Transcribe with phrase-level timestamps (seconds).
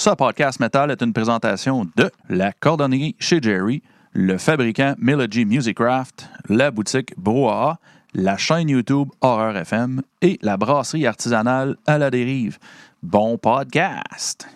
[0.00, 3.82] Ce podcast metal est une présentation de la cordonnerie chez Jerry,
[4.14, 7.78] le fabricant Melody Musicraft, la boutique Brouhaha,
[8.14, 12.56] la chaîne YouTube Horreur FM et la brasserie artisanale à la dérive.
[13.02, 14.48] Bon podcast!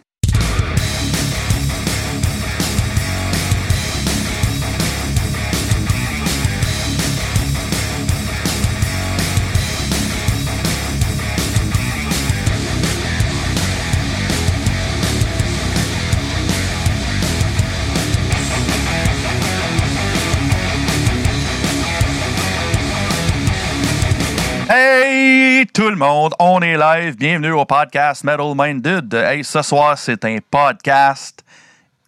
[25.26, 27.16] Hey tout le monde, on est live.
[27.16, 29.14] Bienvenue au podcast Metal Minded.
[29.14, 31.42] Hey, ce soir, c'est un podcast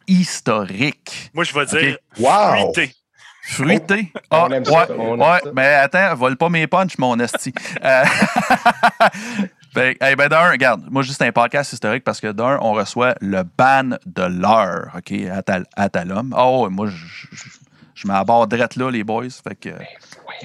[0.06, 1.30] historique.
[1.32, 2.72] Moi, je vais dire Wow!
[2.74, 2.94] fruité.
[3.42, 4.12] Fruité?
[4.30, 5.50] On Ah, aime ouais, ça, on aime ouais, ça.
[5.54, 7.54] mais attends, vole pas mes punchs, mon esti.
[7.82, 8.04] Euh,
[9.74, 13.14] ben, hey, ben, d'un, regarde, moi, juste un podcast historique parce que d'un, on reçoit
[13.22, 15.88] le ban de l'heure, OK, à, ta, à.
[16.36, 16.96] Oh, moi, je,
[17.96, 19.24] je, je m'aborde drette là, les boys.
[19.42, 19.70] Fait que,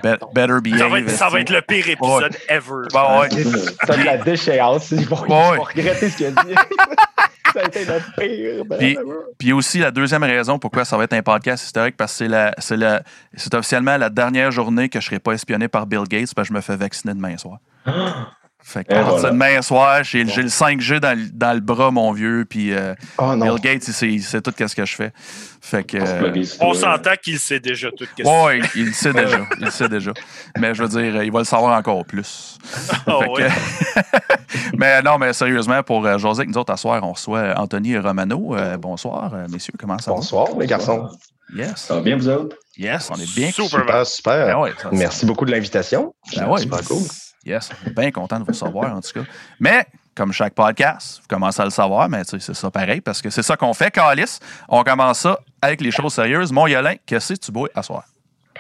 [0.03, 0.79] be- better behave.
[0.79, 2.87] Ça va, être, ça va être le pire épisode ever.
[2.91, 3.29] Bon, ouais.
[3.85, 4.91] T'as de la déchéance.
[4.91, 6.55] Ils vont, Ouais, regretter ce qu'il a dit.
[7.53, 8.65] ça a été notre pire.
[8.65, 9.13] ben, Puis, ben, ben.
[9.37, 12.27] puis aussi, la deuxième raison pourquoi ça va être un podcast historique, parce que c'est
[12.29, 13.03] la, c'est la,
[13.35, 16.47] c'est officiellement la dernière journée que je ne serai pas espionné par Bill Gates, parce
[16.47, 17.57] que je me fais vacciner demain soir.
[18.63, 19.31] Fait que voilà.
[19.31, 23.35] demain soir, j'ai, le 5G dans, le- dans le bras, mon vieux, puis euh, Oh
[23.35, 23.53] non.
[23.55, 25.11] Bill Gates, il sait, il sait tout ce que je fais.
[25.61, 25.97] Fait que...
[25.97, 28.05] euh, On s'entend qu'il sait déjà tout.
[28.17, 29.39] ce Ouais, il, il le sait déjà.
[29.59, 30.11] Il le sait déjà.
[30.57, 32.57] Mais je veux dire, il va le savoir encore plus.
[33.07, 33.47] Ah Fait ouais.
[33.47, 34.21] que-
[34.77, 37.99] mais non, mais sérieusement, pour euh, José, nous autres, à soir, on reçoit Anthony et
[37.99, 38.55] Romano.
[38.55, 41.03] Euh, bonsoir, euh, messieurs, comment ça Bonsoir, les garçons.
[41.03, 41.11] va?
[41.53, 41.73] Yes.
[41.87, 42.55] Ça va bien, vous autres?
[42.77, 43.51] Yes, on est bien.
[43.51, 43.69] Super.
[43.81, 44.45] Super, super.
[44.47, 46.13] Ben ouais, ça- Merci beaucoup de l'invitation.
[46.35, 46.61] Ben ouais.
[46.61, 47.01] Super cool.
[47.45, 49.25] Yes, on bien content de vous recevoir, en tout cas.
[49.59, 53.29] Mais, comme chaque podcast, vous commencez à le savoir, mais c'est ça pareil, parce que
[53.29, 54.39] c'est ça qu'on fait, Calis.
[54.69, 56.51] On commence ça avec les choses sérieuses.
[56.51, 58.03] Mon Yolin, qu'est-ce que tu bois à soir?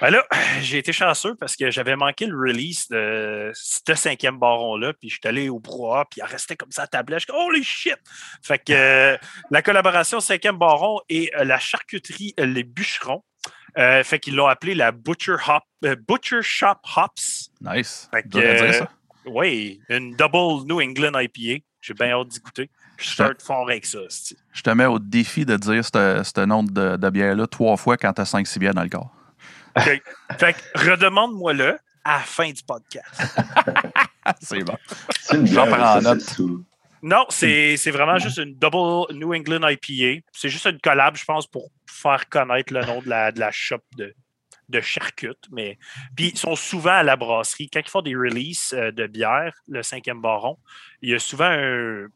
[0.01, 0.25] Ben là,
[0.61, 5.19] j'ai été chanceux parce que j'avais manqué le release de ce cinquième baron-là, puis je
[5.19, 7.19] suis allé au brouhaha, puis il restait comme ça à tablette.
[7.19, 7.97] Je suis comme, holy shit!
[8.41, 9.17] Fait que euh,
[9.51, 13.23] la collaboration cinquième baron et euh, la charcuterie euh, Les Bûcherons,
[13.77, 17.49] euh, fait qu'ils l'ont appelé la Butcher, Hop, euh, Butcher Shop Hops.
[17.61, 18.09] Nice.
[18.13, 18.89] Fait Tu devrais que, dire ça?
[19.25, 21.63] Oui, une double New England IPA.
[21.81, 22.69] J'ai bien hâte d'y goûter.
[22.97, 23.99] Je start fort avec ça.
[24.09, 24.37] c'ti.
[24.53, 27.97] Je te mets au défi de dire ce ce nom de, de bière-là trois fois
[27.97, 29.09] quand tu as 5-6 bières dans le corps.
[29.75, 30.01] OK.
[30.37, 33.21] Fait que redemande-moi-le à la fin du podcast.
[34.41, 34.75] c'est bon.
[35.19, 36.21] C'est une J'en bière, prends en note.
[36.21, 36.63] c'est tout.
[37.01, 40.21] Non, c'est vraiment juste une double New England IPA.
[40.31, 43.51] C'est juste une collab, je pense, pour faire connaître le nom de la, de la
[43.51, 44.13] shop de,
[44.69, 45.47] de charcute.
[45.51, 45.77] Mais...
[46.15, 47.69] Puis ils sont souvent à la brasserie.
[47.71, 50.57] Quand ils font des releases euh, de bière, le cinquième baron,
[51.01, 52.07] il y a souvent un,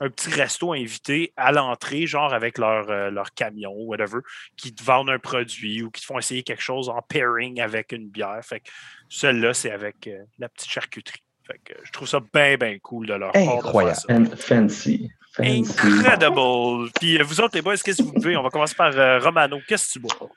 [0.00, 4.20] un petit resto invité à l'entrée, genre avec leur, euh, leur camion ou whatever,
[4.56, 7.92] qui te vendent un produit ou qui te font essayer quelque chose en pairing avec
[7.92, 8.40] une bière.
[8.42, 8.70] Fait que
[9.08, 11.23] celle-là, c'est avec euh, la petite charcuterie.
[11.46, 13.98] Fait que je trouve ça bien, bien cool de leur part Incroyable.
[14.08, 15.10] And fancy.
[15.34, 15.60] Fancy.
[15.60, 16.90] Incredible.
[17.00, 18.36] Puis euh, vous autres, les boys, qu'est-ce que vous buvez?
[18.36, 19.58] On va commencer par euh, Romano.
[19.68, 20.30] Qu'est-ce que tu bois?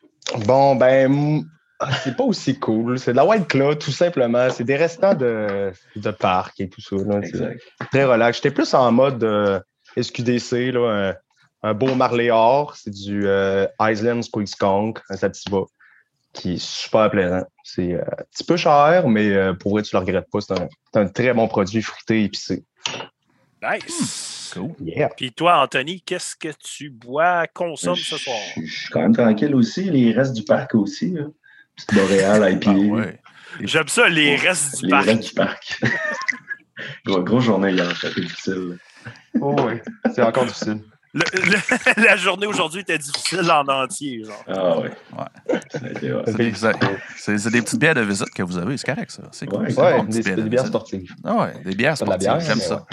[0.45, 1.43] Bon, ben,
[1.79, 2.97] ah, c'est pas aussi cool.
[2.99, 4.49] C'est de la White Claw, tout simplement.
[4.49, 6.95] C'est des restants de, de parc et tout ça.
[6.97, 7.19] là.
[7.21, 7.61] C'est Exact.
[7.91, 8.37] très relax.
[8.37, 9.59] J'étais plus en mode euh,
[10.01, 11.13] SQDC, là,
[11.63, 12.75] un, un beau Marley Or.
[12.75, 15.59] C'est du euh, Island Squeeze Skunk, un Sativa,
[16.37, 17.43] qui est super plaisant.
[17.63, 20.39] C'est euh, un petit peu cher, mais euh, pour vrai, tu le regrettes pas.
[20.41, 22.63] C'est un, très bon produit fruité et épicé.
[23.61, 24.51] Nice.
[24.53, 24.71] Cool.
[24.79, 25.09] Yeah.
[25.15, 28.37] Puis toi, Anthony, qu'est-ce que tu bois, consommes ce soir?
[28.55, 29.83] Je je suis quand même tranquille aussi.
[29.89, 31.11] Les restes du parc aussi.
[31.11, 31.23] Là.
[31.75, 32.71] Petite Boréal, IPA.
[32.71, 33.19] Ah ouais.
[33.61, 35.05] J'aime ça, les restes du les parc.
[35.05, 35.79] restes du parc.
[37.05, 38.77] Gros- Grosse journée hier, été difficile.
[39.41, 39.73] Oh, oui,
[40.13, 40.81] c'est encore difficile.
[41.17, 44.23] Le- le- la journée aujourd'hui était difficile en entier.
[44.23, 44.43] Genre.
[44.47, 44.91] Ah ouais.
[45.17, 45.59] Ouais.
[45.73, 45.93] C'est
[46.37, 46.53] des,
[47.17, 49.23] c'est- c'est des petites bières de visite que vous avez, c'est correct, ça.
[49.31, 49.63] C'est cool.
[49.67, 49.73] Ouais.
[49.75, 51.11] Ouais, bon, des, petites des de bières sportives.
[51.23, 52.85] Ah ouais, des bières sportives, bière, j'aime ça.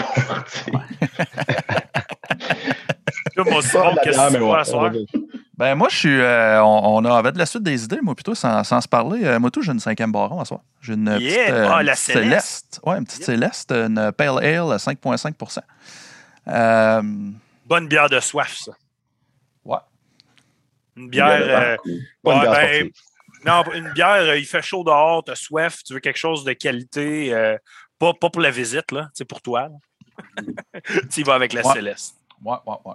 [3.37, 4.91] Moi?
[5.57, 6.19] Ben moi, je suis.
[6.21, 9.21] euh, on, on avait de la suite des idées, moi, plutôt, sans, sans se parler.
[9.23, 10.59] Euh, moi, tout, j'ai une cinquième baron à soir.
[10.81, 11.17] J'ai une Yeah!
[11.17, 11.49] petite.
[11.53, 12.81] euh, Ah, une la petite Céleste.
[12.85, 13.25] Ouais, une petite Yep.
[13.25, 15.59] Céleste, une Pale Ale à 5,5
[16.47, 17.01] euh,
[17.65, 18.71] Bonne bière de soif, ça.
[19.63, 19.77] Ouais.
[20.95, 21.77] Une Bière bière.
[21.85, 21.91] euh,
[22.23, 22.89] Ouais, bière ben,
[23.45, 26.53] non, une bière, euh, il fait chaud dehors, t'as soif, tu veux quelque chose de
[26.53, 27.57] qualité, euh,
[27.99, 29.69] pas, pas pour la visite, là, c'est pour toi.
[31.11, 31.73] tu y vas avec la Ouais.
[31.73, 32.15] Céleste.
[32.43, 32.93] ouais, ouais, ouais,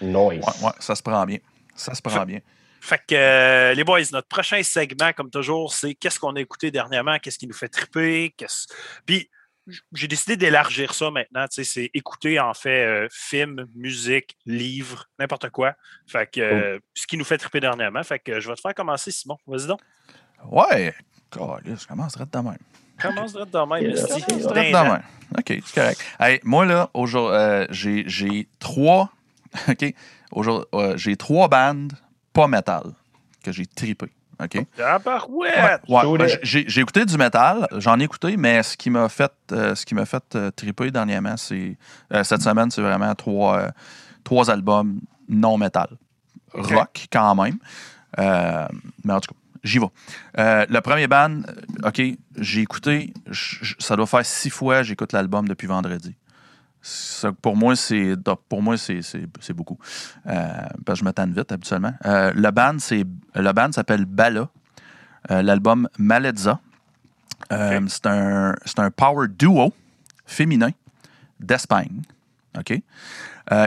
[0.00, 0.44] Nice.
[0.44, 1.38] ouais, ouais, ça se prend bien.
[1.74, 2.40] Ça se prend bien.
[2.80, 6.70] Fait que euh, les boys, notre prochain segment, comme toujours, c'est qu'est-ce qu'on a écouté
[6.70, 8.66] dernièrement, qu'est-ce qui nous fait triper, qu'est-ce.
[9.04, 9.28] Puis
[9.92, 11.46] j'ai décidé d'élargir ça maintenant.
[11.48, 15.74] tu sais, C'est écouter, en fait, euh, films, musique, livres, n'importe quoi.
[16.06, 18.02] Fait que, euh, ce qui nous fait triper dernièrement.
[18.02, 19.38] Fait que je vais te faire commencer, Simon.
[19.46, 19.80] Vas-y donc.
[20.46, 20.94] Ouais.
[21.30, 22.58] Calisse, commence direct de même.
[23.00, 23.92] Commence de même.
[23.92, 25.02] De même.
[25.38, 26.04] OK, c'est correct.
[26.18, 29.10] Hey, moi, là, aujourd'hui, euh, j'ai j'ai trois.
[29.68, 29.94] OK.
[30.32, 31.92] Aujourd'hui, euh, j'ai trois bandes
[32.32, 32.82] pas métal
[33.42, 34.06] que j'ai tripé.
[34.42, 34.66] OK?
[34.76, 35.82] Tabarouette!
[35.88, 39.84] Ouais, j'ai écouté du métal, j'en ai écouté, mais ce qui m'a fait, euh, ce
[39.84, 41.76] qui m'a fait euh, triper dernièrement, c'est
[42.12, 43.68] euh, cette semaine, c'est vraiment trois, euh,
[44.24, 45.88] trois albums non métal.
[46.54, 47.58] Rock quand même.
[48.18, 48.66] Euh,
[49.04, 49.86] mais en tout cas, j'y vais.
[50.38, 51.42] Euh, le premier band,
[51.84, 52.02] OK,
[52.36, 53.12] j'ai écouté,
[53.78, 56.16] ça doit faire six fois j'écoute l'album depuis vendredi.
[56.82, 58.14] Ça, pour moi, c'est
[58.48, 59.78] pour moi c'est beaucoup.
[60.26, 60.48] Euh,
[60.84, 61.92] parce que je me tanne vite habituellement.
[62.06, 63.04] Euh, le band, c'est
[63.34, 64.48] le band s'appelle Bala.
[65.30, 66.58] Euh, L'album Malezza.
[67.52, 69.74] Euh, C'est un, c'est un power duo
[70.24, 70.70] féminin
[71.38, 72.02] d'Espagne.
[72.58, 72.80] OK?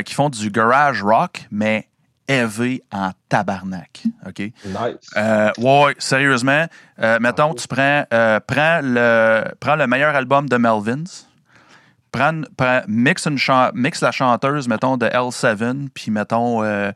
[0.05, 1.87] Qui font du garage rock, mais
[2.27, 4.03] heavy en tabarnak.
[4.25, 4.39] OK?
[4.39, 5.09] Nice.
[5.15, 6.65] Ouais, ouais, sérieusement,
[7.19, 11.03] mettons, tu prends, prends, le, prends le meilleur album de Melvins,
[12.13, 13.37] prends, prends- mix, une
[14.01, 16.91] la chanteuse, mettons, de L7, puis mettons, euh,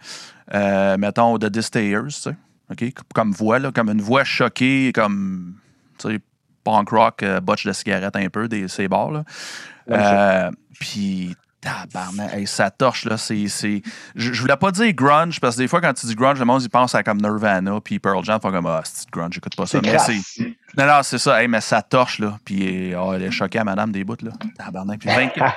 [0.54, 2.94] euh, mettons, de Distayers, tu sais?
[3.14, 5.56] Comme voix, là, comme une voix choquée, comme,
[5.98, 6.20] tu sais,
[6.64, 10.52] punk rock, euh, botch de cigarette un peu, des, ces bars, là.
[10.80, 11.36] Puis,
[11.68, 13.48] tabarnak, hey, ça torche, là, c'est...
[13.48, 13.82] c'est-
[14.16, 16.46] Je, je voulais pas dire grunge, parce que des fois, quand tu dis grunge, le
[16.46, 19.34] monde, il pense à comme Nirvana, puis Pearl Jam, ils font comme, ah, c'est grunge,
[19.34, 19.80] j'écoute pas ça.
[19.84, 20.48] C'est Mais c'est...
[20.78, 23.64] Non, non, c'est ça, hey, mais ça torche, là, puis oh, elle est choquée à
[23.64, 24.32] madame des bouts, là.
[24.58, 25.56] Tabarnak, puis 24,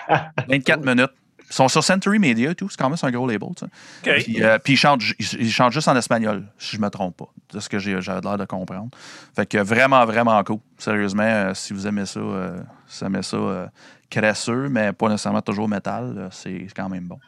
[0.49, 1.11] 24 minutes.
[1.49, 4.12] Ils sont sur Century Media et tout, c'est quand même un gros label, tu sais.
[4.19, 4.23] OK.
[4.23, 7.17] Puis, euh, puis ils, chantent, ils, ils chantent juste en espagnol, si je me trompe
[7.17, 8.89] pas, de ce que j'ai j'avais l'air de comprendre.
[9.35, 10.59] Fait que vraiment, vraiment cool.
[10.79, 13.67] Sérieusement, euh, si vous aimez ça, euh, si vous aimez ça euh,
[14.11, 17.19] crasseux, mais pas nécessairement toujours métal, c'est quand même bon.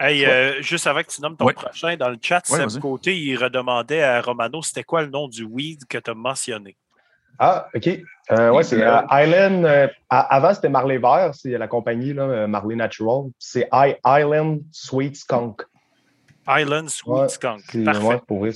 [0.00, 1.52] Hey, euh, juste avant que tu nommes ton Oui.
[1.52, 2.80] prochain, dans le chat, Oui, Seb.
[2.80, 6.76] Côté, il redemandait à Romano c'était quoi le nom du weed que tu as mentionné?
[7.40, 7.88] Ah, OK.
[8.32, 9.64] Euh, ouais, c'est euh, Island.
[9.64, 13.30] euh, avant, c'était Marley Vert, c'est la compagnie, là, Marley Natural.
[13.38, 15.62] C'est I- Island Sweet Skunk.
[16.48, 17.60] Island Sweet Ouais, Skunk.
[17.70, 18.04] C'est- Parfait.
[18.06, 18.50] ouais, pour vrai.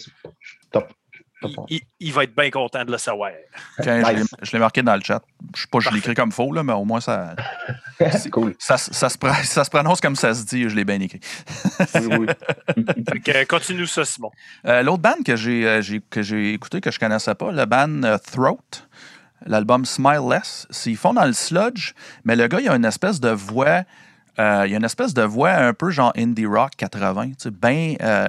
[1.68, 3.30] Il, il- il va être bien content de le savoir.
[3.78, 4.28] Je l'ai- Nice.
[4.42, 5.22] je l'ai marqué dans le chat.
[5.54, 7.34] Je sais pas, je l'ai écrit comme faux, là, mais au moins ça,
[7.98, 8.54] C'est cool.
[8.58, 11.20] ça, ça se, ça se prononce comme ça se dit, je l'ai bien écrit.
[11.94, 12.26] Oui, oui.
[13.28, 14.30] Euh, continue ça, Simon.
[14.66, 15.80] Euh, L'autre band que j'ai euh,
[16.10, 18.58] que j'ai écouté, que je connaissais pas, le band euh, Throat,
[19.46, 21.92] l'album Smileless, c'est- ils font dans le sludge,
[22.24, 23.82] mais le gars, il a une espèce de voix,
[24.38, 27.50] euh, il a une espèce de voix un peu genre indie rock 80, tu sais,
[27.50, 28.28] bien euh,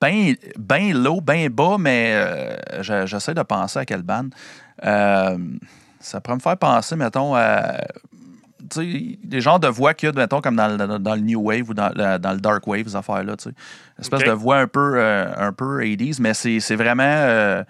[0.00, 4.26] ben, ben low, bien bas, mais euh, je- j'essaie de penser à quelle band.
[4.84, 5.38] Euh,
[6.00, 7.76] ça pourrait me faire penser, mettons, à
[8.74, 11.68] des genres de voix qu'il y a, mettons, comme dans le, dans le New Wave
[11.70, 13.36] ou dans, le- dans le Dark Wave, ces affaires-là.
[13.36, 13.50] tu sais.
[13.50, 13.54] Une
[14.02, 17.62] espèce de voix un peu, un peu 80s, mais c'est c'est vraiment.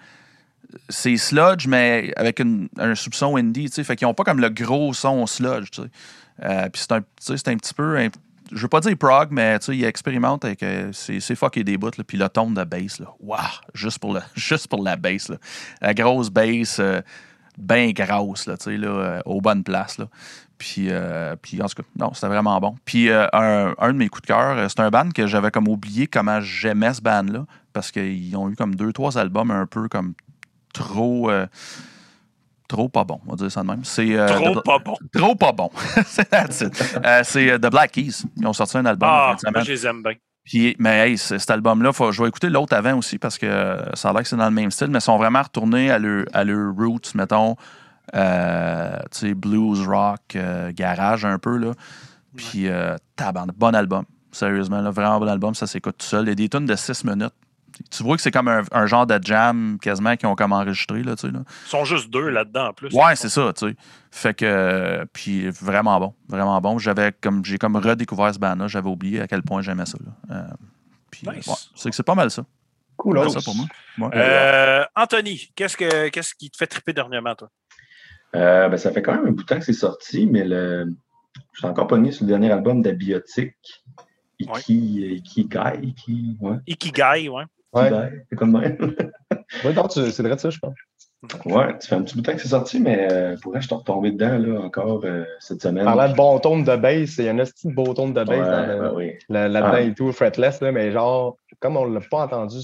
[0.89, 3.65] c'est sludge, mais avec une- un soupçon indie.
[3.69, 3.83] tu sais.
[3.83, 5.69] Fait qu'ils n'ont pas comme le gros son sludge.
[5.71, 5.87] tu sais.
[6.41, 6.97] Euh, Puis c'est un,
[7.51, 7.97] un petit peu.
[7.97, 8.09] un-
[8.51, 10.61] je veux pas dire prog, mais ils expérimentent avec.
[10.63, 11.77] euh, c'est c'est fucké des.
[11.77, 13.07] Puis le ton de bass, là.
[13.19, 13.39] Waouh!
[13.73, 15.31] Juste pour, juste pour la bass.
[15.81, 17.01] La grosse bass, euh,
[17.57, 19.97] bien grosse, là, là, euh, aux bonnes places.
[19.97, 20.07] Là.
[20.57, 20.89] Puis,
[21.41, 22.75] puis en tout cas, non, c'était vraiment bon.
[22.85, 26.39] Puis un, de mes coups de cœur, c'est un band que j'avais comme oublié comment
[26.39, 27.45] j'aimais ce band-là.
[27.73, 30.13] Parce qu'ils ont eu comme deux, trois albums un peu comme
[30.73, 31.29] trop.
[32.73, 33.83] Trop pas bon, on va dire ça de même.
[33.83, 34.95] C'est, euh, Trop pas bon.
[35.13, 35.69] Trop pas bon.
[36.07, 36.33] c'est.
[36.33, 38.23] Euh, c'est euh, The Black Keys.
[38.35, 39.07] Ils ont sorti un album.
[39.11, 40.13] Ah, moi, je les aime bien.
[40.43, 44.09] Puis, mais hey, cet album-là, faut- je vais écouter l'autre avant aussi parce que ça
[44.09, 46.25] a l'air que c'est dans le même style, mais ils sont vraiment retournés à leur,
[46.33, 47.55] à leur roots, mettons,
[48.15, 50.35] euh, tu sais, blues, rock,
[50.71, 51.71] garage un peu, là.
[52.35, 54.03] Puis, euh, tabarnak, bon album.
[54.31, 56.25] Sérieusement, là, vraiment bon album, ça s'écoute tout seul.
[56.25, 57.33] Il y a des tunes de 6 minutes.
[57.95, 61.03] Tu vois que c'est comme un, un genre de jam quasiment qu'ils ont comme enregistré,
[61.03, 61.41] là, tu sais, là.
[61.65, 62.91] Ils sont juste deux là-dedans en plus.
[62.93, 63.75] Ouais, c'est ça, tu sais.
[64.09, 66.79] Fait que, puis vraiment bon, vraiment bon.
[66.79, 68.67] J'avais comme, j'ai comme redécouvert ce band-là.
[68.67, 69.99] J'avais oublié à quel point j'aimais ça.
[70.03, 70.35] Là.
[70.35, 70.53] Euh,
[71.11, 71.45] puis, Nice.
[71.45, 72.43] ouais, c'est que c'est pas mal ça.
[72.97, 73.15] Cool.
[73.15, 73.29] Pas hein?
[73.29, 73.67] ça pour moi.
[73.99, 74.09] Ouais.
[74.15, 77.49] Euh, Anthony, qu'est-ce, que, qu'est-ce qui te fait triper dernièrement, toi?
[78.35, 80.91] Euh, ben, ça fait quand même un bout de temps que c'est sorti, mais le...
[81.51, 83.55] je suis encore pogné sur le dernier album d'Abiotic.
[84.39, 86.57] Iki, Ikigai, Iki, ouais.
[86.65, 87.43] Ikigai, ouais.
[87.73, 87.89] Ouais.
[88.29, 88.77] C'est comme même.
[89.65, 90.73] Ouais, non, tu- c'est vrai de ça, je pense.
[91.45, 93.61] Ouais, ça fait un petit bout de temps que c'est sorti, mais euh, pour vrai,
[93.61, 95.85] je suis retombé dedans là, encore euh, cette semaine.
[95.85, 98.13] Parlant de bon ton de bass, il y en a un petit beau ton de
[98.13, 99.11] bass Ouais, dans le- ben oui.
[99.29, 99.81] là- là-dedans Ah.
[99.81, 102.57] et tout, fretless, là, mais genre, comme on l'a pas entendu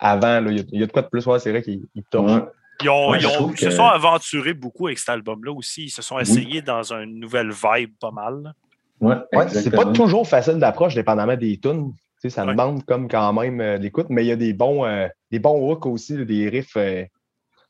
[0.00, 1.82] avant, il y, a- il y a de quoi de plus, ouais, c'est vrai qu'il
[1.94, 2.30] il torche.
[2.30, 2.42] Ouais.
[2.82, 5.84] Ils, ont, Ouais, ils ont- ils se que- sont aventurés beaucoup avec cet album-là aussi.
[5.86, 8.52] Ils se sont essayés dans une nouvelle vibe pas mal.
[9.00, 11.92] Ouais, Ouais, c'est pas toujours facile d'approche, dépendamment des tunes.
[12.20, 12.52] Tu sais, ça Ouais.
[12.52, 15.70] demande comme quand même euh, l'écoute, mais il y a des bons, euh, des bons
[15.70, 16.76] hooks aussi, des riffs.
[16.76, 17.04] euh.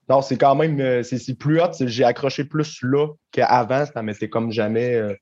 [0.09, 1.71] Non, c'est quand même euh, c'est plus hot.
[1.81, 3.85] J'ai accroché plus là qu'avant.
[3.85, 4.95] Ça m'était comme jamais.
[4.95, 5.15] euh,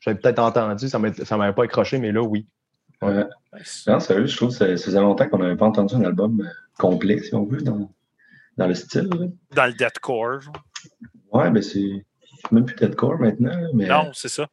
[0.00, 2.46] J'avais peut-être entendu, ça ça m'avait pas accroché, mais là, oui.
[3.02, 3.24] Ouais.
[3.88, 6.48] Non, sérieux, je trouve que ça ça faisait longtemps qu'on n'avait pas entendu un album
[6.78, 7.90] complet, si on veut, dans,
[8.56, 9.08] dans le style.
[9.18, 9.26] là.
[9.56, 10.40] Dans le deathcore.
[10.40, 10.54] genre.
[11.32, 12.04] Ouais, ben c'est
[12.52, 14.46] même plus deathcore maintenant, mais Non, c'est ça.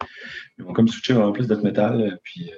[0.58, 2.20] ils vont comme switcher vraiment plus death metal.
[2.24, 2.55] Puis, euh,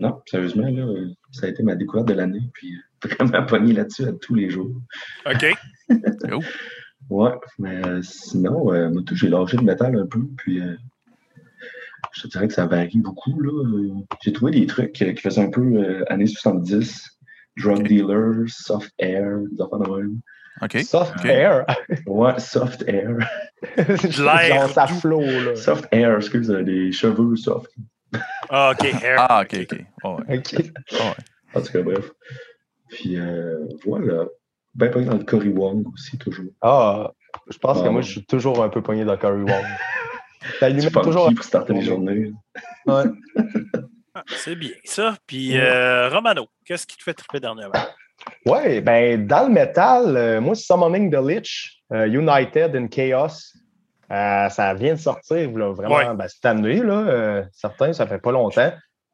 [0.00, 2.42] non, sérieusement, là, euh, ça a été ma découverte de l'année.
[2.54, 4.72] Puis, euh, vraiment pogné là-dessus à tous les jours.
[5.26, 5.46] OK.
[7.10, 10.22] Ouais, mais euh, sinon, euh, moi, tout, j'ai lâché le métal un peu.
[10.38, 10.74] Puis, euh,
[12.12, 13.38] je te dirais que ça varie beaucoup.
[13.40, 14.02] là.
[14.22, 17.10] J'ai trouvé des trucs euh, qui faisaient un peu euh, années 70.
[17.58, 17.88] Drug Ok.
[17.88, 20.20] dealers, soft air, des de même.
[20.82, 21.66] Soft air?
[22.06, 23.16] Ouais, soft air.
[23.76, 25.56] l'air Genre ça flot, là.
[25.56, 27.70] Soft air, excuse, des cheveux soft.
[28.50, 28.84] Ah, OK.
[29.02, 29.16] Hair.
[29.18, 29.80] Ah, OK, OK.
[30.04, 30.42] Oh, ouais.
[30.92, 31.14] Oh, ouais.
[31.54, 32.10] En tout cas, bref.
[32.90, 34.24] Puis, euh, voilà.
[34.74, 36.50] Ben, pas dans le Cory Wong aussi, toujours.
[36.60, 37.12] Ah,
[37.50, 37.90] je pense que Ah.
[37.90, 39.64] moi, je suis toujours un peu pogné dans Curry Wong.
[40.60, 41.32] Ça lui met toujours.
[41.34, 42.32] pour starter les journées?
[42.86, 43.04] Ouais.
[44.14, 45.16] Ah, c'est bien, ça.
[45.26, 47.74] Puis, euh, Romano, qu'est-ce qui te fait triper dernièrement?
[48.46, 53.54] Ouais, ben, dans le métal, euh, moi, Summoning the Lich, euh, United in Chaos,
[54.10, 56.14] euh, ça vient de sortir, là, vraiment, Ouais.
[56.14, 58.72] ben, cette année, là, euh, certains, ça fait pas longtemps.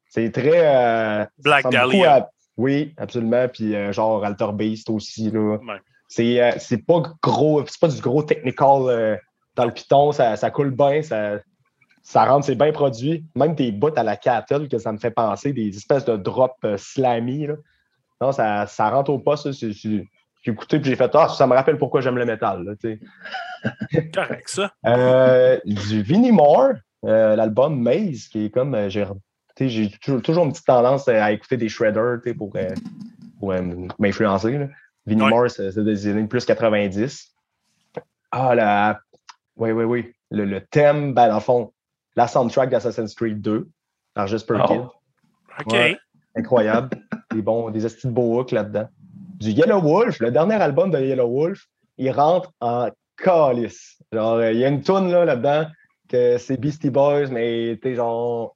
[0.08, 0.52] C'est très.
[0.66, 2.14] euh, Black Dahlia.
[2.16, 3.46] à- Oui, absolument.
[3.48, 5.30] Puis genre Alter Beast aussi.
[5.30, 5.56] Là.
[5.56, 5.80] Ouais.
[6.08, 9.18] C'est, c'est pas gros, c'est pas du gros technical
[9.56, 11.38] dans le Python, ça, ça coule bien, ça,
[12.02, 13.24] ça rentre, c'est bien produit.
[13.36, 16.54] Même des bouts à la cattle que ça me fait penser, des espèces de drops
[16.64, 17.46] euh, slammy.
[17.46, 17.54] Là.
[18.20, 19.52] Non, ça, ça rentre au poste.
[19.52, 20.04] c'est-
[20.42, 22.64] J'ai écouté puis j'ai fait Ah, ça me rappelle pourquoi j'aime le métal.
[22.64, 22.72] Là.
[24.14, 24.72] Correct, ça.
[24.86, 26.72] Euh, du Vinnie Moore,
[27.04, 28.74] euh, l'album Maze, qui est comme.
[28.74, 32.52] euh, j'ai toujours, une petite tendance à écouter des shredders pour,
[33.38, 33.54] pour
[33.98, 34.68] m'influencer.
[35.06, 35.28] Vinnie Ouais.
[35.30, 37.34] Moore, c'est des années plus 90.
[38.30, 39.00] Ah, la.
[39.56, 40.12] Oui, oui, oui.
[40.30, 41.72] Le, le thème, ben, dans le fond,
[42.16, 43.68] la soundtrack d'Assassin's Creed 2,
[44.14, 44.88] par Just Perkins.
[45.66, 45.72] OK.
[45.72, 45.98] Ouais.
[46.36, 46.90] Incroyable.
[47.32, 48.88] des bons, des estis de beaux hooks là-dedans.
[49.40, 51.66] Du Yellow Wolf, le dernier album de Yellow Wolf,
[51.98, 53.98] il rentre en calice.
[54.12, 55.66] Genre, euh, il y a une tune là, là-dedans
[56.08, 58.54] que c'est Beastie Boys, mais t'es genre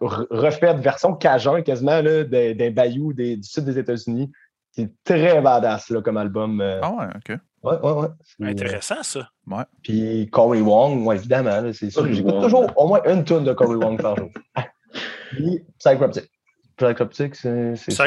[0.00, 4.30] re- refaite version cajun quasiment là, des, des bayous des- du sud des États-Unis.
[4.70, 6.60] C'est très badass là, comme album.
[6.60, 6.80] euh.
[6.82, 7.38] Ah, ouais, OK.
[7.62, 8.08] Ouais, ouais, ouais.
[8.24, 9.28] C'est, Intéressant, ça.
[9.82, 12.06] Puis Corey Wong, ouais, évidemment, là, c'est sûr.
[12.12, 14.30] J'écoute toujours au moins une tune de Corey Wong par jour.
[15.30, 16.30] Puis Psychroptic.
[16.76, 17.76] Psychroptic, c'est.
[17.76, 18.04] c'est sûr.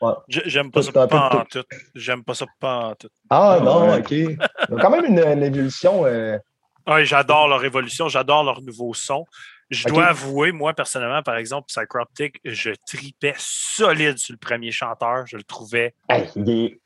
[0.00, 0.12] Ouais.
[0.28, 1.64] J'aime pas C'est ça pas de en tout.
[1.94, 3.08] J'aime pas ça pas en tout.
[3.28, 4.10] Ah Ah, non, ok.
[4.10, 4.36] Il y
[4.74, 6.06] a quand même une, une évolution.
[6.06, 6.38] euh,
[6.86, 9.26] Ouais, j'adore leur évolution, j'adore leur nouveau son.
[9.68, 15.26] Je dois avouer, moi, personnellement, par exemple, Psychroptic, je tripais solide sur le premier chanteur.
[15.26, 16.80] Je le trouvais, hey, il est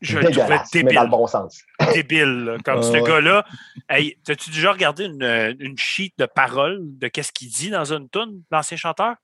[0.00, 0.96] je le trouvais dégueulasse, mais débile.
[0.96, 1.62] dans le bon sens.
[1.94, 2.44] débile.
[2.44, 2.56] là.
[2.64, 3.02] Comme ce ouais.
[3.02, 3.44] gars-là.
[3.88, 8.08] Hey, t'as-tu déjà regardé une, une sheet de paroles de qu'est-ce qu'il dit dans une
[8.08, 9.14] tune, l'ancien chanteur?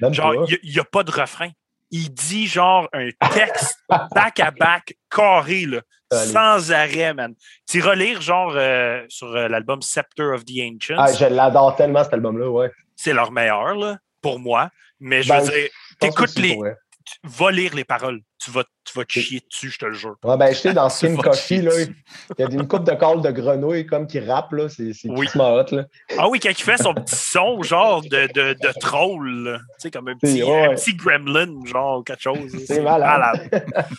[0.00, 0.44] Même Genre, pas.
[0.62, 1.50] il n'y a, pas de refrain.
[1.90, 3.78] Il dit genre un texte
[4.14, 6.30] back-à-back, carré, là, Allez.
[6.32, 7.34] sans arrêt, man.
[7.68, 10.96] Tu iras lire genre euh, sur euh, l'album Scepter of the Ancients.
[10.98, 12.70] Ah, je l'adore tellement cet album-là, ouais.
[12.96, 14.70] C'est leur meilleur, là, pour moi.
[14.98, 15.68] Mais je Ben, veux dire,
[16.00, 16.58] t'écoutes les.
[17.06, 18.20] Tu- va lire les paroles.
[18.38, 20.16] Tu vas, tu vas te chier dessus, je te le jure.
[20.22, 21.94] Ouais, ben, je sais, dans Skin vas Coffee, là, il
[22.38, 24.68] y a une coupe de calls de grenouilles comme qui rappe, là.
[24.68, 25.26] C'est c'est Oui.
[25.34, 25.84] hot, là.
[26.18, 29.58] Ah oui, quand il fait son petit son, genre de, de, de troll, là.
[29.58, 30.66] tu sais, comme un petit, ouais.
[30.66, 32.64] un petit gremlin, genre quelque chose.
[32.66, 33.48] C'est malade.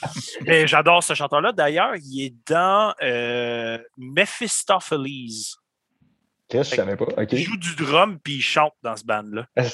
[0.46, 1.52] Mais j'adore ce chanteur-là.
[1.52, 5.58] D'ailleurs, il est dans euh, Mephistopheles.
[6.50, 7.06] Qu'est-ce que je savais pas?
[7.06, 7.28] OK.
[7.34, 9.48] Il joue du drum puis il chante dans ce band-là.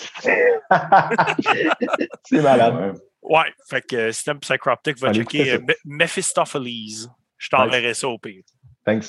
[2.26, 2.76] c'est malade.
[2.76, 2.92] Ouais.
[3.24, 7.08] Ouais, fait que euh, t'aimes Psychroptic, va Allez, checker euh, Mephistopheles.
[7.38, 8.44] Je t'enverrai ça au pire.
[8.86, 9.08] Thanks.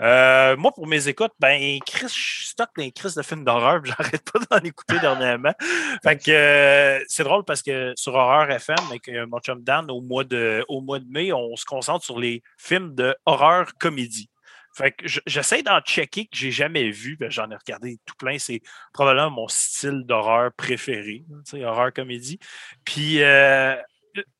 [0.00, 4.22] Euh, moi, pour mes écoutes, ben, Chris, je stocke des Chris de films d'horreur, j'arrête
[4.30, 5.52] pas d'en écouter dernièrement.
[6.02, 9.90] Fait que euh, c'est drôle parce que sur Horreur FM, avec euh, mon chum Dan,
[9.90, 13.72] au mois, de, au mois de mai, on se concentre sur les films de horreur
[13.78, 14.28] comédie.
[14.76, 18.14] Fait que je- j'essaie d'en checker que j'ai jamais vu, ben, j'en ai regardé tout
[18.18, 18.38] plein.
[18.38, 18.60] C'est
[18.92, 22.38] probablement mon style d'horreur préféré, sais, horreur comédie.
[22.84, 23.74] Puis euh,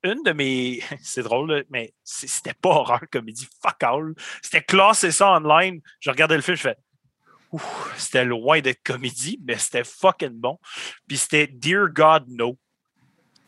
[0.02, 0.80] une de mes.
[1.02, 4.14] C'est drôle, mais c'était pas horreur comédie, fuck all.
[4.42, 5.80] C'était classé ça online.
[6.00, 6.76] Je regardais le film, je fais.
[7.96, 10.58] C'était loin d'être comédie, mais c'était fucking bon.
[11.08, 12.58] Puis c'était Dear God No.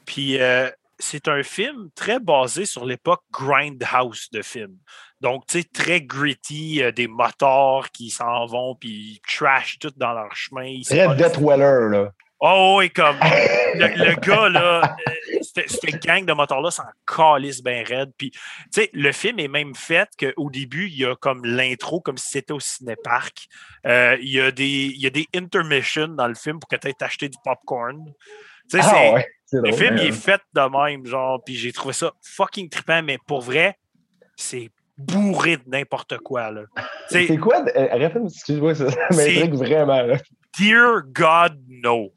[0.07, 4.76] Puis euh, c'est un film très basé sur l'époque grindhouse de film.
[5.20, 9.92] Donc, tu sais, très gritty, euh, des moteurs qui s'en vont puis ils trash tout
[9.96, 10.80] dans leur chemin.
[10.84, 12.12] Très Death Weller, là.
[12.40, 13.16] Oh oui, comme
[13.74, 18.12] le, le gars, là, euh, cette gang de moteurs-là s'en calisse bien raide.
[18.16, 18.38] Puis, tu
[18.70, 22.28] sais, le film est même fait qu'au début, il y a comme l'intro, comme si
[22.28, 23.48] c'était au cinéparc.
[23.86, 26.76] Euh, il, y a des, il y a des intermissions dans le film pour que
[26.76, 27.98] tu aies acheté du popcorn.
[28.70, 29.72] Tu sais, Ah ouais, le drôle.
[29.75, 30.08] film, il ouais.
[30.08, 33.78] est fait de même, genre, puis j'ai trouvé ça fucking trippant, mais pour vrai,
[34.37, 36.62] c'est bourré de n'importe quoi, là.
[37.08, 37.64] C'est quoi?
[37.76, 40.16] euh, Répète, excuse-moi, ça, ça C'est- m'intrigue vraiment, là.
[40.58, 42.12] Dear God, no.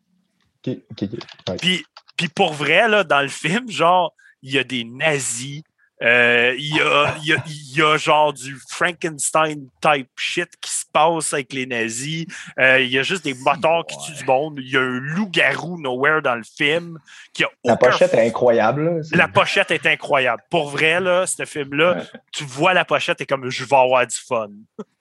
[0.67, 1.09] Ok, ok, ok.
[1.49, 1.55] Ouais.
[1.57, 1.85] Puis,
[2.17, 5.61] puis pour vrai, là, dans le film, genre, il y a des nazis.
[6.01, 10.49] Euh, Il y, a, il y, a, il y a genre du Frankenstein type shit
[10.59, 12.25] qui se passe avec les nazis.
[12.59, 14.59] Euh, il y a juste des moteurs qui tuent du monde.
[14.59, 16.97] Il y a un loup-garou nowhere dans le film
[17.33, 18.85] qui a La pochette est incroyable.
[18.85, 19.01] là.
[19.13, 20.41] La pochette est incroyable.
[20.49, 22.03] Pour vrai, là, ce film-là, Ouais.
[22.31, 24.47] tu vois la pochette et comme je vais avoir du fun.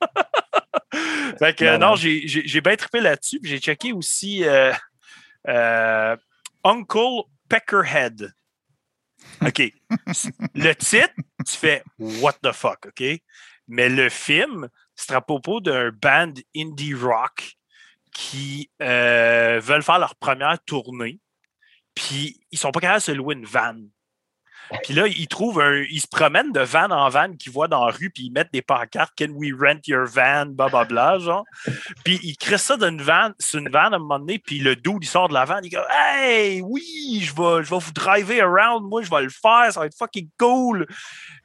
[1.38, 1.97] fait que Non, non, non.
[1.97, 3.40] j'ai bien trippé là-dessus.
[3.42, 4.45] J'ai checké aussi
[5.49, 6.16] euh,
[6.64, 8.33] Uncle Peckerhead.
[9.47, 9.62] OK.
[10.55, 11.15] le titre,
[11.47, 13.03] tu fais What the fuck, OK?
[13.69, 17.57] Mais le film, c'est à propos d'un band indie rock
[18.12, 21.21] qui euh, veulent faire leur première tournée.
[21.95, 23.77] Puis ils sont pas capables de se louer une van.
[24.85, 25.83] Puis là, ils trouvent un.
[25.91, 28.53] Ils se promènent de van en van qu'ils voient dans la rue, puis ils mettent
[28.53, 30.47] des pancartes Can we rent your van?
[30.47, 31.45] Blablabla, genre.
[32.05, 34.77] Puis ils créent ça d'une van, c'est une van à un moment donné, puis le
[34.77, 37.93] dude, il sort de la van, il dit Hey, oui, je vais, je vais vous
[37.93, 40.87] driver around, moi, je vais le faire, ça va être fucking cool.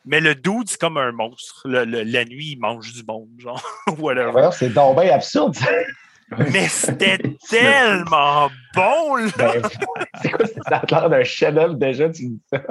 [0.05, 1.63] Mais le dude, c'est comme un monstre.
[1.65, 3.61] La nuit, il mange du monde, genre.
[3.97, 4.31] Whatever.
[4.31, 5.55] Voyons, C'est donc bien absurde.
[6.51, 9.31] Mais c'était tellement bon, là!
[9.37, 9.61] Ben,
[10.21, 12.63] c'est quoi, ça a l'air d'un chef-d'œuvre déjà, tu dis ça?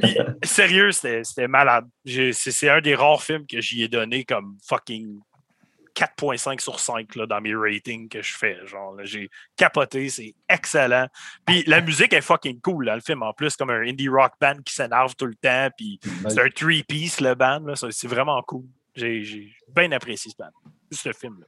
[0.00, 1.86] Puis, sérieux, c'était malade.
[2.04, 5.18] C'est un des rares films que j'y ai donné comme fucking
[5.94, 8.58] 4.5 sur 5 là, dans mes ratings que je fais.
[8.66, 11.06] Genre, là, j'ai capoté, c'est excellent.
[11.46, 14.32] Puis la musique est fucking cool dans le film en plus, comme un indie rock
[14.40, 15.68] band qui s'énerve tout le temps.
[15.76, 18.64] Puis c'est un three-piece le band, là, c'est vraiment cool.
[18.94, 20.50] J'ai j'ai bien apprécié ce band,
[20.90, 21.46] ce film-là.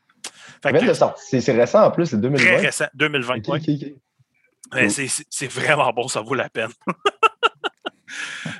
[0.62, 1.40] Fait Ça vient que, de sortir.
[1.40, 2.44] C'est récent en plus, c'est 2020.
[2.44, 3.34] très récent, 2020.
[3.38, 3.58] Ok, ouais.
[3.58, 3.92] ok, ok.
[4.74, 6.70] Mais c'est- vraiment bon, ça vaut la peine.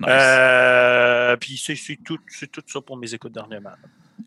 [0.01, 0.09] Nice.
[0.09, 3.71] Euh, puis c'est c'est tout, c'est tout ça pour mes écoutes dernièrement.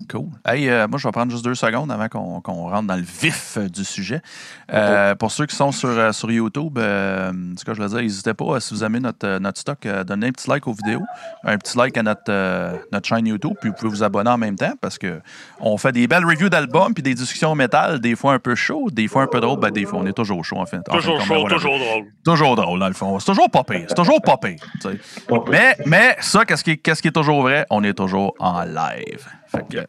[0.10, 0.28] Cool.
[0.46, 3.58] Hey, euh, moi, je vais prendre juste deux secondes avant qu'on rentre dans le vif
[3.58, 4.22] euh, du sujet.
[4.72, 8.34] Euh, Pour ceux qui sont sur, sur YouTube, euh, ce que je veux dire, n'hésitez
[8.34, 11.02] pas, si vous aimez notre, notre stock, donnez un petit like aux vidéos,
[11.44, 12.32] un petit like à notre,
[12.92, 15.22] notre chaîne YouTube, puis vous pouvez vous abonner en même temps parce que
[15.60, 18.90] on fait des belles reviews d'albums puis des discussions métal, des fois un peu chaud,
[18.92, 20.78] des fois un peu drôle, ben, des fois on est toujours chaud en fait.
[20.90, 22.06] En Toujours fait, chaud, toujours drôle.
[22.24, 23.20] Toujours drôle, dans le fond.
[23.20, 23.86] C'est toujours pas pire.
[23.88, 24.58] C'est toujours pas pire.
[25.28, 25.44] Pas.
[25.52, 27.66] Mais, mais ça, qu'est-ce qui, qu'est-ce qui est toujours vrai?
[27.70, 29.26] On est toujours en live.
[29.50, 29.86] Fait que,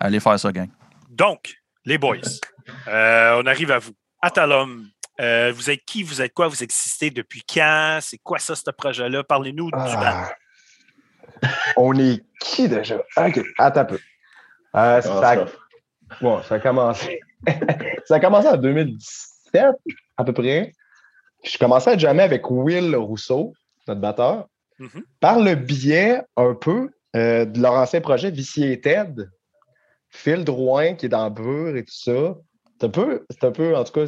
[0.00, 0.68] allez faire ça, gang.
[1.10, 1.54] Donc,
[1.84, 2.16] les boys,
[2.88, 3.92] euh, on arrive à vous.
[4.20, 4.88] Atalum,
[5.20, 6.02] euh, vous êtes qui?
[6.02, 6.48] Vous êtes quoi?
[6.48, 7.98] Vous existez depuis quand?
[8.00, 9.24] C'est quoi ça, ce projet-là?
[9.24, 9.86] Parlez-nous du band.
[9.96, 10.32] Ah.
[11.76, 12.98] On est qui déjà?
[13.16, 13.98] Ok, attends un peu.
[14.76, 15.46] Euh, ça, Ah, a, ça.
[16.20, 17.20] bon, ça a commencé.
[18.06, 19.64] ça a commencé en 2017,
[20.16, 20.72] à peu près.
[21.44, 23.52] Je commençais à jammer avec Will Rousseau,
[23.88, 24.46] notre batteur,
[24.78, 25.02] Mhm.
[25.20, 29.24] par le biais un peu euh, de leur ancien projet Vicier et Ted.
[30.08, 32.36] Phil Drouin qui est dans Bure et tout ça.
[32.78, 34.04] C'est un peu, c'est un peu, en tout cas,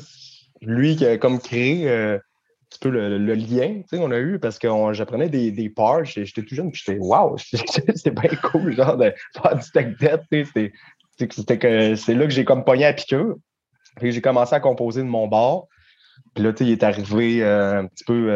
[0.60, 2.20] lui qui a comme créé euh, un
[2.68, 6.04] petit peu le, le lien qu'on a eu parce que j'apprenais des, des parts.
[6.04, 10.20] J'étais tout jeune, puis j'étais wow, c'est bien cool, genre de faire du tech debt.
[10.30, 10.72] c'était-
[11.16, 13.36] c'était que- c'était C'est là que j'ai comme pogné à piqûre.
[13.96, 15.68] Puis j'ai commencé à composer de mon bord.
[16.34, 18.28] Puis là, tu il est arrivé euh, un petit peu,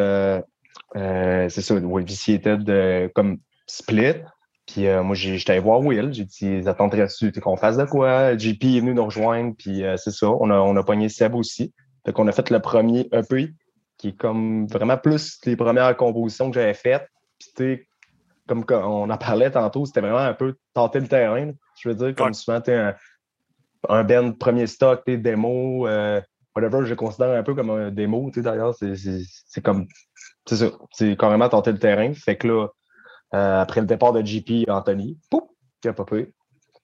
[0.94, 4.14] c'est ça, Vicié était comme split.
[4.68, 6.12] Puis euh, moi, j'étais allé voir Will.
[6.12, 8.36] J'ai dit, attendrais-tu qu'on fasse de quoi?
[8.36, 9.54] JP est venu nous rejoindre.
[9.56, 11.72] Puis euh, c'est ça, on a, on a pogné Seb aussi.
[12.04, 13.54] Fait qu'on a fait le premier EP,
[13.96, 17.08] qui est comme vraiment plus les premières compositions que j'avais faites.
[17.38, 17.88] Puis tu sais,
[18.46, 21.46] comme on en parlait tantôt, c'était vraiment un peu tenter le terrain.
[21.46, 21.52] là.
[21.80, 22.32] Je veux dire, comme Ouais.
[22.34, 22.94] souvent, tu un,
[23.88, 26.20] un band premier stock, tes démos, euh,
[26.54, 29.60] whatever, je le considère un peu comme un démo, tu sais, d'ailleurs, c'est- c'est c'est
[29.62, 29.86] comme,
[30.46, 32.12] c'est ça, c'est carrément tenter le terrain.
[32.14, 32.68] Fait que là,
[33.34, 35.44] euh, après le départ de JP et Anthony, pouf,
[35.80, 36.32] qui a popé,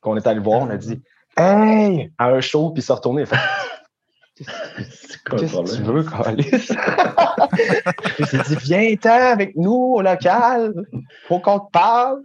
[0.00, 1.02] qu'on est allé le voir, on a dit,
[1.36, 3.36] hey, à un show, puis il s'est retourné, il a fait,
[4.90, 6.02] C'est quoi le Qu'est-ce que tu problème?
[6.02, 6.50] veux, Calis?
[8.16, 10.74] Puis il dit Viens-t'en avec nous au local,
[11.28, 12.20] faut qu'on te parle.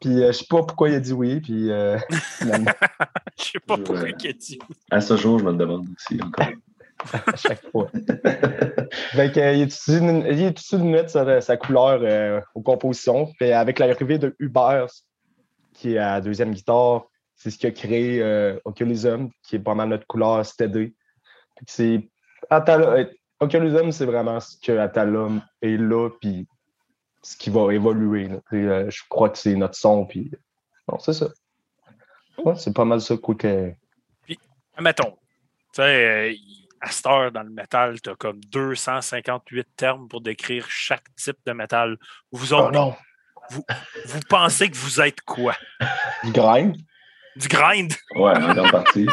[0.00, 1.98] Puis euh, je sais pas pourquoi il a dit oui, puis euh,
[2.38, 2.70] finalement,
[3.38, 4.58] Je sais pas pourquoi il a dit.
[4.90, 6.46] À ce jour, je me le demande aussi encore.
[7.12, 7.90] À chaque fois.
[9.12, 13.30] Fait que, il de il de mettre sa, sa couleur euh, aux compositions.
[13.38, 14.88] Puis avec l'arrivée de Hubert,
[15.74, 19.74] qui est à deuxième guitare, c'est ce qui a créé euh, Oculism, qui est pas
[19.74, 20.94] mal notre couleur steady.
[21.66, 22.08] C'est
[22.52, 23.04] euh,
[23.40, 26.46] Oculism, c'est vraiment ce que Atalum est là, puis
[27.22, 28.28] ce qui va évoluer.
[28.46, 30.30] Puis, euh, je crois que c'est notre son, puis
[30.98, 31.28] c'est ça.
[32.44, 33.72] Ouais, c'est pas mal ça quoi que.
[34.80, 36.34] Mettons, tu sais, euh,
[36.80, 41.36] à cette heure dans le métal, tu as comme 258 termes pour décrire chaque type
[41.46, 41.96] de métal.
[42.32, 42.94] Vous, autres, non!
[43.50, 45.54] vous pensez que vous êtes quoi?
[46.24, 46.76] Du grind?
[47.36, 47.92] Du grind?
[48.16, 49.06] Ouais, en partie.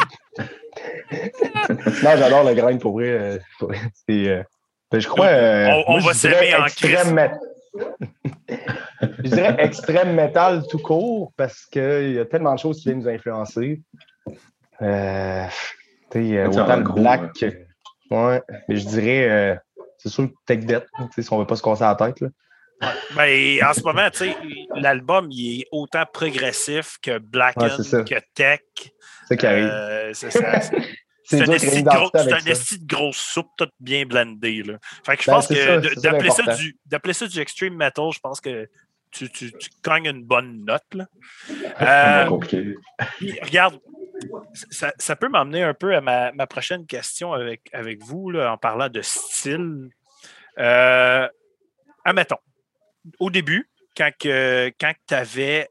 [1.10, 3.08] Non, j'adore le grind pour vrai.
[3.08, 3.38] euh.
[4.08, 4.42] C'est, euh,
[4.90, 5.26] ben, je crois.
[5.26, 7.34] euh, On- on moi, va s'aimer en extrême mé-
[9.00, 13.00] Je dirais extrême metal tout court parce qu'il y a tellement de choses qui viennent
[13.00, 13.82] nous influencer.
[14.82, 15.44] Euh,
[16.12, 17.44] sais, euh, autant le gros, black.
[18.10, 19.28] Ouais, mais je dirais.
[19.28, 19.56] euh,
[19.98, 22.20] c'est sûr que Tech Death, tu sais, si on veut pas se casser la tête.
[22.20, 22.28] Là.
[23.16, 24.36] Ben, en ce moment, tu sais,
[24.76, 28.60] l'album, il est autant progressif que Black Ouais, que Tech.
[28.76, 28.90] C'est
[29.28, 29.68] ça qui arrive.
[29.70, 30.60] Euh, c'est ça.
[31.24, 34.62] C'est un esti une de grosse soupe toute bien blendée.
[34.62, 34.78] Là.
[35.04, 36.62] Fait que je Ben, pense que ça d'appeler ça, l'important.
[36.62, 38.68] du, d'appeler ça du extreme metal, je pense que
[39.10, 40.84] tu, tu, tu cognes une bonne note.
[40.94, 41.06] Là.
[41.48, 42.38] C'est Euh,
[43.18, 43.78] puis, regarde,
[44.70, 49.88] ça, peut m'emmener un peu à ma, prochaine question avec, vous, en parlant de style.
[50.58, 51.28] Euh,
[52.04, 52.38] admettons,
[53.18, 55.68] au début, quand, tu avais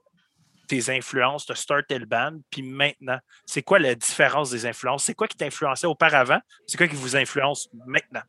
[0.68, 5.06] tes influences, tu as starté le band, puis maintenant, c'est quoi la différence des influences?
[5.06, 6.40] C'est quoi qui t'influençait auparavant?
[6.66, 8.24] C'est quoi qui vous influence maintenant?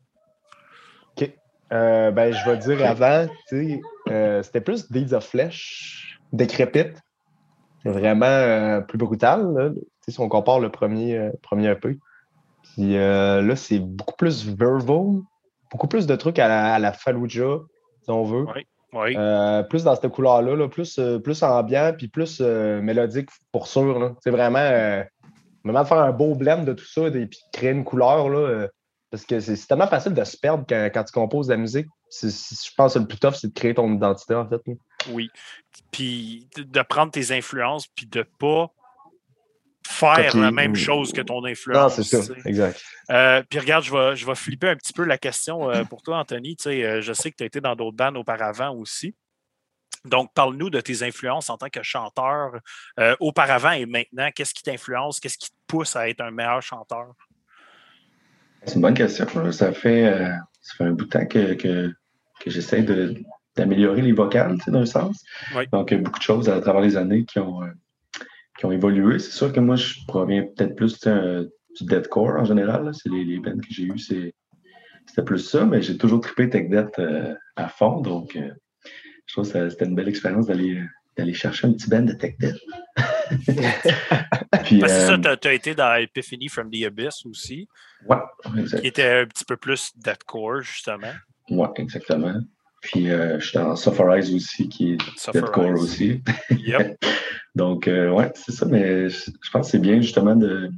[1.71, 6.97] Euh, ben, je vais dire avant, euh, c'était plus Deeds of Flesh, Décrépite.
[7.85, 9.71] Vraiment plus brutal, là,
[10.11, 11.99] si on compare le premier, euh, premier EP.
[12.63, 15.21] Puis euh, là, c'est beaucoup plus verbal,
[15.71, 17.59] beaucoup plus de trucs à la, à la Fallujah,
[18.03, 18.47] si on veut.
[18.55, 18.67] Oui.
[18.95, 19.15] Oui.
[19.19, 24.17] Euh, plus dans cette couleur-là, là, plus, euh, plus ambiant, puis plus mélodique pour sûr.
[24.25, 25.05] C'est vraiment,
[25.63, 28.31] vraiment de faire un beau blend de tout ça, et puis créer une couleur.
[28.31, 28.67] Là,
[29.11, 31.87] parce que c'est tellement facile de se perdre quand, quand tu composes de la musique.
[32.23, 34.61] Je pense que le plus tough, c'est de créer ton identité, en fait.
[34.67, 34.75] là.
[35.11, 35.31] Oui.
[35.91, 38.71] Puis de prendre tes influences, puis de pas
[39.91, 41.97] faire Copier la même chose que ton Non, influence.
[41.97, 42.83] c'est ça, exact.
[43.11, 46.03] Euh, puis regarde, je vais, je vais flipper un petit peu la question euh, pour
[46.03, 46.57] toi, Anthony.
[46.57, 49.15] Tu sais, euh, je sais que tu as été dans d'autres bandes auparavant aussi.
[50.05, 52.53] Donc, parle-nous de tes influences en tant que chanteur
[53.01, 54.29] euh, auparavant et maintenant.
[54.35, 55.19] Qu'est-ce qui t'influence?
[55.21, 57.15] Qu'est-ce qui te pousse à être un meilleur chanteur?
[58.65, 59.27] C'est une bonne question.
[59.53, 60.29] Ça fait, euh,
[60.61, 61.93] ça fait un bout de temps que, que,
[62.41, 63.21] que j'essaie de-
[63.57, 65.25] d'améliorer les vocales, tu sais, d'un sens.
[65.57, 65.65] Oui.
[65.73, 67.67] Donc, il y a beaucoup de choses à travers les années qui ont, euh,
[68.59, 69.19] qui ont évolué.
[69.19, 71.45] C'est sûr que moi, je proviens peut-être plus euh,
[71.79, 72.91] du deathcore en général.
[72.93, 76.69] C'est les, les bands que j'ai eues, c'était plus ça, mais j'ai toujours trippé Tech
[76.69, 78.01] Death euh, à fond.
[78.01, 78.51] Donc, euh,
[79.27, 80.83] je trouve que ça- c'était une belle expérience d'aller
[81.17, 82.55] d'aller chercher un petit band de Tech Death.
[84.65, 87.69] Puis, Parce que euh, ça, tu as, été dans Epiphany from the Abyss aussi,
[88.09, 88.17] ouais,
[88.57, 88.81] exact.
[88.81, 91.13] qui était un petit peu plus deathcore, justement.
[91.51, 92.35] Ouais, exactement.
[92.81, 95.43] Puis euh, je suis dans Sufferize aussi, qui est Sufferize.
[95.45, 96.23] deathcore aussi.
[96.51, 96.97] Yep.
[97.55, 100.71] Donc, euh, ouais, c'est ça, mais je, je pense que c'est bien justement de,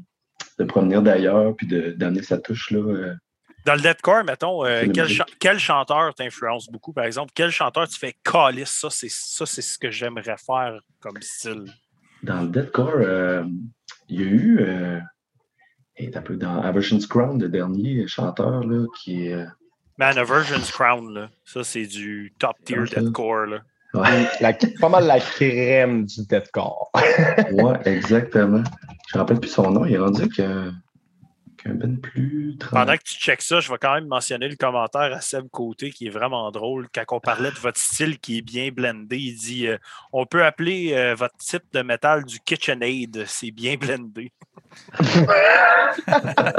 [0.58, 2.78] de provenir d'ailleurs puis de- d'amener sa touche là.
[2.78, 3.14] euh,
[3.66, 4.62] Dans le deathcore, mettons,
[4.94, 7.32] quel, cha- quel chanteur t'influence beaucoup, par exemple?
[7.34, 8.70] Quel chanteur tu fais calice?
[8.70, 11.64] Ça, c'est ça, c'est ce que j'aimerais faire comme style.
[12.22, 13.44] Dans le deathcore, euh,
[14.08, 15.00] il y a eu
[15.96, 19.44] et un peu dans Aversion's Crown, le dernier chanteur là, qui est.
[20.00, 21.28] Man, Aversion's Crown, là.
[21.44, 23.58] Ça, c'est du top tier deathcore, là.
[23.92, 26.90] ouais, La- pas mal la crème du deathcore.
[27.52, 28.62] ouais, exactement.
[29.12, 30.72] Je me rappelle plus son nom, il est rendu qu'un
[31.62, 35.12] qu'un ben plus Pendant que tu checks ça, je vais quand même mentionner le commentaire
[35.12, 36.88] à Seb Côté qui est vraiment drôle.
[36.94, 39.78] Quand on parlait de votre style qui est bien blendé, il dit euh,
[40.12, 44.32] On peut appeler euh, votre type de métal du KitchenAid, c'est bien blendé.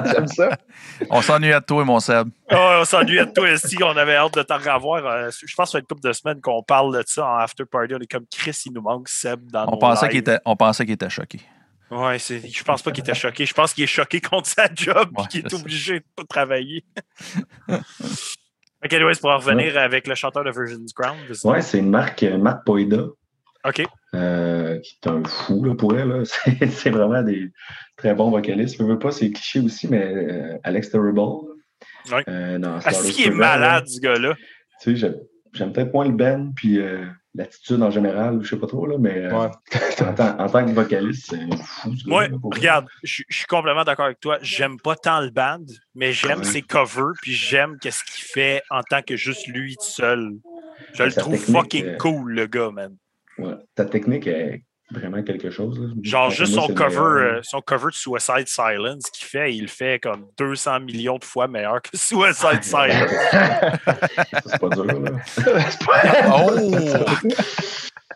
[0.05, 0.57] J'aime ça.
[1.09, 2.29] On s'ennuie de toi, mon Seb.
[2.49, 5.05] Ah, on s'ennuie de toi ici, on avait hâte de t'en revoir.
[5.05, 7.37] Euh, je pense que ça fait une couple de semaines qu'on parle de ça en
[7.37, 7.95] after party.
[7.95, 10.11] On est comme Chris, il nous manque Seb dans On nos pensait lives.
[10.11, 11.39] qu'il était, on pensait qu'il était choqué.
[11.91, 13.45] Ouais, c'est- je pense pas qu'il était choqué.
[13.45, 16.23] Je pense qu'il est choqué contre sa job et Ouais, qu'il est obligé de pas
[16.23, 16.85] travailler.
[17.69, 21.17] ok, anyways, pour en revenir avec le chanteur de Virgin's Crown.
[21.33, 23.05] sais- Ouais, c'est une marque euh, Matt Poida.
[23.63, 23.83] Ok.
[24.15, 26.23] euh, qui est un fou là, pour elle.
[26.25, 27.51] C'est c'est vraiment des
[27.95, 28.75] très bons vocalistes.
[28.79, 31.19] Je veux pas, c'est cliché aussi, mais euh, Alex Terrible.
[32.11, 32.23] Ouais.
[32.27, 34.33] euh, Ah, si, il est malade, ce gars-là?
[34.81, 35.19] Tu sais, j'aime-
[35.53, 38.97] j'aime peut-être moins le band, puis euh, l'attitude en général, je sais pas trop, là,
[38.99, 39.49] mais euh, Ouais.
[40.01, 41.95] en, tant, en tant que vocaliste, c'est fou.
[41.95, 44.37] ce Moi, regarde, je je suis complètement d'accord avec toi.
[44.41, 45.63] J'aime pas tant le band,
[45.95, 46.45] mais j'aime Ouais.
[46.45, 50.33] ses covers, puis j'aime qu'est-ce qu'il fait en tant que juste lui tout seul.
[50.93, 52.95] Je le trouve fucking euh, cool, le gars, man.
[53.37, 53.53] Ouais.
[53.75, 55.79] Ta technique est vraiment quelque chose.
[55.79, 55.87] là.
[56.03, 57.37] Genre, juste moi, son cover, meilleur.
[57.37, 61.47] euh, son cover de Suicide Silence qu'il fait, il fait comme 200 millions de fois
[61.47, 63.09] meilleur que Suicide Silence.
[63.31, 63.77] Ça,
[64.45, 65.11] c'est pas dur, là.
[66.33, 66.59] Oh!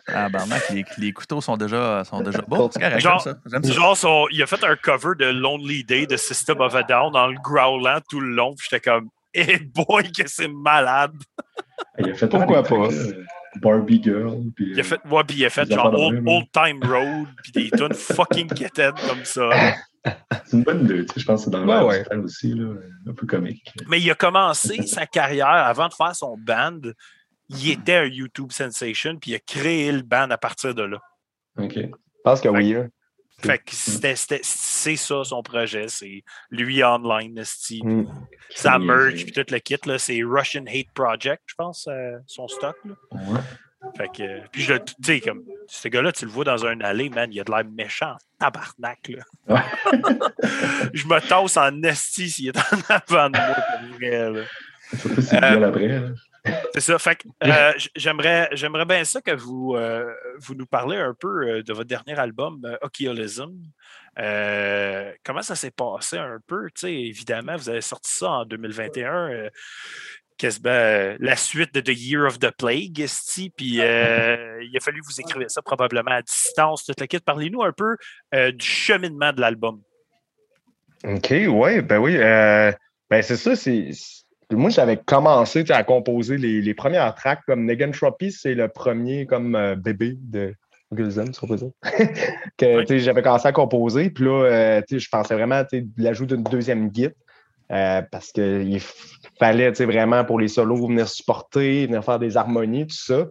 [0.08, 2.70] Ah, barnac, les, les couteaux sont déjà, sont déjà beaux.
[2.72, 3.40] C'est correct, Genre- j'aime ça.
[3.50, 3.72] J'aime ça.
[3.72, 7.16] Genre, son- il a fait un cover de Lonely Day de System of a Down
[7.16, 8.54] en le growlant tout le long.
[8.54, 11.12] puis J'étais comme, eh boy, que c'est malade.
[11.98, 12.88] Il a fait Pourquoi pas?
[12.88, 13.12] là,
[13.62, 14.38] Barbie Girl.
[14.54, 17.28] Puis, Il a fait, ouais, puis il a fait Des genre de Old, Time Road,
[17.42, 19.48] puis des tunes fucking quétaines comme ça.
[20.44, 21.04] C'est une bonne idée.
[21.06, 22.04] tu sais, Je pense que c'est dans Ouais, le ouais.
[22.04, 22.74] style aussi, là,
[23.08, 23.72] un peu comique.
[23.88, 26.78] Mais il a commencé sa carrière avant de faire son band.
[27.48, 30.98] Il était un YouTube sensation, puis il a créé le band à partir de là.
[31.58, 31.74] OK.
[31.76, 31.88] Je
[32.24, 32.74] pense que oui.
[32.74, 32.88] hein.
[33.44, 35.86] Fait que c'est ça son projet.
[35.88, 37.34] C'est lui online,
[37.82, 38.04] Mm.
[38.54, 39.76] sa Puis, merch, euh, puis tout le kit.
[39.98, 42.76] C'est Russian Hate Project, je pense, euh, son stock.
[42.84, 42.94] Là.
[43.12, 43.40] Ouais.
[43.96, 47.08] Fait que, puis je tu sais, comme, ce gars-là, tu le vois dans un allée,
[47.10, 49.24] man, il a de l'air méchant, tabarnak, là.
[50.92, 54.42] je me tasse en esti s'il est en avant de moi, pour vrai, là.
[54.98, 55.88] Surtout s'il Euh, après.
[55.88, 56.08] là.
[56.74, 56.98] C'est ça.
[56.98, 60.04] Fait que, euh, j'aimerais, j'aimerais bien ça que vous, euh,
[60.38, 63.50] vous nous parlez un peu euh, de votre dernier album, Okialism.
[64.18, 66.68] Euh, comment ça s'est passé un peu?
[66.84, 69.30] Évidemment, vous avez sorti ça en 2021.
[69.30, 69.50] euh,
[70.38, 75.06] quasiment, la suite de The Year of the Plague, esti, puis il a fallu que
[75.06, 77.20] vous écriviez ça probablement à distance, toute la kit.
[77.20, 77.96] Parlez-nous un peu
[78.52, 79.80] du cheminement de l'album.
[81.04, 82.18] OK, ouais, ben oui.
[82.18, 83.92] ben c'est ça, c'est.
[83.92, 89.26] c'est- Moi, j'avais commencé à composer les, les premières tracks comme Negentropy, c'est le premier
[89.26, 90.54] comme euh, bébé de
[90.92, 91.70] Gulzen, si on peut dire.
[92.56, 93.00] que Oui.
[93.00, 94.10] j'avais commencé à composer.
[94.10, 97.08] Puis là, euh, je pensais vraiment de l'ajout d'une deuxième git.
[97.72, 98.80] euh, parce qu'il
[99.40, 103.26] fallait vraiment pour les solos venir supporter, venir faire des harmonies, tout ça.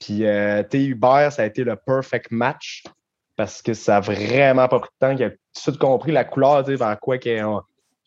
[0.00, 2.84] Puis Hubert, ça a été le perfect match
[3.36, 6.12] parce que ça a vraiment pas pris de temps qu'il a tout de suite compris
[6.12, 7.18] la couleur, vers quoi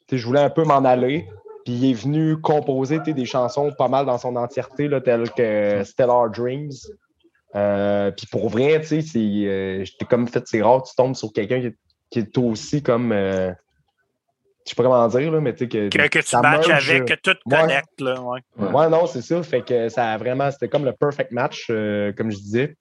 [0.09, 1.27] sais, je voulais un peu m'en aller.
[1.69, 5.83] Puis il est venu composer des chansons pas mal dans son entièreté, là, telles que
[5.83, 6.71] Stellar Dreams.
[7.55, 10.95] Euh, puis pour vrai, tu sais, c'est, euh, j'étais comme fait, c'est rare, que tu
[10.95, 11.77] tombes sur quelqu'un qui, est-
[12.09, 13.11] qui est aussi comme.
[13.11, 13.51] euh,
[14.65, 15.89] je sais pas comment dire, là, mais tu sais, que.
[15.89, 17.59] Que, que tu ça matches merge, avec, que tout ouais.
[17.59, 18.01] connecte.
[18.01, 18.39] Là, ouais.
[18.57, 19.43] Ouais, non, c'est ça.
[19.43, 22.75] Fait que ça a vraiment, c'était comme le perfect match, euh, comme je disais.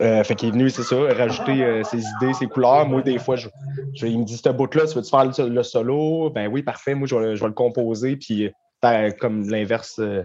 [0.00, 2.86] Euh, fait qu'il est venu, c'est ça, rajouter euh, ses idées, ses couleurs.
[2.86, 3.48] Moi, des fois, je,
[3.94, 6.30] je- il me dit, ce bout-là, tu veux-tu faire le, le solo?
[6.30, 6.94] Ben oui, parfait.
[6.94, 8.16] Moi, je vais, le- je vais le composer.
[8.16, 10.22] Puis, faire comme l'inverse euh,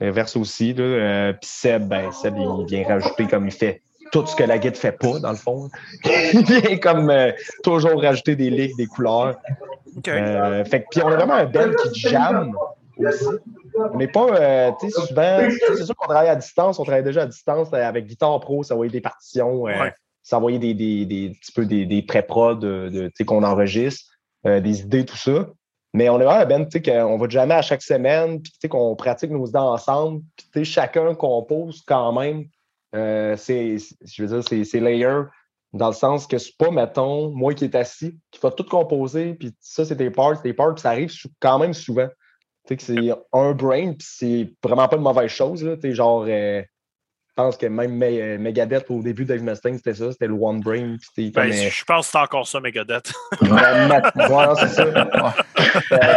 [0.00, 0.72] l'inverse aussi.
[0.72, 0.84] Là.
[0.84, 4.58] Euh, puis Seb, ben, Seb, il vient rajouter comme il fait tout ce que la
[4.58, 5.68] guide fait pas, dans le fond.
[6.04, 9.36] il vient comme euh, toujours rajouter des lignes, des couleurs.
[10.08, 12.52] Euh, fait que, puis on est vraiment un band qui jamme
[12.98, 13.24] aussi.
[13.92, 16.78] On n'est pas, euh, tu sais, souvent, tu sais, c'est sûr qu'on travaille à distance,
[16.78, 19.92] on travaille déjà à distance euh, avec Guitare Pro, ça envoyer des partitions, euh, Ouais.
[20.22, 23.42] ça envoyer des, des, des, petit peu des, des pré-prod de, de, tu sais, qu'on
[23.42, 24.12] enregistre,
[24.46, 25.48] euh, des idées, tout ça.
[25.92, 28.58] Mais on est vraiment band, tu sais, qu'on va jamais à chaque semaine, puis tu
[28.62, 32.44] sais, qu'on pratique nos idées ensemble, puis tu sais, chacun compose quand même.
[32.94, 35.22] Euh, c'est, c'est- je veux dire, c'est, c'est layer
[35.72, 39.34] dans le sens que c'est pas, mettons, moi qui est assis, qui va tout composer,
[39.34, 42.06] puis ça, c'est tes parts, tes parts, puis ça arrive quand même souvent.
[42.66, 45.76] Tu sais, que c'est un brain, puis c'est vraiment pas une mauvaise chose, là.
[45.76, 49.42] Tu sais, genre, euh, je pense que même Me- euh, Megadeth, au début de Dave
[49.42, 51.42] Mustaine, c'était ça, c'était le one brain, Ben, comme...
[51.50, 53.12] euh, je pense que c'est encore ça, Megadeth.
[53.42, 54.84] ouais, c'est ça.
[55.92, 56.14] Euh,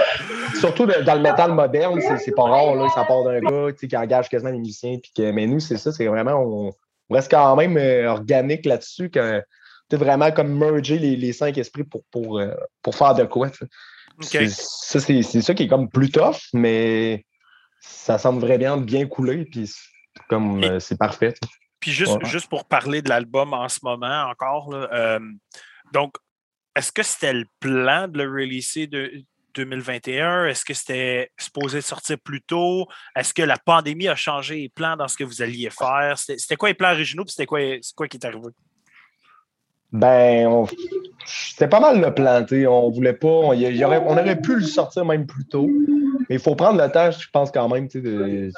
[0.60, 3.88] surtout dans le métal moderne, c'est, pas rare, là, ça part d'un gars tu sais,
[3.88, 4.98] qui engage quasiment les musiciens.
[5.02, 6.72] Puis que, mais nous, c'est ça, c'est vraiment, on,
[7.10, 9.44] on reste quand même euh, organique là-dessus, que
[9.92, 13.50] vraiment comme merger les, les cinq esprits pour, pour, euh, pour faire de quoi.
[14.22, 17.26] Ça, c'est, c'est ça qui est comme plus tough, mais
[17.80, 21.34] ça semble vraiment bien couler, puis c'est comme Et- euh, c'est parfait.
[21.80, 22.26] Puis juste, Ouais.
[22.26, 25.20] juste pour parler de l'album en ce moment encore, là, euh,
[25.94, 26.16] donc,
[26.76, 30.46] est-ce que c'était le plan de le releaser de 2021?
[30.46, 32.88] Est-ce que c'était supposé sortir plus tôt?
[33.16, 36.18] Est-ce que la pandémie a changé les plans dans ce que vous alliez faire?
[36.18, 37.24] C'était quoi les plans originaux?
[37.24, 38.48] Puis c'était quoi, c'est quoi qui est arrivé?
[39.92, 40.68] Ben, on-
[41.26, 42.44] c'était pas mal le plan.
[42.44, 42.68] tu sais.
[42.68, 43.28] On voulait pas.
[43.28, 45.68] On, y aurait, on aurait pu le sortir même plus tôt.
[46.30, 47.88] Mais il faut prendre le temps, je pense, quand même.
[47.88, 48.52] tu sais, De,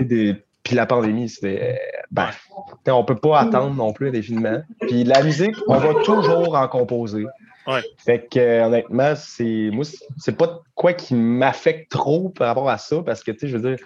[0.00, 1.78] de- puis la pandémie, c'était.
[2.10, 4.60] Ben, tu sais, on peut pas attendre non plus indéfiniment.
[4.80, 7.24] Puis la musique, on va toujours en composer.
[7.66, 7.80] Ouais.
[7.98, 9.70] Fait que, euh, honnêtement, c'est.
[9.72, 9.84] Moi,
[10.18, 13.02] c'est- pas quoi qui m'affecte trop par rapport à ça.
[13.04, 13.84] Parce que, tu sais, je veux dire,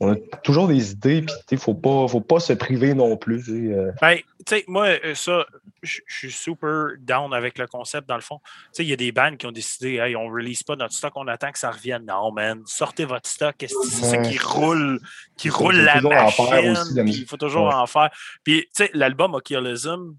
[0.00, 3.16] on a toujours des idées, puis il ne faut pas, faut pas se priver non
[3.16, 3.44] plus.
[3.48, 3.92] Euh.
[4.00, 4.18] Ben,
[4.66, 5.46] moi, euh, ça,
[5.82, 8.40] je suis super down avec le concept, dans le fond.
[8.78, 11.12] Il y a des bands qui ont décidé, hey, on ne release pas notre stock,
[11.16, 12.04] on attend que ça revienne.
[12.06, 15.00] Non, man, sortez votre stock, c'est ça qui roule,
[15.36, 16.76] qui roule la machine.
[17.06, 18.10] il faut toujours en faire.
[18.42, 20.14] Puis, tu sais, l'album Ocultism,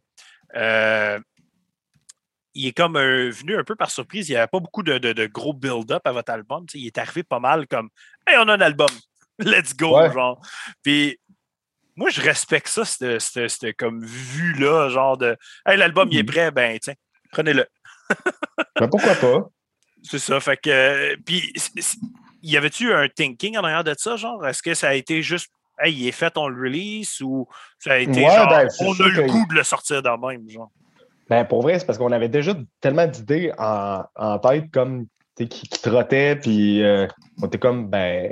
[0.55, 1.19] euh,
[2.53, 4.29] il est comme venu un peu par surprise.
[4.29, 6.65] Il n'y avait pas beaucoup de, gros build-up à votre album.
[6.73, 7.89] il est arrivé pas mal comme
[8.25, 8.87] Hey, on a un album.
[9.39, 10.39] Let's go, genre.
[10.83, 11.19] Puis
[11.95, 16.25] moi, je respecte ça, cette, comme vue-là, genre de Hey, l'album il est mm-hmm.
[16.25, 16.95] prêt, ben tiens,
[17.31, 17.65] prenez-le.
[18.79, 19.49] ben, pourquoi pas?
[20.03, 20.39] C'est ça.
[20.39, 21.15] Fait que.
[21.23, 21.53] Puis,
[22.41, 24.45] y avait-tu un thinking en arrière de ça, genre?
[24.45, 27.47] Est-ce que ça a été juste Hey, il est fait, on le release ou
[27.79, 30.71] ça a été genre ben, on a le goût de le sortir dans même, genre?
[31.29, 35.49] Ben, pour vrai, c'est parce qu'on avait déjà tellement d'idées en, en, tête comme qui,
[35.49, 37.07] qui trottaient, puis euh,
[37.41, 38.31] on était comme, ben,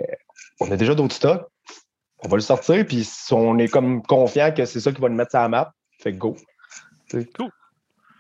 [0.60, 1.46] on a déjà d'autres stocks,
[2.20, 5.16] on va le sortir, puis on est comme confiant que c'est ça qui va nous
[5.16, 6.36] mettre sur la map, fait go.
[7.10, 7.50] C'est cool.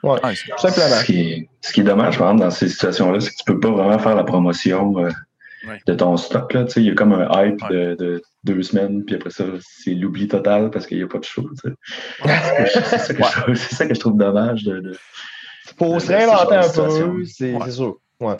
[0.03, 0.19] Ouais,
[0.57, 0.97] simplement.
[0.97, 3.43] Ce qui, est, ce qui est dommage, par exemple, dans ces situations-là, c'est que tu
[3.45, 5.09] peux pas vraiment faire la promotion euh,
[5.87, 6.51] de ton stock.
[6.53, 6.65] Là.
[6.75, 10.69] Il y a comme un hype de, deux semaines, puis après ça, c'est l'oubli total
[10.71, 11.49] parce qu'il n'y a pas de show.
[12.25, 14.65] c'est ça, que je trouve dommage.
[14.65, 14.97] De, de
[15.77, 17.97] faut se réinventer un peu, c'est sûr.
[18.19, 18.35] Ouais.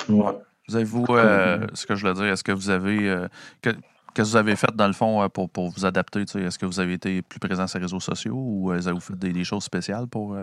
[0.68, 3.10] Vous avez-vous, euh, ce que je voulais dire, est-ce que vous avez.
[3.10, 3.28] Euh,
[3.62, 3.72] que,
[4.14, 6.22] Qu'est-ce que vous avez fait dans le fond euh, pour, pour vous adapter?
[6.22, 9.44] Est-ce que vous avez été plus présent sur les réseaux sociaux ou avez-vous fait des,
[9.44, 10.38] choses spéciales pour,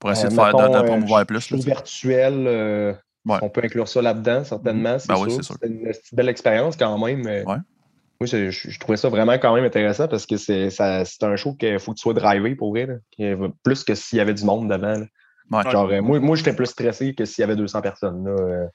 [0.00, 1.50] pour essayer de faire de, de promouvoir plus?
[1.50, 4.98] Le virtuel, on peut inclure ça là-dedans, certainement.
[4.98, 7.24] C'est ben C'est une, belle expérience quand même.
[7.24, 7.58] Ouais.
[8.20, 11.92] Moi, je, trouvais ça vraiment quand même intéressant parce que c'est un show qu'il faut
[11.92, 12.88] que tu sois drivé pour vrai.
[13.62, 15.04] Plus que s'il y avait du monde devant.
[15.70, 18.24] Genre, euh, moi, moi j'étais plus stressé que s'il y avait 200 personnes.
[18.24, 18.66] Là, euh,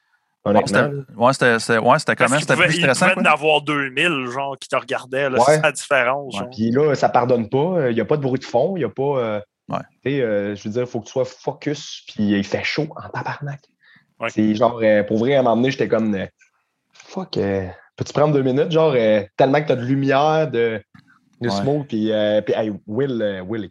[0.45, 0.89] honnêtement.
[1.15, 3.07] Ouais, c'était ouais, quand même plus stressant.
[3.07, 5.27] Il pouvait en avoir 2000 genre, qui te regardaient.
[5.45, 6.35] C'est la différence.
[6.51, 7.89] Puis là, ça pardonne pas.
[7.89, 8.75] Il n'y a pas de bruit de fond.
[8.75, 9.41] Il n'y a pas.
[9.71, 12.03] Euh, je veux dire, il faut que tu sois focus.
[12.07, 13.61] Puis il fait chaud en tabarnak.
[14.29, 16.17] C'est genre, pour vrai, à un moment donné, j'étais comme
[16.93, 17.37] fuck.
[17.99, 20.81] Peux-tu prendre deux minutes, genre, euh, tellement que tu as de lumière, de,
[21.41, 23.69] de smoke, puis, euh, hey, Will, euh, Will,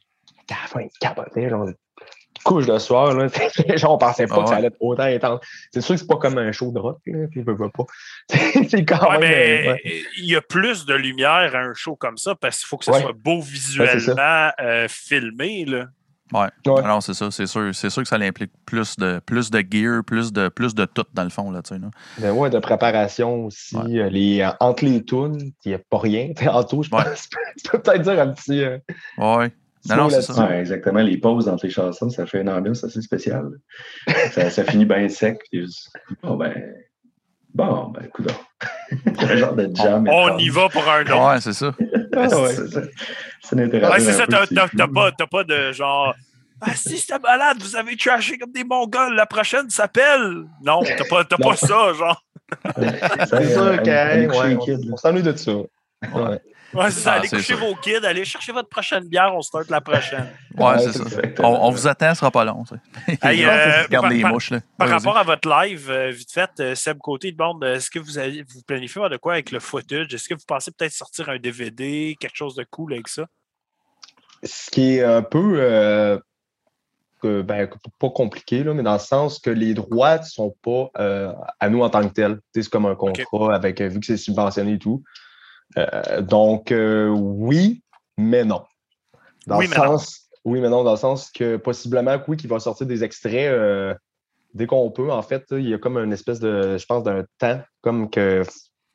[0.50, 1.66] il capoté, genre,
[2.48, 3.28] couche de soir, là,
[3.76, 5.40] genre, on pensait pas que ça allait être autant intense.
[5.72, 7.84] C'est sûr que c'est pas comme un show de rock, là, puis je veux pas.
[8.68, 9.20] c'est quand même.
[9.20, 9.80] Mais
[10.18, 12.84] il y a plus de lumière à un show comme ça parce qu'il faut que
[12.84, 14.50] ça soit beau visuellement
[14.88, 15.86] filmé, là.
[16.32, 16.48] Ouais.
[16.66, 17.30] Non, c'est ça.
[17.30, 20.74] C'est sûr, c'est sûr que ça implique plus de, plus de gear, plus de, plus
[20.74, 21.50] de tout dans le fond.
[21.50, 21.80] Là, tu sais,
[22.18, 23.76] Ben ouais, de préparation aussi.
[23.76, 26.32] Euh, les, euh, entre les tunes, il n'y a pas rien.
[26.48, 27.28] En tout, je pense.
[27.62, 28.62] tu peux peut-être dire un petit.
[28.62, 28.78] Euh,
[29.18, 29.52] ouais.
[29.88, 30.46] Non, non, c'est ça.
[30.46, 31.00] Ouais, exactement.
[31.00, 33.50] Les pauses entre les chansons, ça fait une ambiance assez spéciale.
[34.32, 35.40] ça, ça, finit bien sec.
[36.22, 36.74] bon, ben.
[37.54, 38.28] Bon, ben, écoute.
[39.18, 40.06] un genre de jam.
[40.08, 41.28] On, on y va pour un autre.
[41.28, 41.74] Ouais, c'est ça.
[42.14, 42.54] Ah, ouais.
[42.54, 42.80] c'est ça.
[43.42, 44.26] C'est Ouais, c'est ça.
[44.26, 46.14] T'as pas, pas de genre.
[46.60, 50.44] Ah, si c'était malade, vous avez trashé comme des Mongols, la prochaine s'appelle.
[50.62, 52.24] Non, t'as pas, pas ça, genre.
[53.28, 55.52] c'est sûr qu'on on s'ennuie de ça.
[55.52, 56.40] Ouais.
[56.74, 57.12] Ouais, c'est ça.
[57.12, 60.28] Ah, allez coucher vos kids, allez chercher votre prochaine bière, on start la prochaine.
[60.56, 61.04] Ouais, c'est ça.
[61.38, 62.62] On, vous attend, ce sera pas long.
[63.22, 64.50] Hey, euh, par, les mouches.
[64.50, 64.60] Là.
[64.76, 68.18] Par rapport à votre live, euh, vite fait, euh, Seb Côté demande est-ce que vous,
[68.18, 70.12] avez, vous planifiez de quoi avec le footage?
[70.12, 73.24] Est-ce que vous pensez peut-être sortir un DVD, quelque chose de cool avec ça?
[74.42, 76.20] Ce qui est un peu.
[77.22, 80.90] ben, pas compliqué, là, mais dans le sens que les droits ne sont pas
[81.60, 82.40] à nous en tant que tels.
[82.54, 85.02] C'est comme un contrat avec vu que c'est subventionné et tout.
[85.76, 87.82] Euh, donc, euh, oui,
[88.16, 88.64] mais non.
[89.46, 92.58] Dans oui, le sens, oui, mais non, dans le sens que possiblement, oui, qu'il va
[92.58, 93.94] sortir des extraits euh,
[94.54, 95.10] dès qu'on peut.
[95.10, 98.42] En fait, il y a comme une espèce de, je pense, d'un temps, comme que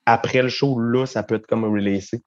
[0.06, 2.24] après le show, là, ça peut être comme releasé.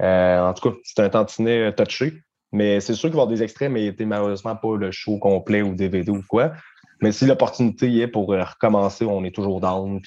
[0.00, 2.22] en tout cas, c'est un tantinet touché.
[2.52, 5.62] Mais c'est sûr qu'il va y avoir des extraits, mais malheureusement pas le show complet
[5.62, 6.52] ou DVD ou quoi.
[7.00, 10.00] Mais si l'opportunité y est pour recommencer, on est toujours down.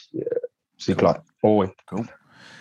[0.78, 1.22] c'est clair.
[1.42, 1.68] Oh, oui.
[1.88, 2.06] Cool.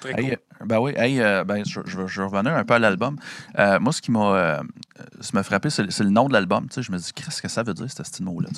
[0.04, 3.16] Hey, ben oui, hey, euh, ben, je, je, je, revenais un peu à l'album.
[3.58, 6.66] Euh, moi, ce qui m'a euh, frappé, c'est le nom de l'album.
[6.74, 8.48] Je me dis, qu'est-ce que ça veut dire, ce mot-là?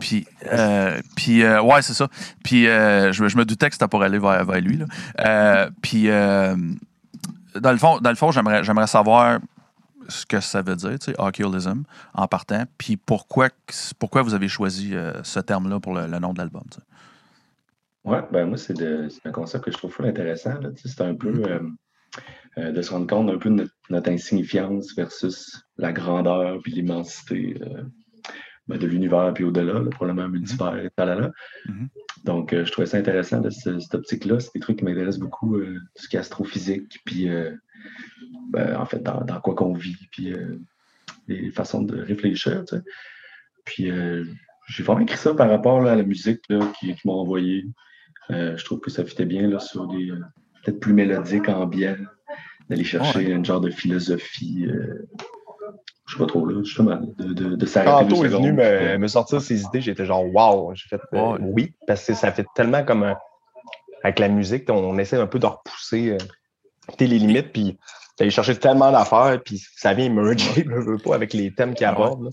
[0.00, 0.26] Puis,
[1.16, 2.08] puis ouais, c'est ça.
[2.42, 4.78] Puis, je, je, me doutais que c'était pour aller vers, vers lui.
[4.78, 5.68] Là.
[5.80, 9.38] puis, dans le fond, dans le fond j'aimerais savoir
[10.08, 11.84] ce que ça veut dire, tu sais,
[12.14, 13.48] en partant, puis pourquoi,
[13.98, 16.64] pourquoi vous avez choisi ce terme-là pour le, le, nom de l'album.
[18.04, 18.74] Oui, ben moi, c'est
[19.24, 20.54] un concept que je trouve fou intéressant.
[20.76, 21.48] C'est un peu mm-hmm.
[21.48, 21.60] euh,
[22.58, 27.56] euh, de se rendre compte un peu de notre, insignifiance versus la grandeur puis l'immensité
[27.62, 27.82] euh,
[28.66, 31.30] ben, de l'univers puis au-delà, là, probablement multivers et talala.
[31.66, 31.88] Mhm.
[32.24, 34.40] Donc, je trouvais ça intéressant de ce- cette optique-là.
[34.40, 37.28] C'est des trucs qui m'intéressent beaucoup, tout ce qui est astrophysique, puis
[38.50, 40.32] ben, en fait, dans, dans quoi qu'on vit, puis
[41.26, 42.64] les façons de réfléchir.
[42.64, 42.82] tu sais.
[43.64, 43.90] Puis,
[44.68, 47.64] j'ai vraiment écrit ça par rapport là, à la musique là, qu'ils qui m'ont envoyé.
[48.30, 50.20] Euh, je trouve que ça fitait bien là, sur des euh,
[50.64, 51.96] peut-être plus mélodiques, ambiants,
[52.70, 54.66] d'aller chercher une genre de philosophie.
[54.68, 55.08] euh,
[56.06, 59.40] je sais pas trop, là, justement, de, de, de s'arrêter Tantôt est venu me, sortir
[59.40, 60.74] ses idées, j'étais genre wow.
[60.74, 61.38] J'ai fait euh, Ouais.
[61.40, 63.16] oui, parce que ça fait tellement comme un-
[64.04, 67.78] avec la musique, on essaie un peu de repousser euh, tu sais, les limites, puis
[68.18, 71.86] d'aller chercher tellement d'affaires, puis ça vient merger, je veux pas, avec les thèmes qu'il
[71.86, 71.92] Ouais.
[71.92, 72.30] aborde.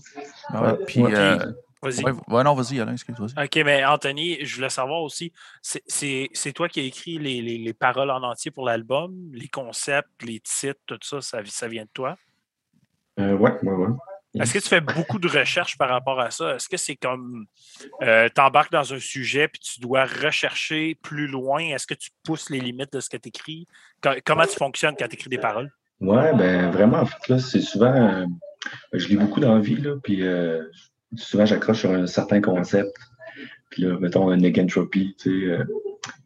[0.52, 1.36] Ah Puis, Ouais.
[1.82, 2.04] Vas-y.
[2.04, 3.44] ouais, ouais, non, vas-y, Alain, excuse, vas-y.
[3.44, 7.40] OK, mais Anthony, je voulais savoir aussi, c'est- c'est c'est toi qui as écrit les,
[7.40, 11.68] les- les paroles en entier pour l'album, les concepts, les titres, tout ça, ça, ça
[11.68, 12.16] vient de toi?
[13.18, 13.88] euh, ouais, ouais, ouais.
[14.38, 16.54] Est-ce que tu fais beaucoup de recherches par rapport à ça?
[16.54, 17.46] Est-ce que c'est comme
[18.00, 21.60] tu embarques dans un sujet puis tu dois rechercher plus loin?
[21.60, 23.66] Est-ce que tu pousses les limites de ce que tu écris?
[24.24, 25.72] comment tu fonctionnes quand tu écris des paroles?
[26.00, 27.92] Ouais, ben vraiment, en fait, là, c'est souvent.
[27.92, 28.24] euh,
[28.92, 30.62] je lis beaucoup dans la vie, là, puis euh,
[31.16, 32.96] souvent j'accroche sur un certain concept.
[33.70, 35.64] Puis là, mettons un negentropy, tu sais, euh,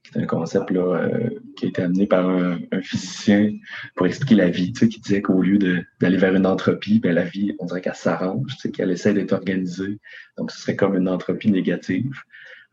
[0.03, 3.53] qui est un concept là, euh, qui a été amené par un, physicien
[3.95, 5.59] pour expliquer la vie, tu sais, qui disait qu'au lieu
[6.01, 9.13] d'aller vers une entropie, ben, la vie, on dirait qu'elle s'arrange, tu sais, qu'elle essaie
[9.13, 9.99] d'être organisée.
[10.39, 12.13] Donc, ce serait comme une entropie négative.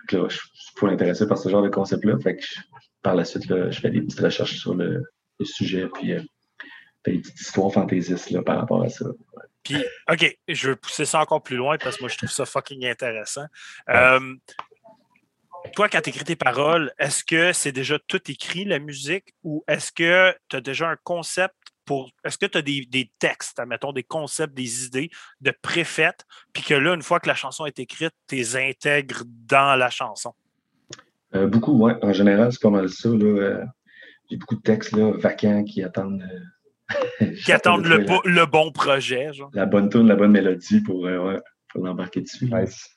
[0.02, 2.18] Fait que là, je suis pas intéressé par ce genre de concept-là.
[2.20, 2.46] Fait que
[3.02, 5.04] par la suite, là, je fais des petites recherches sur le,
[5.44, 6.22] sujet, puis euh,
[7.06, 9.06] des petites histoires fantaisistes là, par rapport à ça.
[9.64, 9.78] Puis,
[10.10, 12.86] OK, je veux pousser ça encore plus loin parce que moi, je trouve ça fucking
[12.86, 13.46] intéressant.
[13.90, 14.36] Euh,
[15.74, 19.64] toi, quand tu écris tes paroles, est-ce que c'est déjà tout écrit, la musique, ou
[19.68, 21.54] est-ce que tu as déjà un concept
[21.86, 22.10] pour.
[22.24, 26.64] Est-ce que tu as des, des textes, admettons, des concepts, des idées de préfaites, puis
[26.64, 30.34] que là, une fois que la chanson est écrite, tu les intègres dans la chanson?
[31.36, 31.96] Euh, beaucoup, ouais.
[32.02, 33.10] En général, c'est pas mal ça.
[33.10, 33.66] Là, euh,
[34.30, 36.24] j'ai beaucoup de textes là, vacants qui attendent.
[36.24, 36.40] euh,
[37.44, 39.50] Qui attendent le, la, bo- le bon projet, genre.
[39.54, 41.40] la bonne tune, la bonne mélodie pour, euh, ouais,
[41.74, 42.46] pour l'embarquer dessus.
[42.52, 42.88] Nice.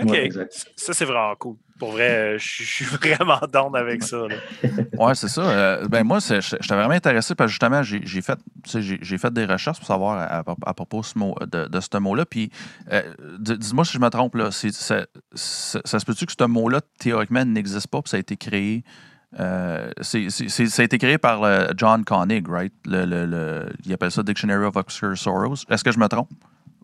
[0.00, 0.08] OK.
[0.10, 0.30] Ouais.
[0.74, 1.56] Ça, c'est vraiment cool.
[1.78, 4.26] Pour vrai, euh, je suis- vraiment down avec ça.
[4.26, 4.36] là.
[4.98, 5.42] Ouais, c'est ça.
[5.42, 8.80] Euh, ben moi, c'est- je- j'étais vraiment intéressé parce que justement, j'ai fait, tu sais,
[8.80, 11.66] j'ai j'ai fait des recherches pour savoir à, à- à propos de ce mot- de,
[11.68, 12.24] de ce mot-là.
[12.24, 12.50] Puis,
[12.90, 13.02] euh,
[13.38, 14.50] dis- dis-moi si je me trompe, là.
[14.50, 15.04] ça-
[15.34, 18.84] ça se peut-tu que ce mot-là, théoriquement, n'existe pas, puis ça a été créé.
[19.40, 22.72] Euh, c'est- c'est- ça a été créé par le John Koenig, right?
[22.86, 25.56] Le, le- le- il appelle ça Dictionary of Obscure Sorrows.
[25.68, 26.28] Est-ce que je me trompe?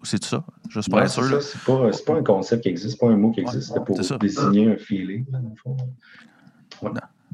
[0.04, 0.44] C'est ça?
[0.68, 1.24] Juste pour être sûr.
[1.24, 3.72] ça, c'est pas, c'est pas un concept qui existe, c'est pas un mot qui existe,
[3.74, 5.24] c'est pour désigner un feeling.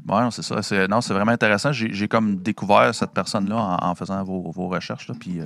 [0.07, 0.61] Ouais, non, c'est ça.
[0.61, 1.71] C'est, non, c'est vraiment intéressant.
[1.71, 5.07] J'ai, j'ai comme découvert cette personne-là en, en faisant vos, vos recherches.
[5.07, 5.45] Là, puis, euh,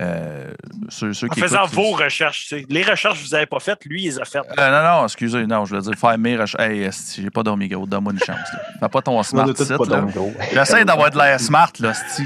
[0.00, 0.52] euh,
[0.88, 2.48] ceux, ceux En qui faisant écoutent, vos recherches.
[2.48, 2.66] tu sais.
[2.68, 4.42] Les recherches que vous n'avez pas faites, lui, il les a faites.
[4.58, 6.60] Euh, non, non, excusez, non, je voulais dire faire mes recherches.
[6.60, 8.48] Hey, j'ai pas dormi gros, donne-moi une chance.
[8.52, 8.60] Là.
[8.80, 10.04] Fais pas ton On smart site, là.
[10.52, 12.22] J'essaie d'avoir de l'air smart, là, esti.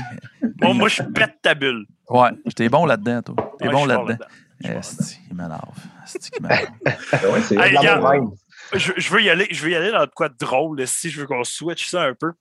[0.60, 1.84] Moi, moi, je pète ta bulle.
[2.08, 3.34] Ouais, t'es bon là-dedans, toi.
[3.58, 4.16] T'es Ouais, bon là-dedans.
[4.18, 5.60] Bon Esti, il m'énerve.
[6.04, 6.66] Esti, qui m'énerve.
[6.86, 8.12] Ouais, c'est Hey, La regarde.
[8.12, 8.30] même.
[8.74, 11.10] je, je veux y aller, je veux y aller dans quoi de drôle, là, si
[11.10, 12.32] je veux qu'on switch ça un peu.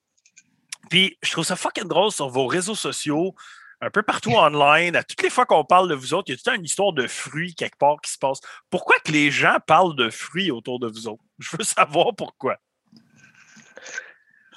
[0.90, 3.36] Puis je trouve ça fucking drôle sur vos réseaux sociaux,
[3.82, 4.96] un peu partout online.
[4.96, 6.58] À toutes les fois qu'on parle de vous autres, il y a tout le temps
[6.60, 8.40] une histoire de fruits quelque part qui se passe.
[8.70, 11.24] Pourquoi que les gens parlent de fruits autour de vous autres?
[11.40, 12.58] Je veux savoir pourquoi.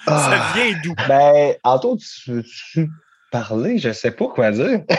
[0.07, 0.95] Ah, Ça vient d'où?
[1.07, 2.89] ben, Anto, tu veux-tu
[3.31, 3.77] parler?
[3.77, 4.81] Je sais pas quoi dire.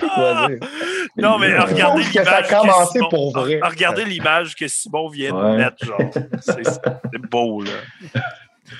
[0.00, 0.48] quoi.
[1.16, 2.88] Non, mais regardez ça a l'image.
[2.94, 3.60] que pour vrai.
[3.62, 5.56] Regardez l'image que Simon vient de Ouais.
[5.56, 5.98] mettre, genre.
[6.40, 7.70] C'est beau, là.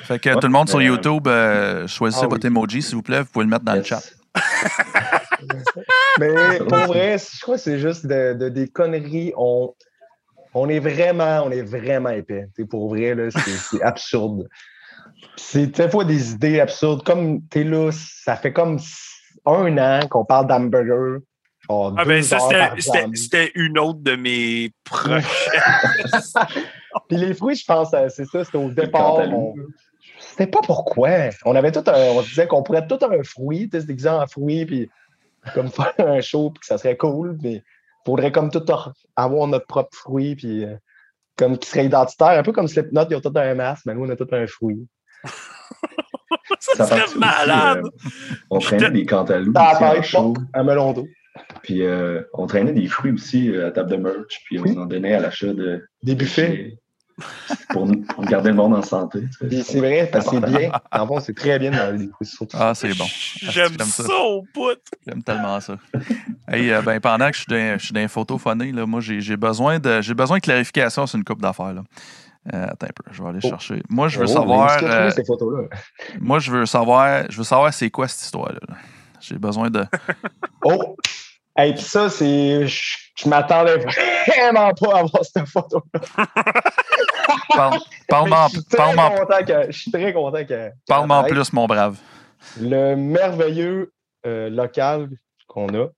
[0.04, 2.52] Fait que Ouais, tout le monde sur mais, euh, YouTube, euh, choisissez ah votre oui.
[2.52, 3.20] emoji, s'il vous plaît.
[3.20, 4.02] Vous pouvez le mettre dans le chat.
[6.18, 9.32] Mais pour vrai, je crois que c'est juste de, de- des conneries.
[9.36, 9.74] On,
[10.54, 12.48] on est vraiment, on est vraiment épais.
[12.54, 14.48] T'sais, pour vrai, là, c'est, absurde.
[15.36, 17.04] C'est des fois des idées absurdes.
[17.04, 18.78] Comme t'es là, ça fait comme
[19.46, 21.20] un an qu'on parle d'hamburger.
[21.68, 22.38] Genre Ah ben ça,
[23.14, 25.22] c'était une autre de mes prochaines.
[27.08, 29.14] Puis les fruits, je pense, euh, c'est ça, c'était au départ.
[29.36, 29.54] on-
[30.18, 31.08] C'était pas pourquoi.
[31.44, 33.86] On avait tout un, on se disait qu'on pourrait tout un fruit, tu sais, se
[33.86, 34.90] déguiser en fruit, puis
[35.54, 37.62] comme faire un show, puis que ça serait cool, mais
[38.06, 38.64] faudrait comme tout
[39.16, 40.74] avoir notre propre fruit, puis euh,
[41.36, 44.04] comme qui serait identitaire, un peu comme Slipknot, ils ont tout un masque, mais nous,
[44.04, 44.86] on a tout un fruit.
[45.24, 45.30] ça
[46.60, 47.82] Ça serait aussi, malade.
[47.84, 47.90] euh,
[48.50, 49.54] on traînait des cantaloupes
[50.54, 51.08] un melon d'eau.
[51.62, 54.42] Puis euh, on traînait des fruits aussi à table de merch.
[54.44, 55.82] Puis on en donnait à l'achat de.
[56.02, 56.76] Des buffets.
[57.70, 59.20] Pour, pour garder le monde en santé.
[59.64, 60.70] c'est vrai, parce que c'est bien.
[60.92, 62.56] En fond, c'est très bien dans les surtout.
[62.58, 63.04] Ah, c'est bon.
[63.40, 64.02] J'aime j'aime ça.
[64.04, 64.14] ça.
[64.20, 64.78] au bout.
[65.06, 65.76] J'aime tellement ça.
[66.48, 69.36] Hey, euh, ben, pendant que je suis dans, je suis dans les là, moi, j'ai
[69.36, 71.74] besoin, de, j'ai besoin de clarification sur une coupe d'affaires.
[72.52, 73.48] Euh, attends un peu, je vais aller Oh.
[73.48, 73.82] chercher.
[73.88, 74.76] Moi, je veux Oh, savoir.
[74.82, 75.68] Euh, trouves ces photos-là?
[76.20, 77.24] moi, je veux savoir.
[77.30, 78.58] Je veux savoir c'est quoi cette histoire-là.
[78.68, 78.74] là.
[79.20, 79.84] J'ai besoin de.
[80.64, 80.96] Oh!
[81.56, 82.66] Hey, puis ça, c'est.
[82.66, 83.76] Je, je m'attendais
[84.26, 86.26] vraiment pas à voir cette photo-là.
[87.54, 87.78] Parle-
[88.08, 90.70] Parle-moi Je suis très content que- je suis très content que.
[90.86, 91.98] parle-moi en plus, mon brave.
[92.60, 93.92] Le merveilleux
[94.26, 95.08] euh, local
[95.46, 95.88] qu'on a,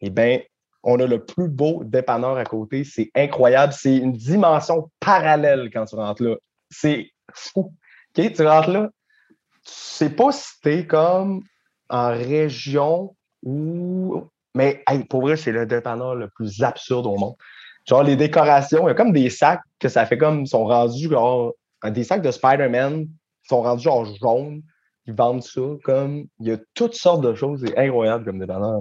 [0.00, 0.40] eh bien,
[0.82, 2.84] on a le plus beau dépanneur à côté.
[2.84, 3.72] C'est incroyable.
[3.72, 6.34] C'est une dimension parallèle quand tu rentres là.
[6.70, 7.72] C'est fou.
[8.18, 8.90] OK, tu rentres là,
[9.64, 11.42] tu sais pas si t'es comme
[11.88, 14.24] en région ou.
[14.54, 17.34] Mais hey, pour vrai, c'est le dépanneur le plus absurde au monde.
[17.88, 20.40] Genre, les décorations, il y a comme des sacs que ça fait comme.
[20.42, 21.52] Ils sont rendus genre.
[21.84, 23.06] Des sacs de Spider-Man
[23.48, 24.62] sont rendus genre jaunes.
[25.06, 26.24] Ils vendent ça comme.
[26.40, 27.62] Il y a toutes sortes de choses.
[27.66, 28.80] C'est incroyable comme dépanneur.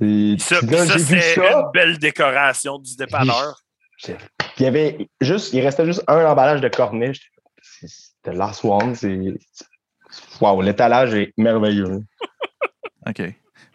[0.00, 0.66] Et Ça, ça,
[0.98, 1.60] j'ai vu c'est ça.
[1.60, 3.60] une belle décoration du dépanneur.
[4.02, 4.14] Puis
[4.58, 7.30] il y avait juste, il restait juste un emballage de corniche.
[7.60, 8.94] C'est- C'était Last One.
[8.94, 9.18] C'est.
[10.40, 12.00] Wow, l'étalage est merveilleux.
[13.06, 13.22] OK.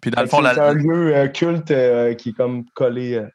[0.01, 3.15] Puis dans le fond, c'est la- un lieu euh, culte euh, qui est comme collé
[3.15, 3.27] euh,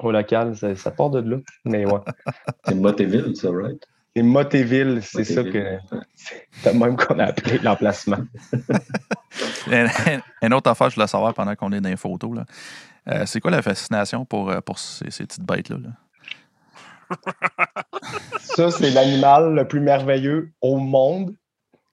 [0.00, 0.54] au local.
[0.56, 1.38] Ça, ça part de là.
[1.64, 2.00] Mais ouais.
[2.68, 3.82] C'est Motteville, ça, right?
[4.16, 5.76] C'est Motéville, c'est ça que.
[6.14, 8.18] C'est de même qu'on a appelé l'emplacement.
[10.42, 12.36] Une autre affaire, je voulais savoir pendant qu'on est dans les photos.
[12.36, 12.44] là.
[13.10, 15.78] Euh, c'est quoi la fascination pour, euh, pour ces, ces petites bêtes-là?
[15.82, 15.90] là?
[18.40, 21.34] Ça, c'est l'animal le plus merveilleux au monde.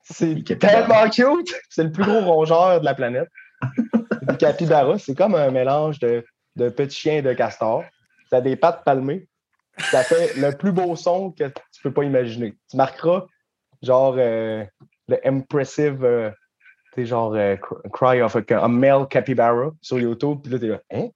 [0.03, 1.53] C'est tellement cute.
[1.70, 3.30] C'est le plus gros rongeur de la planète.
[4.30, 6.24] Les capybaras, c'est comme un mélange de,
[6.55, 7.84] de petits chiens et de castors.
[8.30, 9.28] Ça a des pattes palmées.
[9.78, 12.55] Ça fait le plus beau son que tu peux pas imaginer.
[12.70, 13.26] Tu marqueras
[13.82, 14.64] genre euh,
[15.07, 16.30] le impressive, euh,
[16.97, 20.39] genre euh, cr- cry of a, a male capybara sur YouTube.
[20.43, 21.07] Puis là, t'es là, hein?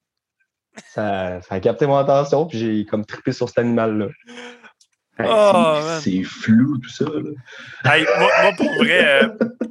[0.88, 4.08] Ça, ça a capté mon attention, puis j'ai comme trippé sur cet animal-là.
[5.18, 7.04] Hey, Oh, c'est- flou, tout ça.
[7.06, 7.94] Là.
[7.94, 9.28] Hey, moi, moi, pour vrai, euh,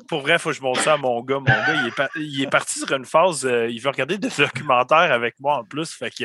[0.07, 1.35] pour vrai, faut que je montre ça à mon gars.
[1.37, 3.45] Mon gars, il est, par- il est parti sur une phase.
[3.45, 5.91] euh, il veut regarder des documentaires avec moi en plus.
[5.93, 6.23] Fait que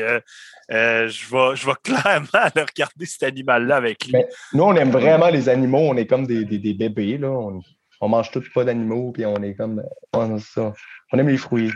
[0.73, 4.13] euh, je, vais, je vais clairement aller regarder cet animal-là avec lui.
[4.15, 5.81] Mais- Nous, on aime vraiment les animaux.
[5.91, 7.19] On est comme des, des, des bébés.
[7.19, 7.29] Là.
[7.31, 7.61] On,
[8.01, 9.83] on mange tous pas d'animaux, puis on est comme.
[10.15, 10.73] c'est ça.
[11.13, 11.71] On aime les fruits.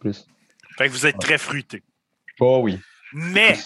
[0.00, 0.26] Plus.
[0.78, 1.82] Fait que vous êtes très fruité.
[2.40, 2.78] Oh oui.
[3.12, 3.56] Mais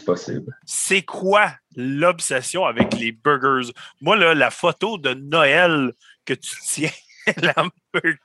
[0.65, 3.73] C'est quoi l'obsession avec les burgers?
[4.01, 5.93] Moi, là, la photo de Noël
[6.25, 6.91] que tu tiens,
[7.43, 8.19] l'hamburger.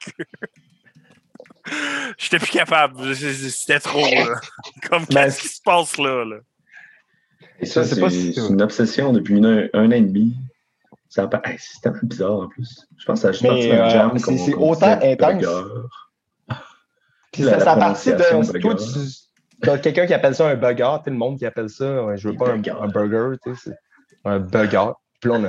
[2.18, 3.16] J'étais plus capable.
[3.16, 4.00] C'était trop.
[4.00, 4.36] là.
[4.90, 6.24] Comme Ben, qu'est-ce qui se passe là?
[6.26, 6.38] là?
[7.60, 10.36] Et ça, c'est si- une obsession depuis une- un an et demi.
[11.10, 12.88] Ça a pas- hey, c'est tellement bizarre en plus.
[12.98, 14.18] Je pense que ça a juste euh, jam.
[14.18, 15.46] c'est- autant intense.
[17.32, 18.60] Puis ça, la ça a parti de.
[18.60, 18.84] Toi, tu
[19.62, 20.98] t'as quelqu'un qui appelle ça un burger.
[20.98, 22.04] Tu sais, le monde qui appelle ça.
[22.04, 23.38] ouais, je veux pas un, burger.
[23.44, 23.72] Tu sais,
[24.08, 24.92] c'est un burger.
[25.20, 25.40] Puis là,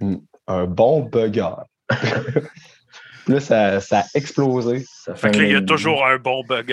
[0.00, 1.54] on a un bon burger.
[3.24, 4.84] Puis là, ça, ça a explosé.
[4.86, 6.42] Ça Fait que là, il y a toujours un bon.
[6.48, 6.64] Ouais,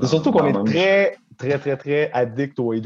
[0.00, 2.78] C'est surtout qu'on est très, très, très, très addict au là.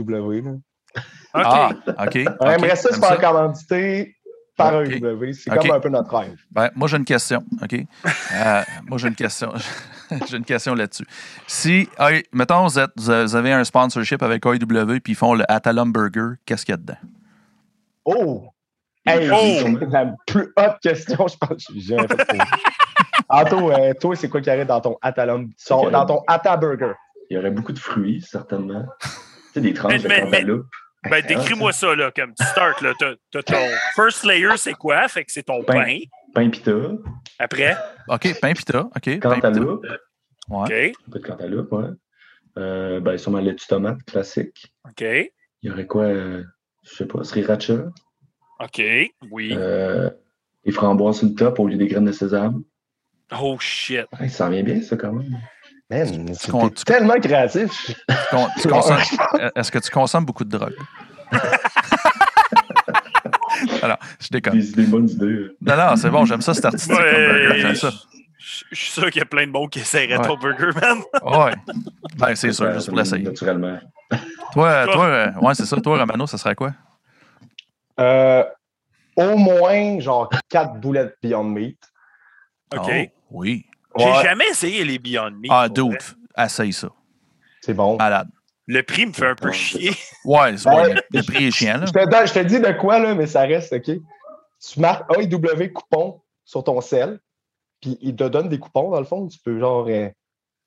[1.33, 1.43] OK.
[1.45, 2.19] Ah, OK.
[2.41, 4.17] On aimerait ça se faire commanditer
[4.57, 4.91] par Ok.
[4.91, 5.33] AEW.
[5.33, 6.39] C'est comme un peu notre rêve.
[6.51, 7.75] Ben, moi, j'ai une question, OK?
[7.75, 9.53] Euh, moi, j'ai une question.
[10.29, 11.07] j'ai une question là-dessus.
[11.47, 15.45] Si, hey, mettons, vous, êtes- vous avez un sponsorship avec AEW puis ils font le
[15.51, 16.99] Atalum Burger, qu'est-ce qu'il y a dedans?
[18.05, 18.49] Oh!
[19.07, 19.37] Hey, Oh!
[19.81, 22.39] c'est la plus haute question, je pense que j'ai jamais fait.
[23.29, 26.93] Anto, euh, toi, c'est quoi qui arrive dans ton Atalum, son- dans ton Ata Burger?
[27.31, 28.85] Il y aurait beaucoup de fruits, certainement.
[29.03, 29.09] Tu
[29.55, 30.67] sais, des tranches de Mais- mais- cantaloupe.
[31.09, 32.93] Ben, décris-moi ça, là, comme tu start, là.
[32.99, 35.09] T'as t'as ton first layer, c'est quoi?
[35.09, 35.73] Fait que c'est ton Pain.
[35.83, 35.99] pain.
[36.35, 36.73] Pain pita,
[37.39, 37.77] Après,
[38.09, 38.81] OK, pain pita.
[38.95, 39.19] OK.
[39.21, 39.87] cantaloupe.
[40.49, 40.63] Ouais.
[40.63, 41.89] OK, Un peu de cantaloupe, ouais.
[42.59, 44.73] Euh, ben, sûrement laitue tomate classique.
[44.89, 45.31] OK, Il
[45.63, 46.05] y aurait quoi?
[46.05, 46.43] euh,
[46.85, 47.75] je sais pas, sriracha.
[48.61, 48.83] OK,
[49.31, 49.51] oui.
[49.57, 50.11] Euh,
[50.65, 52.63] des framboises sur le top au lieu des graines de sésame.
[53.41, 54.07] Oh, shit.
[54.21, 55.39] Ouais, ça en vient bien, ça, quand même.
[55.89, 57.87] Man, con- c'est tellement créatif.
[57.87, 57.95] Tu
[58.63, 58.69] tu
[59.57, 60.77] Est-ce que tu consommes beaucoup de drogue?
[63.85, 64.59] Alors, je déconne.
[64.59, 65.49] Des, des bonnes idées.
[65.61, 66.97] Non, non, c'est bon, j'aime ça, c'est artistique.
[66.97, 67.91] Ouais, J'aime ça.
[67.91, 70.27] je je suis sûr qu'il y a plein de monde qui essaierait Ouais.
[70.27, 70.99] ton burger, man.
[71.23, 71.53] Ouais.
[72.17, 73.25] Ben, c'est sûr, Ça, juste pour l'essayer.
[73.25, 73.79] Naturellement.
[74.53, 74.93] Toi, Toi.
[74.93, 75.81] toi, euh, ouais, c'est ça.
[75.81, 76.73] Toi, Romano, ça serait quoi?
[77.99, 78.45] Euh,
[79.17, 81.79] au moins, genre, quatre boulettes Beyond Meat.
[82.77, 82.91] OK.
[82.91, 83.67] Oh, oui.
[83.99, 85.51] J'ai Ouais, jamais essayé les Beyond Meat.
[85.53, 85.99] Ah, vrai.
[86.39, 86.89] essaye ça.
[87.61, 87.97] C'est bon.
[87.99, 88.29] Malade.
[88.67, 89.93] Le prix me fait un peu chier.
[90.25, 90.77] Ouais, c'est Ouais.
[90.83, 91.87] ouais, le, le prix est chiant, là.
[91.87, 93.85] Je te, je dis de quoi, là, mais ça reste, OK?
[93.87, 97.21] Tu marques AEW coupon sur ton sel,
[97.81, 99.27] puis il te donne des coupons, dans le fond.
[99.29, 100.09] Tu peux, genre, euh,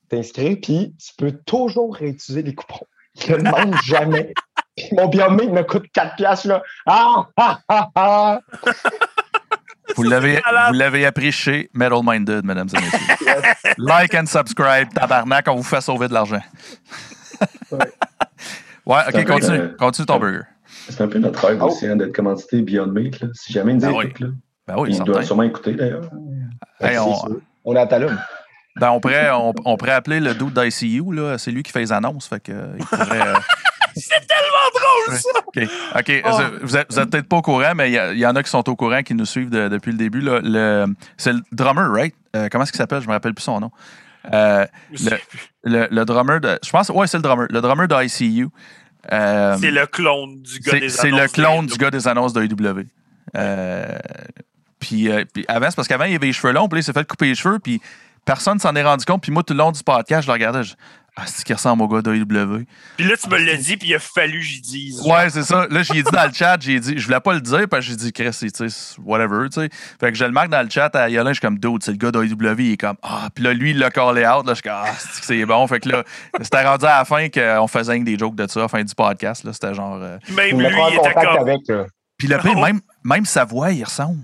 [0.09, 2.85] t'inscrire, puis tu peux toujours réutiliser les coupons.
[3.15, 4.33] Il ne demande jamais.
[4.75, 6.63] Puis mon Meat me coûte 4 piastres, là.
[6.87, 8.39] Ah, ah, ah, ah!
[9.95, 10.71] Vous l'avez, malade.
[10.73, 13.73] vous l'avez appris chez Metal Minded, mesdames et messieurs.
[13.77, 16.41] like and subscribe, tabarnak, on vous fait sauver de l'argent.
[18.85, 18.97] Ouais.
[19.07, 19.75] Ok, continue.
[19.77, 20.41] Continue ton burger.
[20.89, 21.67] C'est un peu notre rêve Oh.
[21.67, 23.21] aussi hein, d'être commandité Beyond Meat.
[23.21, 23.27] Là.
[23.33, 24.13] Si jamais ils nous Ah oui.
[24.19, 24.27] là,
[24.67, 25.21] Ben oui, ils doivent certain.
[25.27, 26.09] sûrement écouter d'ailleurs.
[26.81, 27.39] Hey, C'est on.
[27.65, 28.17] On est à Talum.
[28.75, 31.37] ben, on, pourrait, on, on pourrait appeler le dude d'ICU, là.
[31.37, 32.27] C'est lui qui fait les annonces.
[32.27, 33.33] Fait que, euh, il pourrait, euh,
[33.95, 35.29] C'est tellement drôle, ça!
[35.45, 35.69] OK.
[35.99, 36.23] OK.
[36.25, 36.57] Oh.
[36.63, 38.67] Vous êtes, vous êtes peut-être pas au courant, mais il y, en a qui sont
[38.67, 40.19] au courant, qui nous suivent de- depuis le début.
[40.19, 40.39] Là.
[40.43, 42.13] Le, c'est le drummer, right?
[42.35, 43.01] Euh, comment est-ce qu'il s'appelle?
[43.01, 43.71] Je me rappelle plus son nom.
[44.31, 45.17] Euh, le,
[45.63, 46.57] le, le drummer de.
[46.63, 46.89] Je pense.
[46.89, 47.47] Ouais, c'est le drummer.
[47.49, 48.47] Le drummer d'ICU.
[49.11, 51.73] Euh, C'est le clone du gars des c'est le annonces clone Windows.
[51.73, 52.85] du gars des annonces de AEW.
[53.35, 53.97] Euh,
[54.79, 56.83] puis, euh, puis avant, c'est parce qu'avant, il avait les cheveux longs, puis là, il
[56.83, 57.81] s'est fait couper les cheveux, puis
[58.25, 59.21] personne s'en est rendu compte.
[59.21, 60.63] Puis moi, tout le long du podcast, je le regardais.
[60.63, 60.73] Je,
[61.15, 62.65] ah, c'est qui ressemble au gars d'AEW.
[62.97, 65.01] Puis là, tu me l'as dit, puis il a fallu que j'y dise.
[65.05, 65.67] Ouais, c'est ça.
[65.69, 67.91] Là, j'ai dit dans le chat, j'ai dit, je voulais pas le dire parce que
[67.91, 69.69] j'ai dit, Chris, c'est, tu sais, whatever, tu sais.
[69.99, 71.91] Fait que je le marque dans le chat à Yolin, je suis comme, dude, c'est
[71.91, 74.53] le gars d'AEW, il est comme, ah, puis là, lui, il l'a callé out, là,
[74.53, 75.67] je suis comme, ah, c'est que c'est bon.
[75.67, 76.03] Fait que là,
[76.41, 78.95] c'était rendu à la fin qu'on faisait des jokes de ça, à la fin du
[78.95, 79.99] podcast, là, c'était genre.
[80.01, 81.37] euh, Même lui, il était comme.
[81.47, 81.61] avec.
[82.17, 84.19] Puis le pire, même, même sa voix, il ressemble.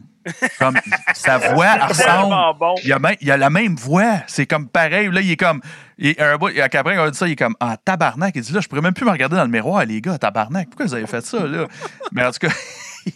[0.60, 0.78] Comme,
[1.14, 2.58] sa voix, ressemble.
[2.60, 2.76] bon.
[2.84, 4.20] Il a, même- il a la même voix.
[4.28, 5.10] C'est comme pareil.
[5.12, 5.62] Là, il est comme.
[5.98, 8.36] Il, un bout, après, on a dit ça, il est comme Ah, tabarnak.
[8.36, 10.70] Il dit là, je pourrais même plus me regarder dans le miroir, les gars, tabarnak.
[10.70, 11.68] Pourquoi vous avez fait ça, là?
[12.12, 12.54] Mais en tout cas.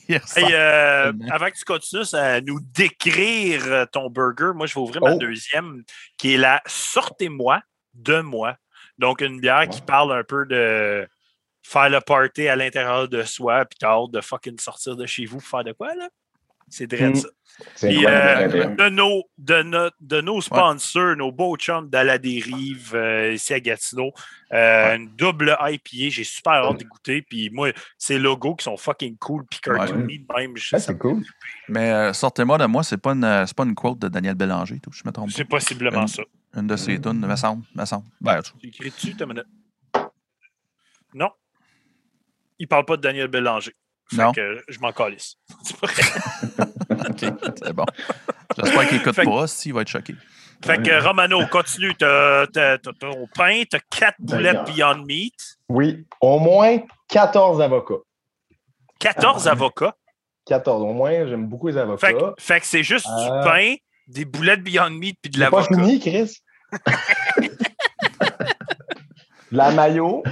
[0.07, 0.19] Hey,
[0.53, 5.01] euh, avant que tu continues à nous décrire euh, ton burger, moi, je vais ouvrir
[5.03, 5.17] ma Oh.
[5.19, 5.83] deuxième,
[6.17, 7.61] qui est la Sortez-moi
[7.93, 8.55] de moi.
[8.97, 11.07] Donc, une bière qui parle un peu de
[11.61, 15.25] faire le party à l'intérieur de soi, puis t'as hâte de fucking sortir de chez
[15.25, 16.07] vous pour faire de quoi, là?
[16.73, 17.15] C'est drôle, Mm.
[17.15, 17.27] ça.
[17.87, 22.93] Puis, euh, de, nos, de, no- de nos sponsors, nos beaux chums d'à la dérive
[22.95, 24.11] euh, ici à Gatineau,
[24.51, 27.21] euh, une double IPA, j'ai super hâte de goûter.
[27.21, 31.23] Puis moi, ces logos qui sont fucking cool, puis cartoony de même, je- c'est cool.
[31.69, 34.91] Mais euh, sortez-moi de moi, c'est pas une, pas une quote de Daniel Bélanger, tout.
[34.91, 36.23] Je me trompe c'est possiblement Une- ça.
[36.55, 37.63] Une de ses tunes, me semble.
[37.75, 38.05] Me semble.
[38.19, 38.67] Ben, tu-
[39.11, 39.45] une minute?
[41.13, 41.29] Non.
[42.57, 43.73] Il parle pas de Daniel Bélanger.
[44.15, 44.31] Fait Non.
[44.31, 45.35] que euh, je m'en calisse.
[45.63, 46.03] C'est pas vrai.
[47.09, 47.25] OK,
[47.63, 47.85] c'est bon.
[48.57, 50.15] J'espère qu'il écoute Fait que- pas, s'il va être choqué.
[50.63, 51.93] Fait que Romano, continue.
[51.95, 54.63] T'as t'as- t'as ton pain, t'as quatre boulettes.
[54.67, 55.33] Beyond Meat,
[55.69, 56.77] Oui, au moins
[57.09, 58.01] 14 avocats.
[58.99, 59.95] 14 avocats?
[60.45, 62.07] 14, au moins, j'aime beaucoup les avocats.
[62.07, 63.23] Fait, que- fait que c'est juste Euh.
[63.39, 63.75] du pain,
[64.07, 65.75] des boulettes Beyond Meat puis de J'ai pas l'avocat.
[65.75, 66.37] fini, Chris?
[69.51, 70.23] de la mayo,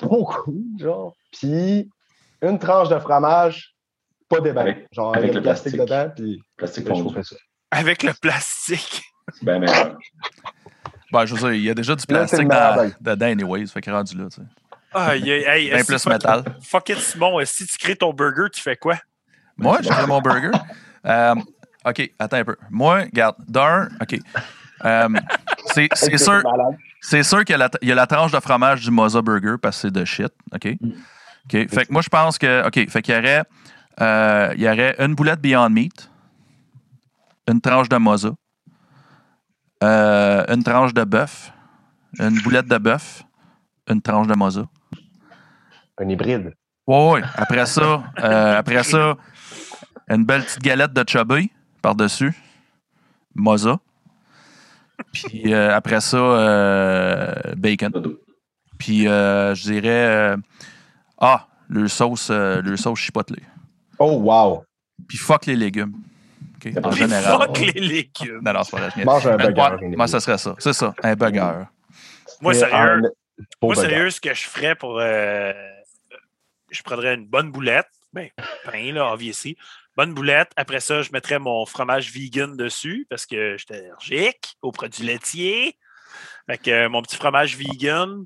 [0.00, 1.14] beaucoup, genre.
[1.32, 1.88] Puis
[2.42, 3.74] une tranche de fromage,
[4.28, 4.70] pas déballé.
[4.72, 5.80] Avec- genre avec avec, le le plastique, plastique.
[5.96, 7.36] dedans, puis Plastique fais ça.
[7.70, 9.02] Avec le plastique.
[9.42, 9.96] Bien meilleur.
[11.12, 13.66] Ben, je veux dire, il y a déjà du plastique le dans, dedans, anyways.
[13.66, 14.42] Fait qu'il est rendu là, tu sais.
[15.70, 16.44] Bien est-ce plus que- métal.
[16.62, 17.38] Fuck it, Simon.
[17.44, 18.96] Si tu crées ton burger, tu fais quoi?
[19.56, 20.50] Moi, je crée mon burger.
[21.06, 21.34] Euh,
[21.84, 22.56] OK, attends un peu.
[22.70, 24.18] Moi, regarde, d'un, OK.
[24.84, 25.08] Euh,
[25.66, 26.42] c'est sûr,
[27.24, 29.54] sûr qu'il y, a la- il y a la tranche de fromage du Moza Burger
[29.60, 30.32] parce que c'est de shit.
[30.54, 30.68] OK?
[31.48, 31.68] OK.
[31.68, 32.66] Fait que moi, je pense que.
[32.66, 32.88] OK.
[32.90, 33.44] Fait qu'il y aurait,
[34.00, 36.10] euh, il y aurait une boulette Beyond Meat,
[37.48, 38.30] une tranche de Moza,
[39.82, 41.52] euh, une tranche de bœuf,
[42.18, 43.24] une boulette de bœuf,
[43.88, 44.66] une tranche de Moza.
[45.98, 46.52] Un hybride.
[46.86, 47.22] Ouais, ouais.
[47.34, 49.16] Après ça, euh, après ça,
[50.08, 51.50] une belle petite galette de chubby
[51.82, 52.34] par-dessus.
[53.34, 53.78] Moza.
[55.12, 57.92] Puis euh, après ça, euh, bacon.
[58.78, 60.36] Puis euh, je dirais.
[61.20, 63.40] Ah, le sauce, euh, le sauce chipotle.
[63.98, 64.64] Oh, wow.
[65.08, 65.94] Puis fuck les légumes.
[66.82, 67.38] En Puis général.
[67.38, 68.40] Fuck les légumes.
[68.44, 69.04] Non, non, c'est pas.
[69.04, 69.54] Mange un burger.
[69.54, 70.54] moi, moi, ça serait ça.
[70.58, 71.64] C'est ça, un burger.
[72.40, 73.02] Moi, C'est sérieux, un
[73.62, 74.98] moi, sérieux, ce que je ferais pour.
[74.98, 75.52] euh,
[76.70, 77.88] je prendrais une bonne boulette.
[78.12, 78.28] Ben,
[78.64, 79.56] pain, là, obviously.
[79.96, 80.50] Bonne boulette.
[80.56, 85.76] Après ça, je mettrais mon fromage vegan dessus parce que j'étais allergique aux produits laitiers.
[86.46, 88.24] Fait que euh, mon petit fromage vegan.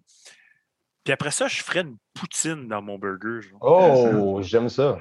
[1.04, 3.40] Puis après ça, je ferais une poutine dans mon burger.
[3.48, 3.58] genre.
[3.62, 4.98] Oh, j'aime ça.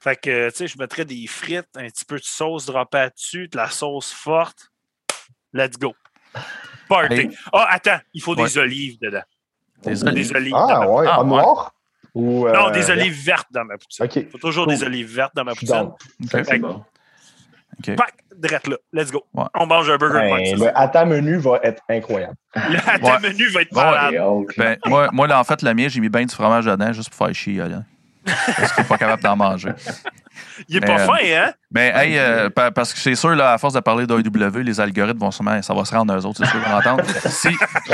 [0.00, 3.48] Fait que, tu sais, je mettrais des frites, un petit peu de sauce droppée dessus,
[3.48, 4.70] de la sauce forte.
[5.52, 5.94] Let's go.
[6.88, 7.30] Party.
[7.52, 8.44] Ah, attends, il faut Ouais.
[8.44, 9.22] des olives dedans.
[9.82, 10.14] Des olives.
[10.30, 10.52] Des olives.
[10.52, 11.28] dans Ah, ouais, Ah, en ouais.
[11.28, 11.72] noir?
[12.14, 14.04] Ou, Non, euh, des olives vertes dans ma poutine.
[14.04, 14.16] OK.
[14.16, 14.74] Il faut toujours Cool.
[14.74, 15.90] des olives vertes dans ma poutine.
[16.60, 16.84] bon.
[17.78, 17.96] OK.
[17.96, 18.76] Pac, direct là.
[18.92, 19.24] Let's go.
[19.34, 19.44] Ouais.
[19.54, 20.72] On mange un burger Ben, le ça.
[20.74, 22.34] à ta menu va être incroyable.
[22.54, 23.28] Le à ta Ouais.
[23.28, 23.84] menu va être Ouais.
[23.84, 24.14] malade.
[24.14, 24.30] Là.
[24.56, 27.10] Ben, moi, moi, là, en fait, le mien, j'ai mis bien du fromage dedans juste
[27.10, 27.84] pour faire chier, Alain.
[28.24, 29.70] Parce qu'il n'est pas capable d'en manger.
[30.68, 31.52] Il est Mais, pas euh, fin, hein?
[31.70, 34.80] Mais, hey, euh, pa- parce que c'est sûr, là, à force de parler d'AEW, les
[34.80, 36.96] algorithmes vont sûrement, ça va se rendre à eux autres, c'est sûr, qu'on.
[37.30, 37.48] Si,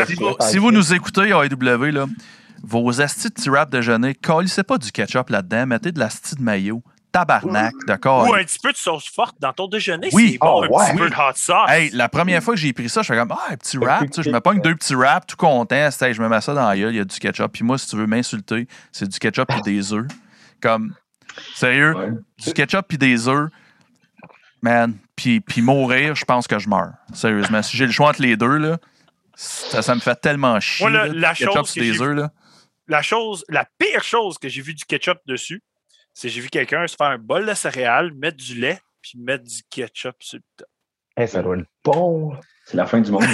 [0.06, 2.06] si vous, si vous nous écoutez, AEW, là,
[2.62, 6.82] vos astis de rap déjeuner, calissez pas du ketchup là-dedans, mettez de l'asti de maillot.
[7.12, 8.28] Tabarnak, d'accord?
[8.28, 10.08] Ou un petit peu de sauce forte dans ton déjeuner.
[10.12, 10.32] Oui.
[10.32, 10.90] C'est bon, Oh, un ouais.
[10.90, 11.70] petit peu de hot sauce.
[11.70, 14.00] Hey, la première fois que j'ai pris ça, je fais comme, ah, un petit rap,
[14.10, 16.66] tu sais, je me pogne deux petits raps, tout content, je me mets ça dans
[16.68, 17.52] la gueule, il y a du ketchup.
[17.52, 20.06] Puis moi, si tu veux m'insulter, c'est du ketchup et des œufs.
[20.60, 20.94] Comme,
[21.54, 22.10] sérieux, Ouais.
[22.44, 23.50] du ketchup puis des œufs,
[24.62, 26.92] man, puis, puis mourir, je pense que je meurs.
[27.12, 28.78] Sérieusement, si j'ai le choix entre les deux, là,
[29.34, 30.84] ça, ça me fait tellement chier.
[30.88, 32.30] Moi, la- là, la du ketchup chose pis que des j'ai œufs, là.
[32.88, 35.62] la chose, la pire chose que j'ai vu du ketchup dessus,
[36.14, 39.18] c'est que j'ai vu quelqu'un se faire un bol de céréales, mettre du lait, puis
[39.18, 40.68] mettre du ketchup sur le top.
[41.16, 42.34] Hey, ça doit être bon.
[42.64, 43.24] C'est la fin du monde.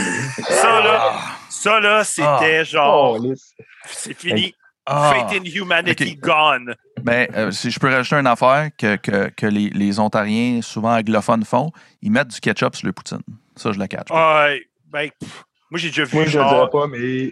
[0.48, 3.54] Ça, là, Ah, ça, là, c'était Oh, genre, lisse.
[3.86, 4.54] c'est fini.
[4.86, 5.12] ah.
[5.14, 6.74] Fate in humanity gone.
[7.04, 10.96] Mais euh, si je peux rajouter une affaire que, que, que les, les Ontariens, souvent
[10.96, 11.70] anglophones, font,
[12.02, 13.20] ils mettent du ketchup sur le poutine.
[13.54, 14.10] Ça, je le catch.
[14.10, 17.30] Ouais, ben, pff, moi, j'ai déjà vu Moi, je ne genre, pas, mais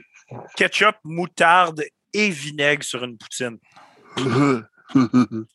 [0.56, 1.82] ketchup, moutarde
[2.12, 3.58] et vinaigre sur une poutine.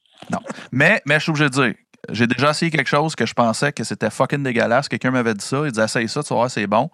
[0.71, 1.73] Mais, mais je suis obligé de dire,
[2.09, 4.87] j'ai déjà essayé quelque chose que je pensais que c'était fucking dégueulasse.
[4.87, 5.61] Quelqu'un m'avait dit ça.
[5.65, 6.89] Il dit essaye ça, tu vas voir, c'est bon.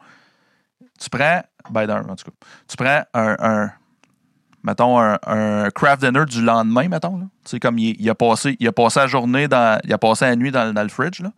[0.99, 3.71] Tu prends, ben, d'un, en tout cas, tu prends un, un
[4.63, 7.17] mettons, un, un craft dinner du lendemain, mettons.
[7.17, 7.25] Là.
[7.43, 9.97] Tu sais, comme il, il a passé, il a passé la journée, dans, il a
[9.97, 11.19] passé la nuit dans, dans le fridge.
[11.21, 11.31] Là.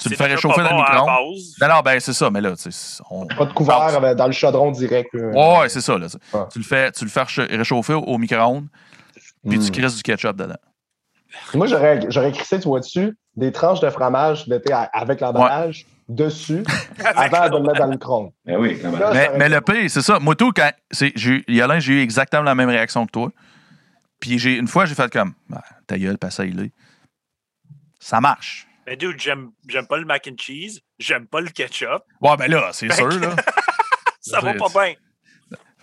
[0.00, 1.06] Tu le fais réchauffer dans le micro-ondes.
[1.06, 1.54] base.
[1.60, 4.26] Non, non, ben c'est ça, mais là, tu sais, on- pas de couvert euh, dans
[4.26, 5.10] le chaudron direct.
[5.12, 5.26] là.
[5.28, 5.98] Ouais, ouais, c'est ça.
[5.98, 6.06] Là,
[6.50, 8.66] tu le fais, tu le fais récha- réchauffer au, au micro-ondes,
[9.48, 9.70] puis tu Mm.
[9.70, 10.56] crisses du ketchup dedans.
[11.54, 15.20] Moi, j'aurais, j'aurais crissé, tu vois, dessus, des tranches de fromage de thé à- avec
[15.20, 16.62] l'emballage dessus
[17.04, 18.32] Avec avant de le mettre dans le micro-ondes.
[18.44, 19.00] Ben oui, quand même.
[19.00, 20.18] Là, Mais, aurait mais le pire, c'est ça.
[20.20, 20.70] Moi, tout, quand.
[20.90, 23.30] c'est- j'ai eu- Yolin, j'ai eu exactement la même réaction que toi.
[24.20, 25.34] Puis j'ai, une fois, j'ai fait comme.
[25.52, 26.72] Ah, ta gueule, passe à est.
[27.98, 28.66] Ça marche.
[28.86, 32.02] Mais dude, j'aime, j'aime pas le mac and cheese, j'aime pas le ketchup.
[32.20, 33.34] Ouais, ben là, c'est Ben, sûr, là.
[34.20, 34.94] Ça va pas bien.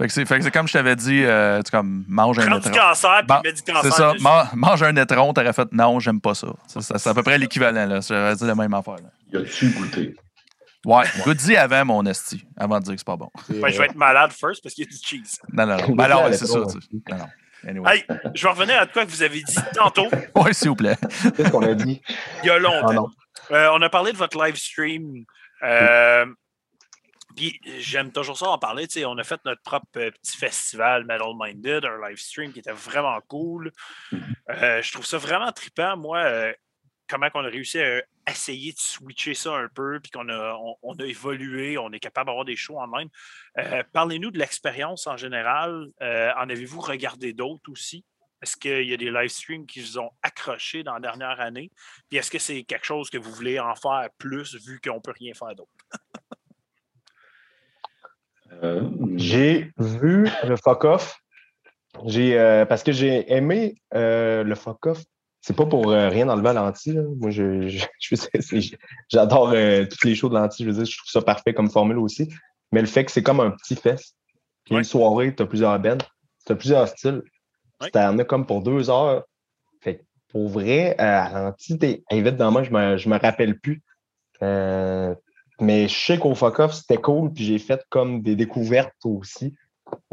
[0.02, 3.22] Fait que c'est, comme je t'avais dit, euh, tu comme, mange un Prends du cancer,
[3.28, 3.84] puis mets du cancer.
[3.84, 6.48] C'est ça, man- mange un étron, t'aurais fait non, j'aime pas ça.
[6.66, 8.00] C'est, à peu près l'équivalent, là.
[8.02, 9.10] J'aurais dit la même affaire, là.
[9.32, 10.16] Y a-tu goûté?
[10.86, 13.30] Ouais, goûte-y avant, mon esti, avant de dire que c'est pas bon.
[13.50, 15.38] Ben, je vais être malade first parce qu'il y a du cheese.
[15.54, 15.94] Non, non, non.
[15.96, 16.80] Ben alors, ouais, c'est ça, tu.
[17.08, 17.28] Non, non.
[17.68, 17.98] Anyway.
[17.98, 20.98] Hey, je vais revenir à quoi que vous avez dit tantôt, Ouais, s'il vous plaît.
[21.38, 22.02] Qu'est-ce qu'on a dit?
[22.44, 23.10] il y a longtemps.
[23.52, 23.54] Ah.
[23.54, 25.26] Euh, on a parlé de votre live stream.
[25.62, 26.26] Euh,
[27.42, 28.88] Puis j'aime toujours ça en parler.
[28.88, 32.54] tu sais, On a fait notre propre euh, petit festival Metal Minded, un live stream
[32.54, 33.72] qui était vraiment cool.
[34.14, 36.54] Euh, je trouve ça vraiment trippant, moi, euh,
[37.08, 40.76] comment on a réussi à essayer de switcher ça un peu, puis qu'on a, on,
[40.84, 43.10] on a évolué, on est capable d'avoir des shows en même.
[43.58, 45.88] Euh, Parlez-nous de l'expérience en général.
[46.00, 48.06] En avez-vous regardé d'autres aussi?
[48.44, 51.72] Est-ce qu'il y a des live streams qui vous ont accroché dans la dernière année?
[52.08, 55.00] Puis est-ce que c'est quelque chose que vous voulez en faire plus vu qu'on ne
[55.00, 55.72] peut rien faire d'autre?
[58.64, 61.18] Euh, J'ai vu le fuck off.
[62.06, 65.04] J'ai euh, parce que j'ai aimé euh, le fuck off.
[65.42, 66.94] C'est pas pour euh, rien enlever à l'anti.
[66.94, 67.02] là.
[67.18, 68.76] Moi, je, je, je
[69.10, 70.64] j'adore euh, toutes les shows de l'anti.
[70.64, 72.30] Je veux dire, je trouve ça parfait comme formule aussi.
[72.72, 74.16] Mais le fait que c'est comme un petit fest.
[74.66, 74.80] Puis Ouais.
[74.82, 75.98] Une soirée, tu as plusieurs bands,
[76.46, 77.24] tu as plusieurs styles.
[77.82, 77.90] Ouais.
[77.92, 79.26] Tu en as comme pour deux heures.
[79.82, 83.18] Fait que pour vrai, euh, à l'anti, t'es invite dans moi, je me, je me
[83.18, 83.82] rappelle plus.
[84.44, 85.14] Euh,
[85.62, 89.56] mais je sais qu'au fuck off, c'était cool, puis j'ai fait comme des découvertes aussi.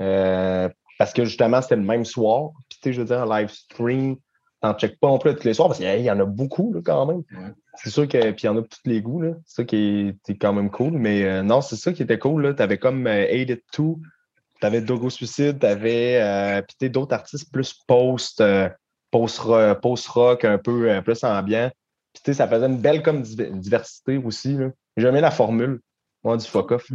[0.01, 0.69] Euh,
[0.99, 2.51] parce que justement, c'était le même soir.
[2.69, 4.17] Puis, tu sais, je veux dire, un live stream,
[4.61, 6.81] t'en check pas non plus tous les soirs, parce qu'il y en a beaucoup, là,
[6.85, 7.23] quand même.
[7.33, 7.53] Ouais.
[7.77, 9.31] C'est sûr que, puis il y en a pour tous les goûts, là.
[9.47, 10.93] C'est ça qui est, est quand même cool.
[10.93, 12.55] Mais euh, non, c'est ça qui était cool, là.
[12.55, 14.01] T'avais comme euh, Aid It Too,
[14.61, 18.69] t'avais Dogo Suicide, t'avais, euh, puis d'autres artistes plus post, euh,
[19.13, 21.71] post-rock, post-rock, un peu euh, plus ambiant.
[22.13, 24.71] Puis, tu sais, ça faisait une belle comme div- diversité aussi, là.
[24.99, 25.81] J'ai aimé la formule,
[26.25, 26.87] moi, du fuck-off.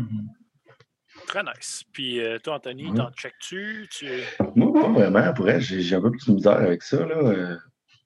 [1.28, 1.84] Très nice.
[1.94, 2.96] Puis euh, toi, Anthony, Ouais.
[2.98, 3.88] t'en check-tu?
[3.90, 4.08] Tu...
[4.56, 5.34] Moi, pas vraiment.
[5.34, 7.06] Pour vrai, j'ai un peu plus de misère avec ça.
[7.06, 7.16] Là.
[7.16, 7.58] Euh,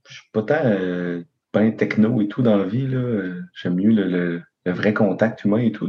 [0.08, 1.24] Je suis pas tant euh,
[1.54, 2.88] ben techno et tout dans la vie.
[2.88, 3.34] là.
[3.56, 5.88] J'aime mieux le, le- le vrai contact humain et tout.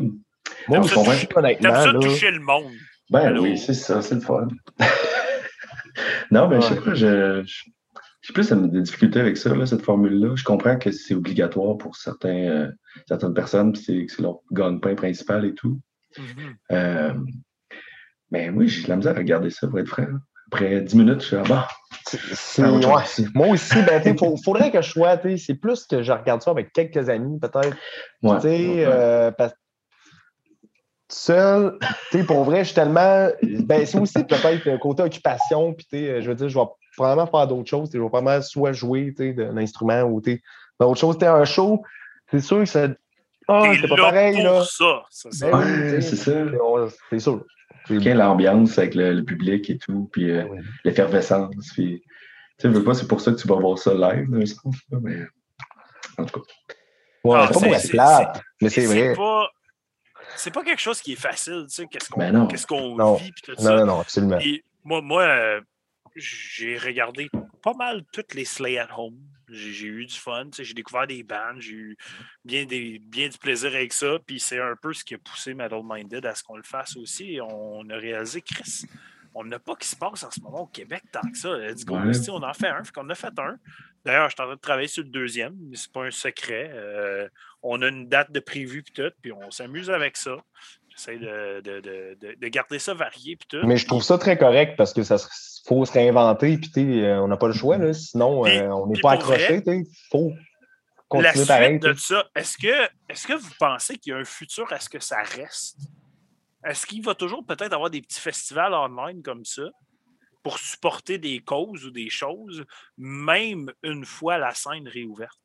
[0.69, 2.73] Moi, je comprends toucher- honnêtement, ça toucher le monde?
[3.11, 3.43] Ben Allô?
[3.43, 4.49] oui, c'est ça, c'est le fun.
[6.31, 7.65] non, mais je sais pas, je- je-
[8.29, 10.37] j'ai plus de difficultés avec ça, là, cette formule-là.
[10.37, 12.71] Je comprends que c'est obligatoire pour certains, euh,
[13.09, 15.81] certaines personnes, puis c'est- que c'est leur gagne-pain principal et tout.
[16.19, 16.25] Mhm.
[16.73, 17.15] Euh,
[18.31, 20.07] mais oui, j'ai de la misère à regarder ça, pour être franc.
[20.51, 21.37] après 10 minutes, je suis
[22.63, 22.87] ouais.
[23.03, 23.27] aussi.
[23.35, 26.41] Moi aussi, ben, faut- faudrait que je sois, tu sais, c'est plus que je regarde
[26.43, 27.77] ça avec quelques amis, peut-être.
[28.23, 28.37] Ouais.
[28.37, 28.85] Tu sais, Ouais.
[28.87, 29.53] euh, parce-
[31.11, 31.79] seul,
[32.27, 33.29] pour vrai, je suis tellement.
[33.43, 36.65] Ben, c'est aussi peut-être le côté occupation, puis tu sais, je veux dire, je vais
[36.99, 37.91] probablement faire d'autres choses.
[37.93, 40.43] Je vais probablement soit jouer, tu sais, d'un instrument ou tu sais,
[40.81, 41.17] d'autres choses.
[41.23, 41.83] Un show,
[42.31, 42.89] c'est sûr que ça.
[43.51, 44.65] Ah, T'es c'est pas pareil, pour là.
[44.65, 45.03] ça.
[45.11, 46.33] ça, c'est- Ben Ouais, c'est ça.
[47.11, 47.45] C'est sûr.
[47.87, 50.59] C'est- Quelle l'ambiance avec le, le public et tout, puis euh, Ouais.
[50.85, 51.55] l'effervescence.
[51.73, 52.07] Puis, tu
[52.59, 54.77] sais, veux pas, c'est pour ça que tu vas voir ça live, dans un sens,
[54.91, 55.17] là, mais
[56.19, 56.47] en tout cas.
[57.25, 59.15] Ouais, Ah, c'est pas pour être plate, mais c'est vrai.
[59.15, 59.49] pas.
[60.37, 62.47] C'est pas quelque chose qui est facile, tu sais, qu'est-ce qu'on Ben non.
[62.47, 63.15] qu'est-ce qu'on Non.
[63.15, 63.77] vit, puis tout Non, ça.
[63.77, 64.39] non, non, absolument.
[64.85, 65.61] Moi, moi euh,
[66.19, 67.29] j'ai regardé
[67.63, 69.19] pas mal toutes les Slay at Home.
[69.51, 71.97] J'ai eu du fun, j'ai découvert des bands, j'ai eu
[72.45, 74.19] bien, des, bien du plaisir avec ça.
[74.27, 76.97] Puis c'est un peu ce qui a poussé Metal Minded à ce qu'on le fasse
[76.97, 77.35] aussi.
[77.35, 78.85] Et on a réalisé, Chris,
[79.35, 81.57] on n'a pas qui se passe en ce moment au Québec tant que ça.
[81.57, 82.11] Let's go, Ouais.
[82.11, 82.85] esti, on en fait un.
[82.85, 83.59] Fait qu'on a fait un.
[84.05, 86.71] D'ailleurs, je suis en train de travailler sur le deuxième, mais c'est pas un secret.
[86.73, 87.29] Euh,
[87.63, 90.37] on a une date de prévu puis tout, puis on s'amuse avec ça.
[90.99, 93.65] J'essaie de, de, de, de- de garder ça varié puis tout.
[93.67, 95.29] Mais je trouve ça très correct parce que ça se-
[95.67, 98.57] faut se réinventer, puis tu sais, euh, on n'a pas le choix, là, sinon Puis-
[98.59, 100.37] euh, on n'est pas accroché, sais, faut la
[101.09, 101.79] continuer suite pareil.
[101.79, 104.89] de ça, est-ce que, est que vous pensez qu'il y a un futur à ce
[104.89, 105.79] que ça reste?
[106.65, 109.63] Est-ce qu'il va toujours peut-être avoir des petits festivals online comme ça
[110.43, 112.65] pour supporter des causes ou des choses,
[112.97, 115.39] même une fois la scène réouverte?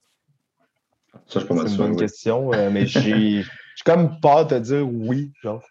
[1.27, 1.97] Ça, je C'est une bonne oui.
[1.97, 3.43] question, euh, mais j'ai
[3.75, 5.63] j'ai comme peur de dire oui, genre.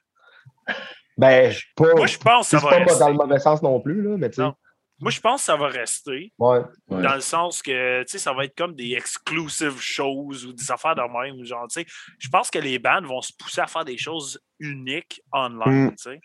[1.19, 1.95] Ben, je suis pas.
[1.95, 2.99] Moi, je pense que ça c'est va pas rester.
[3.01, 4.43] dans le mauvais sens non plus, là, mais tu sais.
[4.43, 4.55] Non.
[5.01, 6.33] Moi, je pense que ça va rester.
[6.39, 6.61] Ouais.
[6.89, 7.03] Ouais.
[7.03, 10.71] Dans le sens que, tu sais, ça va être comme des exclusive shows ou des
[10.71, 11.45] affaires de même.
[11.45, 11.87] Genre, tu sais,
[12.19, 15.91] je pense que les bands vont se pousser à faire des choses uniques online, Mm.
[15.97, 16.21] tu sais.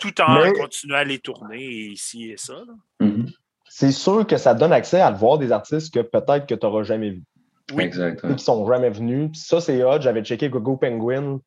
[0.00, 2.54] Tout en Mais- continuant à les tourner ici et ça.
[2.54, 2.74] là.
[3.06, 3.30] Mhm.
[3.68, 6.82] C'est sûr que ça donne accès à voir des artistes que peut-être que tu n'auras
[6.82, 7.24] jamais vus.
[7.72, 7.84] Oui.
[7.84, 8.20] Exact.
[8.20, 8.34] Ceux ouais.
[8.36, 9.30] qui sont jamais venus.
[9.32, 10.00] Puis ça, c'est hot.
[10.00, 11.40] J'avais checké Gogo Penguin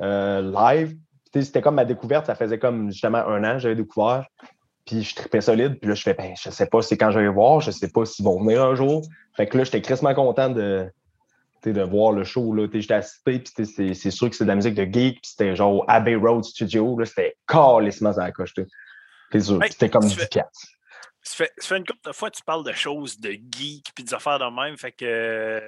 [0.00, 0.96] euh, live.
[1.34, 2.26] C'était comme ma découverte.
[2.26, 4.24] Ça faisait comme justement un an que j'avais découvert.
[4.86, 5.78] Puis je tripais solide.
[5.80, 7.60] Puis là, je fais, ben, je sais pas c'est quand je vais voir.
[7.60, 9.02] Je sais pas s'ils vont venir un jour.
[9.34, 10.86] Fait que là, j'étais crissement content de,
[11.64, 12.56] de voir le show.
[12.72, 13.40] J'étais assisté.
[13.40, 15.20] Puis c'est c'est sûr que c'est de la musique de geek.
[15.20, 16.98] Puis c'était genre au Abbey Road Studio.
[16.98, 17.04] là.
[17.04, 18.54] C'était calissement à la coche.
[19.32, 19.60] C'est sûr.
[19.68, 20.68] C'était comme tu 10 fais- piastres.
[21.28, 23.90] Ça fait, ça fait une couple de fois que tu parles de choses de geek
[23.94, 24.76] puis des affaires de même.
[24.76, 25.60] Fait que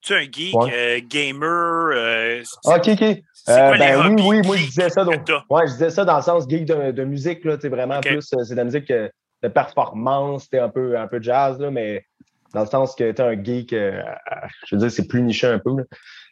[0.00, 0.72] tu es un geek, Ouais.
[0.74, 1.90] euh, gamer.
[1.94, 3.02] euh, OK, OK.
[3.02, 5.04] Euh, quoi ben oui, oui, moi je disais ça.
[5.04, 8.22] Donc, ouais, je disais ça dans le sens geek de, de musique, là, vraiment plus,
[8.22, 12.04] c'est de la musique de performance, un peu, un peu jazz, là, mais
[12.52, 15.60] dans le sens que tu es un geek, je veux dire, c'est plus niché un
[15.60, 15.76] peu.
[15.76, 15.84] là.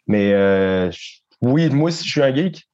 [0.08, 0.90] Mais
[1.40, 2.64] oui, moi si je suis un geek,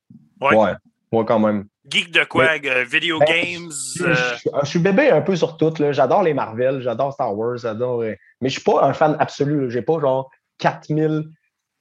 [0.41, 0.57] Ouais.
[0.57, 0.73] ouais,
[1.13, 1.67] moi quand même.
[1.89, 2.45] Geek de quoi?
[2.65, 3.73] euh, video Ben, games?
[3.97, 5.73] Je, euh, je- je suis bébé un peu sur tout.
[5.91, 8.03] J'adore les Marvel, j'adore Star Wars, j'adore.
[8.03, 9.71] euh, mais je suis pas un fan absolu.
[9.71, 11.25] J'ai pas genre 4000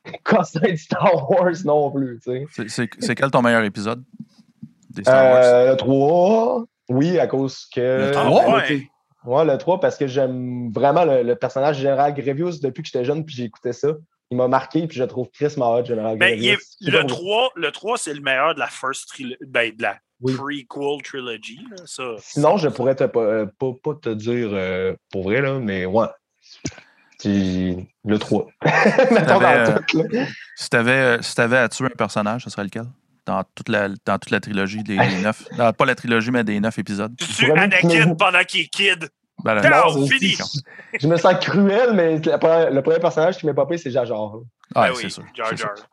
[0.23, 2.19] costumes Star Wars non plus.
[2.67, 4.03] C'est- quel ton meilleur épisode
[4.89, 5.43] des Star Wars?
[5.43, 8.07] Euh, le 3, oui, à cause que.
[8.07, 8.67] Le 3, Ben, ouais.
[8.67, 8.87] sais,
[9.25, 13.05] ouais, le 3, parce que j'aime vraiment le, le personnage Général Grievous depuis que j'étais
[13.05, 13.89] jeune, puis j'écoutais ça.
[14.31, 16.53] Il m'a marqué, puis je trouve Chris Mahot, Général ben, il Grievous.
[16.61, 19.75] est- Je le, pas 3, le 3, c'est le meilleur de la first trilogy, ben,
[19.75, 20.33] de la Oui.
[20.35, 21.59] prequel trilogy.
[21.69, 22.03] là, ça.
[22.19, 25.85] Sinon, je pourrais te, pas, euh, pas, pas te dire euh, pour vrai, là, mais
[25.85, 26.07] ouais.
[27.17, 27.75] C'est
[28.05, 28.47] le 3.
[29.11, 30.25] Mettons T'avais, dans euh.
[30.55, 32.85] Si t'avais si t'avais à tuer un personnage, ce serait lequel?
[33.27, 35.43] Dans toute la, dans toute la trilogie des, neuf.
[35.73, 37.13] pas la trilogie, mais des neuf épisodes.
[37.17, 39.09] Tu tues Anakin pendant qu'il est kid.
[39.43, 40.35] Ben, là, Non, Non, fini.
[40.37, 40.43] je,
[40.99, 44.35] je me sens cruel, mais le premier personnage qui m'est popé, c'est Jar Jar.
[44.35, 44.41] ouais,
[44.75, 45.23] Ben c'est oui, sûr.
[45.33, 45.67] Jar c'est sûr.
[45.75, 45.85] Jar.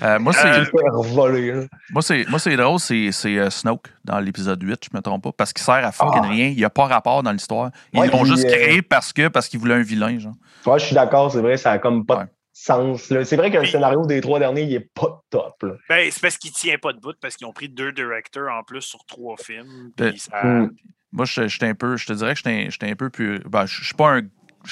[0.00, 0.46] Euh, moi, c'est.
[0.46, 1.66] Euh, là.
[1.90, 5.24] Moi, c'est, moi, c'est drôle, c'est, c'est euh, Snoke dans l'épisode 8, je me trompe
[5.24, 6.28] pas, parce qu'il sert à fucking Ah.
[6.28, 6.46] rien.
[6.48, 7.70] Il n'y a pas rapport dans l'histoire.
[7.92, 10.34] Ils Ouais, l'ont juste euh, créé parce que parce qu'ils voulaient un vilain, genre.
[10.66, 12.24] Ouais, je suis d'accord, c'est vrai, ça a comme pas Ouais.
[12.26, 13.10] de sens.
[13.10, 13.24] là.
[13.24, 15.54] C'est vrai que le scénario des trois derniers, il est pas top.
[15.64, 15.72] là.
[15.88, 18.62] Ben, c'est parce qu'il tient pas de bout, parce qu'ils ont pris deux directeurs en
[18.62, 19.90] plus sur trois films.
[19.96, 20.70] Ben, puis ça- Mm.
[21.12, 23.38] Moi, je j'étais un peu, je te dirais que j'étais j'étais un peu plus.
[23.40, 24.22] Ben, je je suis pas un.
[24.66, 24.70] Je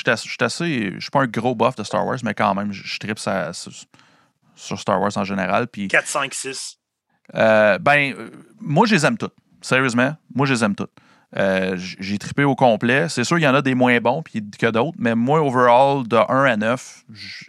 [0.99, 3.53] suis pas un gros buff de Star Wars, mais quand même, je, je tripe ça-
[3.53, 3.73] sur,
[4.55, 5.69] sur Star Wars en général.
[5.69, 6.79] Puis, 4, 5, 6.
[7.35, 8.31] euh, ben, euh,
[8.61, 9.35] moi, je les aime toutes.
[9.63, 10.91] Sérieusement, moi, je les aime toutes.
[11.37, 13.09] Euh, J'ai trippé au complet.
[13.09, 16.07] C'est sûr, il y en a des moins bons puis que d'autres, mais moi, overall,
[16.07, 17.45] de 1 à 9, je-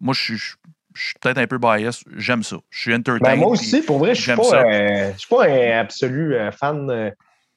[0.00, 0.54] moi, je suis- je
[0.94, 2.04] je suis peut-être un peu biased.
[2.16, 2.56] J'aime ça.
[2.70, 3.22] Je suis entertained.
[3.22, 6.50] Ben, moi aussi, pour vrai, je suis pas, euh, je suis pas un absolu euh,
[6.50, 7.10] fan, euh,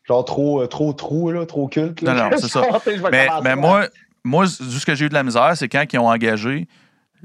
[0.09, 2.01] genre trop, euh, trop trou, là, trop culte.
[2.01, 2.13] là.
[2.13, 2.63] Non, non, c'est ça.
[2.85, 3.87] Je vais Mais, mais moi,
[4.23, 6.67] moi, ce que j'ai eu de la misère, c'est quand ils ont engagé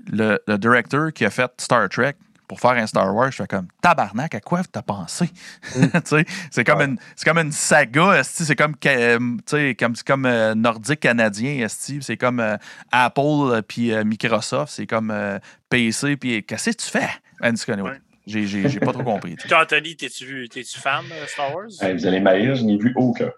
[0.06, 2.14] le, le directeur qui a fait Star Trek
[2.46, 5.30] pour faire un Star Wars, je fais comme tabarnak, à quoi t'as pensé?
[5.72, 6.84] Tu sais, c'est comme, Ouais.
[6.84, 11.00] une, c'est comme une saga, c'est comme, euh, tu sais, comme, c'est comme euh, nordique
[11.00, 12.58] canadien, esti, c'est comme euh,
[12.92, 15.38] Apple puis euh, Microsoft, c'est comme euh,
[15.70, 17.08] PC, puis qu'est-ce que tu fais?
[17.40, 17.98] Anyway, Ouais.
[18.26, 19.36] J'ai, j'ai, j'ai pas trop compris.
[19.36, 20.48] Toi, Anthony, t'es-tu
[20.78, 21.66] fan de Star Wars?
[21.80, 23.30] Hey, vous allez m'haïr, je n'ai vu aucun.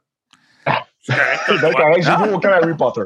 [1.03, 2.23] C'est correct, Donc, j'ai Ah.
[2.25, 3.03] vu aucun Harry Potter.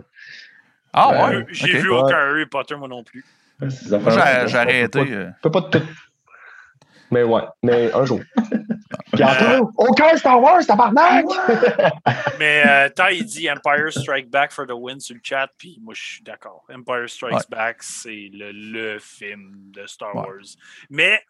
[0.92, 1.36] Ah Ouais.
[1.36, 1.46] ouais?
[1.50, 3.24] J'ai vu aucun Harry Potter, moi non plus.
[3.62, 4.88] J'ai, arrêté.
[4.88, 5.82] pas- euh, Je peux pas tout.
[7.10, 8.20] Mais ouais, mais un jour.
[9.12, 9.24] Puis
[9.76, 11.24] aucun Star Wars, tabarnak!
[12.38, 15.78] Mais euh, Ty, il dit Empire Strike Back for the win sur le chat, puis
[15.82, 16.64] moi, je suis d'accord.
[16.72, 17.40] Empire Strikes Ouais.
[17.50, 20.22] Back, c'est le, le film de Star Ouais.
[20.22, 20.44] Wars.
[20.90, 21.20] Mais,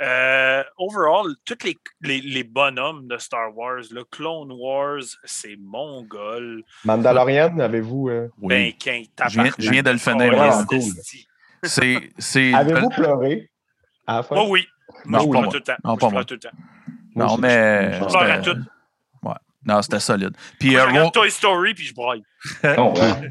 [0.00, 6.62] euh, overall, tous les, les, les bonhommes de Star Wars, le Clone Wars, c'est mongol.
[6.84, 8.08] Mandalorian, avez-vous.
[8.08, 8.48] euh, oui.
[8.48, 10.32] Ben, qu'un Je viens- je viens de le finir,
[11.64, 13.50] c'est, c'est, Avez-vous pleuré
[14.06, 14.36] à la fin?
[14.38, 14.66] Oh oui.
[15.04, 15.72] Moi, Non, je pas pleure tout le temps.
[15.84, 16.24] Non, Moi, pas je moi.
[16.24, 16.56] pleure tout le temps.
[17.16, 17.92] Non, mais.
[17.94, 18.56] je- pleure à tout.
[19.64, 20.36] Non, c'était solide.
[20.60, 22.22] Puis, euh, je regarde Ro- Toy Story, puis je braille.
[22.62, 23.30] Ouais.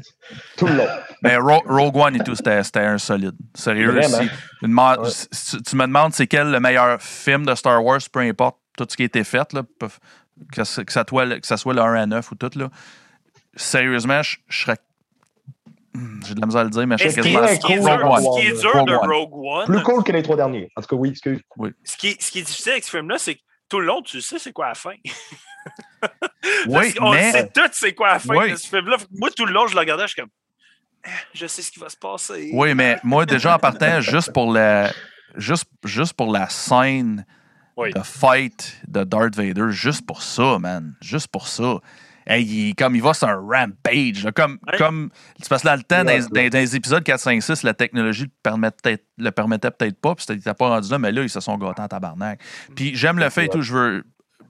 [0.56, 0.86] Tout le long.
[1.22, 3.34] mais Ro- Rogue One et tout, c'était c'était un solide.
[3.54, 3.90] Sérieux.
[3.92, 4.18] Vraiment?
[4.18, 4.30] si-
[4.62, 5.08] une ma- Ouais.
[5.32, 8.86] si- tu me demandes c'est quel le meilleur film de Star Wars, peu importe tout
[8.88, 9.62] ce qui a été fait, là,
[10.52, 12.50] que, ce- que ça soit, le- que ça soit le 1 à 9 ou tout,
[12.56, 12.68] là,
[13.56, 14.76] sérieusement, je je serais.
[15.94, 17.48] Hmm, J'ai de la misère à le dire, mais je qui, quasiment.
[17.48, 18.22] ce qui est Rogue dur, One.
[18.22, 18.94] ce qui est dur Rogue de.
[18.94, 20.70] Rogue One, Plus cool que les trois derniers.
[20.76, 21.40] En tout cas, oui, excuse.
[21.82, 24.20] ce qui, ce qui est difficile avec ce film-là, c'est que tout le long, tu
[24.20, 24.92] sais c'est quoi la fin.
[26.66, 27.30] Oui, qu'on mais.
[27.32, 28.50] sait tout c'est quoi la fin Oui.
[28.52, 28.96] de ce film-là.
[29.12, 30.30] Moi, tout le long, je le regardais, je suis comme,
[31.04, 32.50] Eh, je sais ce qui va se passer.
[32.52, 34.90] Oui, mais moi, déjà en partant, juste pour la,
[35.36, 37.24] juste, juste pour la scène
[37.76, 37.92] Oui.
[37.92, 40.94] de fight de Darth Vader, juste pour ça, man.
[41.00, 41.76] Juste pour ça.
[42.26, 44.22] Hey, il, comme il va sur un rampage.
[44.24, 45.10] là, comme, comme,
[45.48, 47.62] parce que dans le temps, dans, Ouais, les- dans- dans les épisodes 4, 5, 6,
[47.62, 50.98] la technologie le permettait le permettait peut-être pas, puis c'était- il n'était pas rendu là,
[50.98, 52.40] mais là, ils se sont gâtés en tabarnak.
[52.76, 54.04] Puis j'aime le fait et tout, je veux.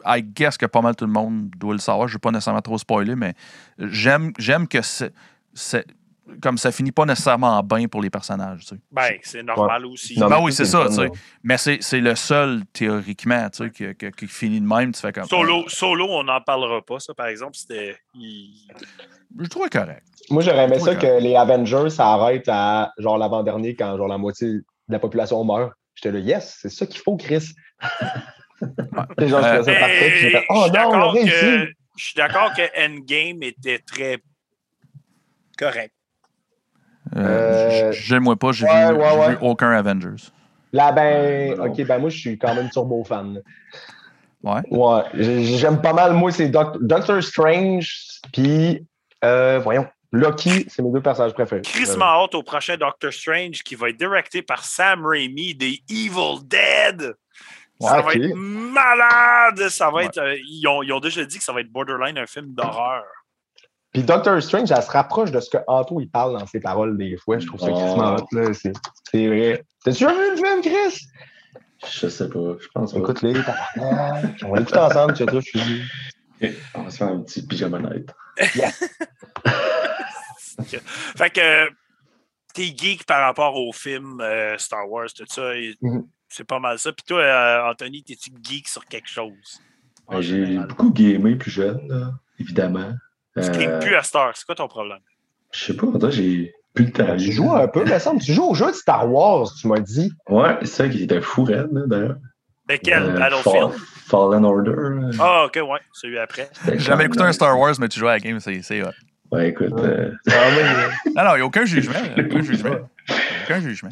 [0.08, 2.08] I guess que pas mal tout le monde doit le savoir.
[2.08, 3.34] Je ne veux pas nécessairement trop spoiler, mais
[3.78, 5.12] j'aime, j'aime que c'est,
[6.42, 8.60] comme ça finit pas nécessairement bien pour les personnages.
[8.60, 8.80] tu sais.
[8.90, 10.18] Ben, c'est normal aussi.
[10.18, 11.10] Non, Ben oui, c'est ça, tu sais.
[11.42, 14.92] Mais c'est, c'est le seul, théoriquement, tu sais, qui, qui- qui finit de même.
[14.92, 15.24] Tu fais comme.
[15.24, 17.54] Solo, solo, on n'en parlera pas, ça, par exemple.
[17.56, 17.96] C'était.
[18.14, 18.68] il-
[19.40, 20.02] Je trouvais correct.
[20.30, 24.48] Moi, j'aurais aimé ça que les Avengers s'arrêtent à genre l'avant-dernier quand genre la moitié
[24.48, 25.72] de la population meurt.
[25.94, 27.52] J'étais là, yes, c'est ça qu'il faut, Chris.
[29.18, 31.30] Les gens, puis fait, je oh suis non, on a d'accord réussi.
[31.30, 34.18] que- je suis d'accord que Endgame était très
[35.58, 35.92] correct.
[37.16, 39.30] Euh, Euh, J'aime moi pas, j'ai ouais, vu, ouais, j'ai ouais.
[39.30, 40.30] vu aucun Avengers.
[40.72, 41.64] Là, ben, Non.
[41.66, 43.40] ok, ben moi, je suis quand même turbo fan.
[44.42, 44.60] Ouais.
[44.70, 46.12] Ouais, j'ai- j'aime pas mal.
[46.12, 48.86] Moi, c'est Doc- Doctor Strange, puis,
[49.24, 51.62] euh, voyons, Loki, c'est mes deux personnages préférés.
[51.62, 55.54] Chris Euh, m'a hâte au prochain Doctor Strange qui va être directé par Sam Raimi
[55.54, 57.14] des Evil Dead.
[57.80, 59.68] Ça va être malade!
[59.68, 60.06] Ça va Ouais.
[60.06, 62.54] être, euh, ils, ont, ils ont déjà dit que ça va être borderline un film
[62.54, 63.04] d'horreur.
[63.92, 66.96] Puis Doctor Strange, elle se rapproche de ce que Anto il parle dans ses paroles
[66.98, 67.38] des fois.
[67.38, 67.74] Je trouve ça Oh.
[67.78, 68.52] crissement hot, là.
[68.52, 68.72] C'est
[69.10, 69.64] c'est vrai.
[69.84, 71.00] T'as-tu vu le film, Chris?
[71.88, 72.98] Je sais pas, je pense pas.
[72.98, 73.34] Écoute-les.
[74.42, 75.82] On va l'écouter ensemble, tu sais, toi, je suis.
[76.74, 78.10] On va se faire un petit pyjama night.
[81.16, 81.68] Fait que
[82.54, 85.54] t'es geek par rapport au film euh, Star Wars, tout ça.
[85.56, 86.06] et Mhm.
[86.28, 86.92] C'est pas mal ça.
[86.92, 89.60] Puis toi, euh, Anthony, t'es-tu geek sur quelque chose?
[90.10, 92.92] Ben, J'ai beaucoup gamé plus jeune, là, évidemment.
[93.36, 94.32] Tu Euh, games plus à Star.
[94.36, 94.98] C'est quoi ton problème?
[95.52, 97.16] Je sais pas, que j'ai plus le temps.
[97.16, 98.20] Tu joues un peu, me semble.
[98.20, 100.12] Tu joues au jeu de Star Wars, tu m'as dit.
[100.28, 102.16] Ouais, c'est ça qui était fou, raide, là, d'ailleurs.
[102.68, 103.02] Lequel?
[103.02, 103.70] Euh, Battlefield?
[103.70, 104.70] Fall- Fallen Order.
[104.70, 105.80] euh, Ah, ok, ouais.
[105.92, 106.50] Celui après.
[106.66, 108.90] J'ai jamais écouté un Star Wars, mais tu joues à la game, c'est c'est hot.
[109.30, 109.72] Ouais, écoute.
[109.78, 110.32] euh, Ah.
[111.16, 111.94] Non, non, il n'y a aucun jugement.
[112.16, 112.76] y a Aucun jugement.
[113.44, 113.90] Aucun jugement.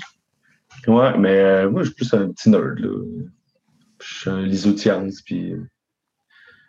[0.87, 3.05] Ouais, mais euh, moi, je suis plus un petit nerd, là.
[4.03, 5.53] Je suis un lisotiance, puis.
[5.53, 5.57] euh,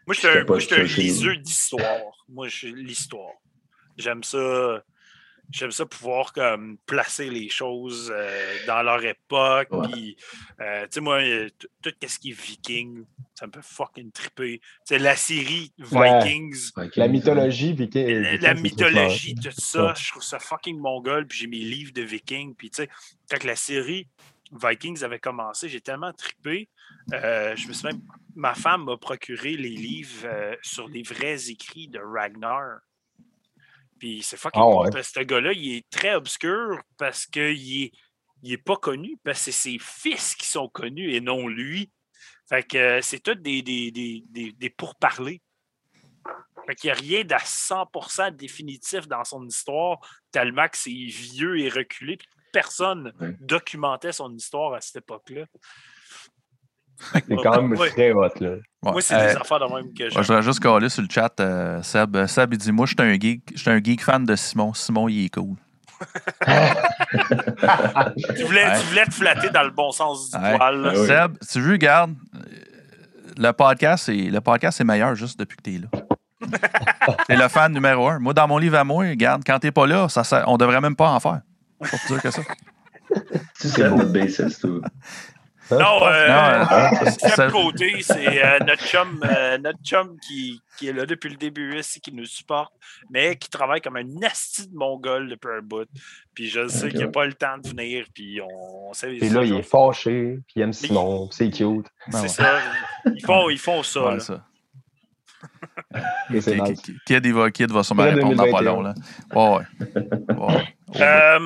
[0.06, 0.46] Moi, je suis un,
[0.80, 2.26] un liseux d'histoire.
[2.30, 3.34] Moi, je suis l'histoire.
[3.98, 4.84] J'aime ça.
[5.52, 9.70] J'aime ça pouvoir comme, placer les choses euh, dans leur époque.
[9.72, 9.88] Ouais.
[9.92, 10.18] puis,
[10.60, 11.20] euh, tu sais, moi,
[11.82, 14.60] tout ce qui est viking, ça me fait fucking triper.
[14.60, 15.72] Tu sais, la série.
[15.78, 19.94] Vikings, La mythologie, que- la, c'est mythologie, tout ça, Ouais.
[19.98, 21.26] je trouve ça fucking mongol.
[21.28, 22.54] Puis j'ai mes livres de vikings.
[22.56, 22.90] Puis tu sais,
[23.30, 24.08] quand la série
[24.52, 26.70] Vikings avait commencé, j'ai tellement trippé.
[27.14, 28.02] Euh, je me suis même.
[28.36, 32.80] Ma femme m'a procuré les livres euh, sur les vrais écrits de Ragnar.
[34.00, 34.90] Puis c'est fucking Ah ouais.
[34.92, 37.92] parce que ce gars-là, il est très obscur parce qu'il est,
[38.44, 41.92] il est pas connu, parce que c'est ses fils qui sont connus et non lui.
[42.50, 45.42] Fait que euh, c'est tout des, des, des, des, des pourparlers.
[46.66, 50.00] Fait qu'il n'y a rien d'à 100% définitif dans son histoire,
[50.32, 52.18] tellement que c'est vieux et reculé.
[52.18, 53.36] Puis personne Ouais.
[53.40, 55.46] documentait son histoire à cette époque-là.
[57.14, 57.90] C'est quand même Ouais.
[57.92, 58.50] très hot, là.
[58.50, 58.92] Ouais.
[58.92, 60.24] Moi, c'est Euh, des affaires de même que Moi, j'aime.
[60.24, 62.16] je voudrais juste coller sur le chat, euh, Seb.
[62.16, 64.36] Euh, Seb, il dit Moi, je suis un geek, je suis un geek fan de
[64.36, 64.74] Simon.
[64.74, 65.56] Simon, il est cool.
[68.36, 68.80] Tu voulais, Ouais.
[68.80, 70.58] tu voulais te flatter dans le bon sens du Ouais.
[70.58, 70.82] poil.
[70.82, 70.92] là.
[70.94, 71.06] Ah.
[71.28, 72.40] Seb, tu veux, regarde, euh,
[73.38, 75.88] le podcast, est, le podcast est meilleur juste depuis que tu es là.
[77.28, 78.20] C'est le fan numéro un.
[78.20, 80.82] Moi, dans mon livre à moi, regarde, quand t'es pas là, ça, sert- on devrait
[80.82, 81.42] même pas en faire.
[81.80, 82.42] Pas plus dire que ça.
[83.60, 84.82] Tu sais, notre bassiste, ou...
[85.72, 90.62] Non, euh, Non, euh, Seb Seb- Côté, c'est euh, notre chum, euh, notre chum qui,
[90.78, 92.74] qui est là depuis le début ici, qui nous supporte,
[93.10, 95.88] mais qui travaille comme un asti de mongol depuis un bout.
[96.34, 99.30] Puis je sais qu'il n'a pas le temps de venir, puis on, on sait Puis
[99.30, 101.88] là, il est fâché, puis il aime Simon, puis c'est cute.
[102.12, 102.28] Ben C'est ouais.
[102.30, 102.60] ça.
[103.14, 104.06] Ils font, ils font ça.
[104.14, 104.44] Ouais, ça.
[106.34, 106.58] Et c'est
[107.06, 108.74] Kid, il va, Kid va sûrement répondre dans pas 2021.
[108.74, 108.82] long.
[108.82, 108.94] Là.
[109.34, 109.66] Ouais,
[110.30, 110.36] ouais.
[110.36, 110.76] Ouais.
[111.02, 111.40] Euh,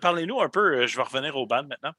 [0.00, 1.92] Parlez-nous un peu, je vais revenir au band maintenant.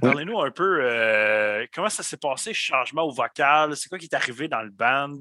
[0.00, 4.14] Parlez-nous un peu euh, comment ça s'est passé, changement au vocal, c'est quoi qui est
[4.14, 5.18] arrivé dans le band?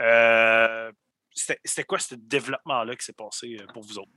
[0.00, 0.92] Euh,
[1.34, 4.10] C'était quoi ce développement-là qui s'est passé euh, pour vous autres?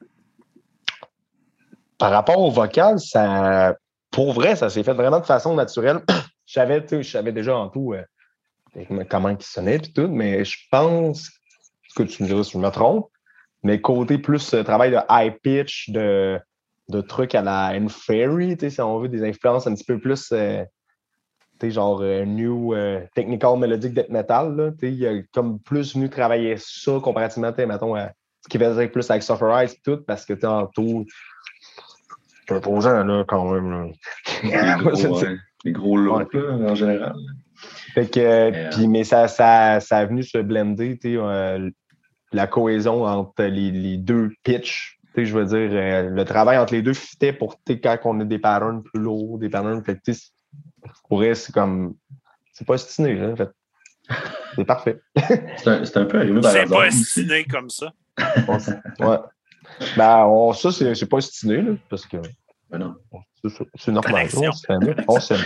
[1.98, 3.76] Par rapport au vocal, ça,
[4.12, 6.02] pour vrai, ça s'est fait vraiment de façon naturelle.
[6.46, 11.30] je savais, je déjà en tout euh, comment il sonnait puis tout, mais je pense
[11.96, 13.10] que tu me diras si je me trompe,
[13.64, 16.40] mais côté plus travail de high pitch, de,
[16.90, 17.90] de trucs à la tu
[18.60, 20.64] sais, si on veut, des influences un petit peu plus, euh,
[21.60, 25.96] tu sais, genre euh, new euh, technical melodic death metal, tu il a comme plus
[25.96, 28.12] venu travailler ça comparativement, tu mettons, à
[28.42, 31.06] ce qu'il faisait plus avec Suffer Eyes et tout, parce que tantôt,
[32.48, 33.88] c'est imposant, là, quand même, là.
[34.44, 37.16] les gros, ouais, les gros là, en général.
[37.94, 41.70] Fait que, euh, Mais, euh, ça, ça, ça a venu se blender, tu sais, euh,
[42.32, 44.97] la cohésion entre les, les deux pitchs.
[45.26, 48.40] Je veux dire, euh, le travail entre les deux fitait pour, quand on a des
[48.40, 50.28] patterns plus lourds, des patterns, fait que, tu sais,
[51.10, 51.96] pour vrai, c'est comme,
[52.54, 53.50] c'est pas stiné, là, en fait.
[54.56, 55.02] C'est parfait.
[55.58, 57.92] C'est un, c'est un peu arrivé par C'est pas estiné comme ça.
[59.00, 59.18] Ouais.
[59.98, 62.18] Ben, on- ça, c'est c'est pas stiné, là, parce que
[62.72, 62.96] Mais non.
[63.76, 64.30] c'est normal.
[64.30, 64.52] Connexion.
[65.10, 65.40] On s'aime.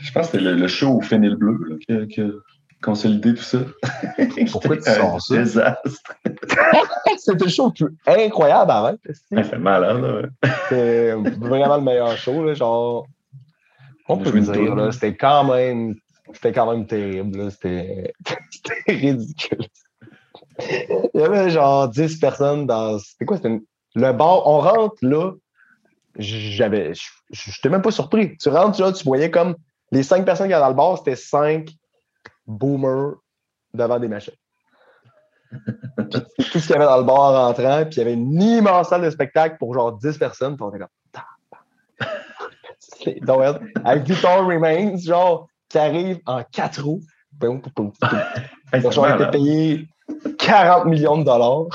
[0.00, 1.58] Je pense que c'était le, le show au Fennel Bleu
[1.88, 2.06] là,
[2.82, 3.58] consolider tout ça.
[4.52, 5.36] Pourquoi tu sors ça?
[5.36, 6.14] Désastre.
[7.16, 8.88] C'était le show le plus incroyable avant.
[8.98, 10.50] Hein, ouais, c'est malade, ouais.
[10.62, 13.06] C'était vraiment le meilleur show, là, genre.
[14.08, 15.96] On, peut le dire, c'était quand même.
[16.32, 18.14] C'était quand même terrible, C'était
[18.86, 19.66] ridicule.
[21.14, 22.98] Il y avait genre 10 personnes dans.
[22.98, 23.36] C'était quoi?
[23.36, 23.60] C'était
[23.94, 24.46] le bar.
[24.46, 25.32] On rentre là.
[26.16, 26.92] J'avais.
[27.30, 28.36] J'étais même pas surpris.
[28.38, 29.56] Tu rentres là, tu voyais comme
[29.92, 31.70] les 5 personnes qui étaient dans le bar, c'était 5
[32.48, 33.14] boomer
[33.74, 34.34] devant des machines.
[35.50, 38.40] Tout ce qu'il y avait dans le bar en rentrant, puis il y avait une
[38.40, 40.88] immense salle de spectacle pour genre 10 personnes, puis on était comme.
[43.22, 43.42] Donc,
[43.84, 47.02] avec Guitar Remains, genre, qui arrive en 4 roues.
[47.40, 49.88] Ils ont été payés
[50.38, 51.66] 40 millions de dollars.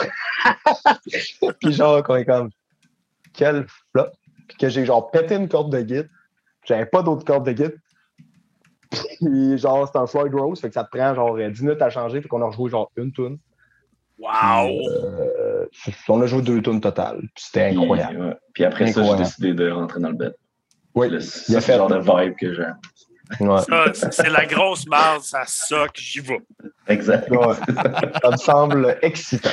[1.60, 2.50] puis genre, qu'on est comme,
[3.34, 4.10] quel flop.
[4.48, 6.10] Puis que j'ai genre pété une corde de guide.
[6.66, 7.80] J'avais pas d'autre corde de guide.
[9.22, 11.90] Puis genre, c'est un Floyd Rose, fait que ça te prend genre 10 minutes à
[11.90, 13.38] changer, puis qu'on a rejoué genre une tune.
[14.20, 14.70] Wow!
[14.70, 15.66] Euh,
[16.08, 17.20] on a joué deux tunes totales.
[17.36, 18.22] Puis c'était Puis, incroyable.
[18.26, 18.36] ouais.
[18.54, 20.36] Puis après ça, j'ai décidé de rentrer dans le bed.
[20.96, 21.20] Oui, Le-
[21.50, 21.74] il a fait.
[21.74, 22.78] le genre de vibe que j'aime.
[23.40, 23.60] Ouais.
[23.94, 26.42] C'est- la grosse marde, ça soque, j'y vais.
[26.88, 27.30] Exact.
[27.32, 27.56] Ouais.
[28.22, 29.50] Ça me semble excitant.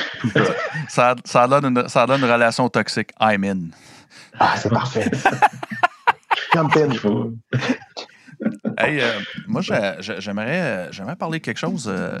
[0.87, 3.09] Ça, ça, donne une, ça donne une relation toxique.
[3.19, 3.59] I'm in.
[4.39, 5.09] Ah, c'est parfait.
[6.53, 6.97] Campagne.
[8.77, 11.87] Hey, euh, moi, j'aimerais, euh, j'aimerais parler de quelque chose.
[11.87, 12.17] euh,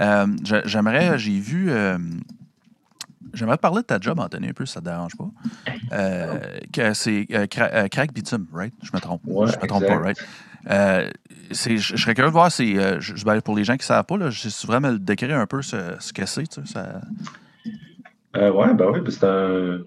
[0.00, 1.70] euh, j'ai- j'aimerais, j'ai vu.
[3.34, 5.30] j'aimerais parler de ta job, Anthony, un peu, si ça te dérange pas.
[5.92, 6.38] Euh,
[6.94, 8.72] c'est euh, Cra- Crack Bitume, right?
[8.82, 9.22] Je me trompe.
[9.24, 9.98] Ouais, je me trompe exact.
[9.98, 10.18] pas, right?
[10.70, 11.10] Euh,
[11.50, 14.04] je je serais curieux de voir si, je- ben, pour les gens qui ne savent
[14.04, 16.46] pas, là, je suis vraiment me décrire un peu ce, ce que c'est.
[16.46, 17.00] tu sais, ça-
[18.34, 19.82] ouais, ben oui, ben c'est un,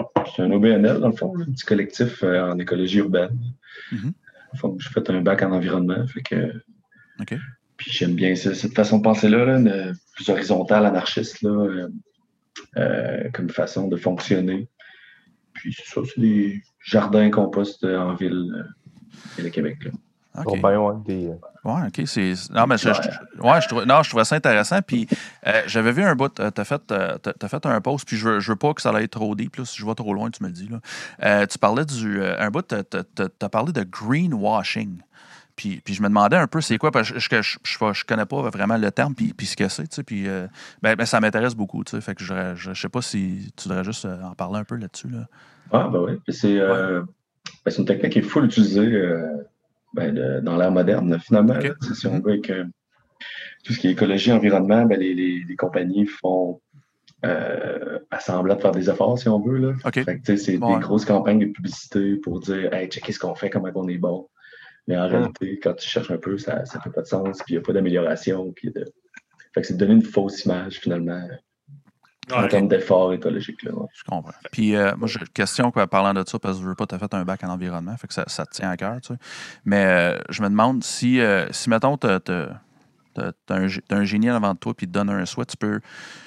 [0.45, 3.37] un OBNL, dans le fond, là, un petit collectif en écologie urbaine.
[3.91, 3.97] Mhm.
[3.99, 4.22] Le fond,
[4.53, 6.53] J'ai fait un bac en environnement, fait que.
[7.77, 11.89] Puis j'aime bien ça, cette façon de penser-là, là, plus horizontale, anarchiste, là, euh,
[12.77, 14.67] euh, comme façon de fonctionner.
[15.53, 18.65] Puis c'est ça, c'est des jardins compost euh, en ville,
[19.35, 19.77] ville de Québec.
[19.85, 19.91] Là.
[20.35, 20.61] OK.
[20.61, 21.31] Bon, ben, des,
[21.63, 22.01] Ouais, OK.
[22.07, 22.33] C'est...
[22.51, 24.81] Non, mais je, je- ouais, je trouvais, non, je trouvais ça intéressant.
[24.81, 25.07] Puis
[25.47, 28.39] euh, j'avais vu un bout, tu as, fait, euh, fait un post, puis je veux,
[28.39, 29.55] je veux pas que ça aille trop deep.
[29.55, 30.67] Là, si je vais trop loin, tu me le dis.
[30.67, 30.79] Là.
[31.23, 32.21] Euh, tu parlais du.
[32.21, 35.01] euh, un bout, tu as parlé de greenwashing.
[35.55, 38.05] Puis, puis je me demandais un peu c'est quoi, parce que je, je, je, je
[38.05, 40.47] connais pas vraiment le terme, puis, puis ce que c'est, tu sais, puis euh,
[40.81, 43.69] ben, ben, ça m'intéresse beaucoup, tu sais, fait que je, je, sais pas si tu
[43.69, 45.09] voudrais juste euh, en parler un peu là-dessus.
[45.09, 45.27] Là.
[45.71, 47.03] Ah, ben oui, c'est euh,
[47.63, 49.47] ben, une technique qui est full utilisée euh,
[49.93, 51.53] ben, de, dans l'ère moderne, finalement.
[51.53, 51.73] Là.
[51.93, 52.65] Si on veut avec euh,
[53.63, 56.61] tout ce qui est écologie, environnement, ben, les, les, les compagnies font
[57.25, 59.57] euh, à semblant de faire des efforts, si on veut.
[59.57, 59.73] Là.
[59.91, 60.73] Que, c'est Ouais.
[60.75, 63.97] des grosses campagnes de publicité pour dire Hey, checkez ce qu'on fait, comment on est
[63.97, 64.27] bon.
[64.87, 67.53] Mais en réalité, quand tu cherches un peu, ça ne fait pas de sens, puis
[67.53, 68.51] il n'y a pas d'amélioration.
[68.51, 68.83] Puis de...
[69.53, 71.25] Fait que c'est de donner une fausse image, finalement,
[72.31, 73.63] en termes d'efforts écologiques.
[73.63, 73.87] Là, ouais.
[73.93, 74.31] Je comprends.
[74.51, 76.85] Puis, euh, moi, j'ai une question quoi, parlant de ça, parce que je veux pas,
[76.85, 78.99] tu as fait un bac en environnement, fait que ça, ça te tient à cœur,
[79.01, 79.19] tu sais.
[79.65, 82.19] Mais euh, je me demande si, euh, si mettons, tu as,
[83.49, 85.57] un, gé- t'as un génie avant de toi, puis il te donne un souhait, tu
[85.57, 85.79] peux.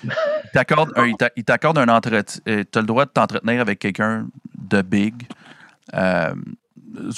[0.05, 0.10] Il
[0.52, 2.43] t'accorde un, il t'a- il t'accorde un entretien.
[2.44, 4.28] Tu as le droit de t'entretenir avec quelqu'un
[4.59, 5.27] de big,
[5.94, 6.35] euh,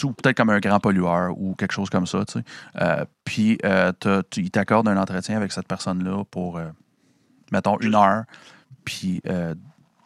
[0.05, 2.45] ou peut-être comme un grand pollueur ou quelque chose comme ça, tu sais.
[2.81, 3.93] Euh, puis, euh,
[4.31, 6.67] tu- il t'accorde un entretien avec cette personne-là pour, euh,
[7.53, 8.25] mettons, une heure.
[8.89, 9.55] Puis, euh,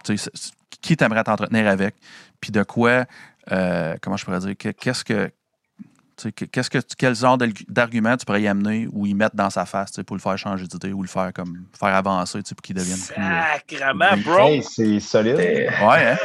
[0.04, 1.94] tu sais, c'est- qui t'aimerais t'entretenir avec?
[2.40, 3.04] Puis de quoi,
[3.52, 5.84] euh, comment je pourrais dire, que- qu'est-ce que, tu
[6.16, 9.36] sais, que- qu'est-ce que, quel genre d'argu- d'argument tu pourrais y amener ou y mettre
[9.36, 12.48] dans sa face, pour le faire changer d'idée ou le faire comme, faire avancer, tu
[12.48, 13.22] sais, pour qu'il devienne plus...
[13.22, 13.42] euh,
[13.78, 14.48] Sacrement, bro.
[14.48, 15.36] Hey, c'est solide.
[15.36, 15.70] Ouais,
[16.08, 16.16] hein?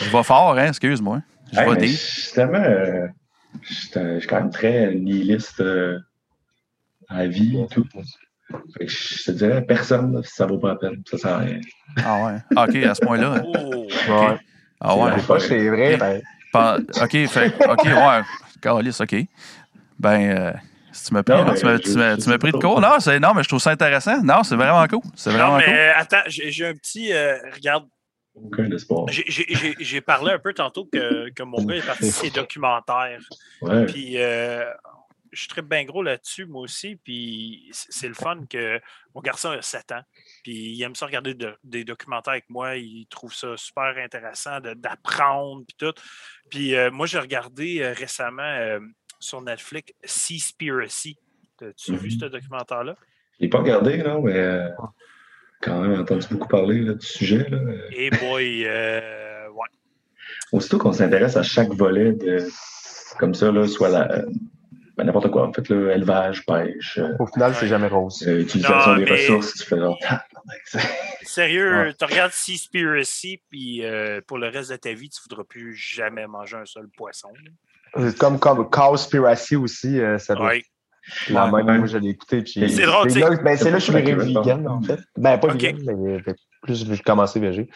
[0.00, 0.66] Je vais fort, hein?
[0.66, 1.22] Excuse-moi.
[1.52, 1.90] Je Hey, vais deep.
[1.90, 6.00] je suis euh, je quand même très nihiliste euh,
[7.08, 7.86] à la vie et tout.
[8.78, 11.02] Fait que je te dirais, personne, là, ça vaut pas la peine.
[11.10, 11.60] Ça sert à rien.
[12.04, 12.38] Ah ouais.
[12.56, 13.34] Ah, OK, à ce point-là.
[13.36, 13.42] hein.
[13.44, 13.86] Oh.
[14.08, 14.38] Ouais.
[14.80, 15.14] Ah ouais.
[15.14, 15.96] Des fois, c'est vrai.
[15.96, 16.20] Ben,
[17.02, 18.20] OK, fait, OK, ouais.
[18.60, 19.14] Calice, OK.
[19.98, 20.52] Ben, euh,
[20.92, 21.64] si tu m'as pris, Non, mais tu
[21.96, 22.60] m'as- pris de pas.
[22.60, 22.80] cours.
[22.80, 24.22] Non, c'est, non, mais je trouve ça intéressant.
[24.22, 25.00] Non, c'est vraiment cool.
[25.14, 25.74] C'est vraiment Non, mais cool.
[25.74, 27.12] euh, attends, j'ai un petit.
[27.12, 27.84] euh, regarde,
[28.34, 29.06] Aucun espoir.
[29.08, 33.20] j'ai- parlé un peu tantôt que, que mon gars est parti de ses documentaires.
[33.60, 33.84] Ouais.
[33.86, 34.64] Puis euh,
[35.32, 36.96] je tripe bien gros là-dessus, moi aussi.
[36.96, 38.80] Puis c'est le fun que
[39.14, 40.02] mon garçon a 7 ans.
[40.44, 42.76] Puis il aime ça regarder de- des documentaires avec moi.
[42.76, 45.64] Il trouve ça super intéressant d'apprendre.
[45.66, 45.94] Puis tout.
[46.50, 48.78] Puis euh, moi, j'ai regardé euh, récemment euh,
[49.18, 51.16] sur Netflix Seaspiracy.
[51.60, 52.20] As-tu vu Mhm.
[52.20, 52.96] ce documentaire-là?
[53.38, 54.68] Je l'ai pas regardé, non, mais
[55.60, 57.48] quand même entendu beaucoup parler là, du sujet.
[57.48, 57.58] Là.
[57.92, 59.68] Et boy, euh, ouais.
[60.52, 62.46] Aussitôt qu'on s'intéresse à chaque volet de
[63.18, 64.24] comme ça, là, soit la.
[64.92, 68.22] Euh, ben, n'importe quoi, en fait, là, élevage, pêche, euh, au final, c'est jamais rose.
[68.26, 69.98] euh, utilisation Non, des mais- ressources, tu fais genre.
[71.22, 75.44] Sérieux, tu regardes Seaspiracy, puis euh, pour le reste de ta vie, tu ne voudras
[75.44, 77.28] plus jamais manger un seul poisson.
[77.96, 80.62] C'est Comme, comme Cowspiracy aussi, euh, ça doit Ouais.
[81.30, 81.66] la Ouais, même.
[81.66, 81.78] ouais.
[81.78, 82.42] Moi, je l'ai écouté.
[82.42, 83.30] puis- C'est drôle, c'est tu sais.
[83.30, 83.92] là- ben, c'est là que je suis
[84.34, 85.00] vegan, en fait.
[85.16, 87.68] Ben, pas vegan, mais euh, plus j'ai commencé végé.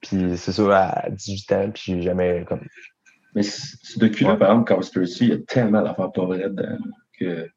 [0.00, 2.60] Puis c'est ça, à 18 ans, puis j'ai jamais comme.
[3.34, 4.38] Mais ce docu-là, Ouais.
[4.38, 6.78] par exemple, Cowspiracy, il y a tellement d'affaires pas vraies dedans
[7.18, 7.48] que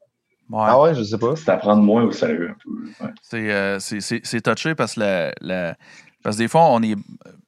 [0.49, 0.59] Ouais.
[0.67, 1.33] Ah ouais, je sais pas.
[1.37, 3.05] c'est à prendre moins au sérieux un peu.
[3.05, 3.11] Ouais.
[3.21, 5.75] C'est, euh, c'est, touché parce que, la, la-
[6.23, 6.95] parce que des fois, on est.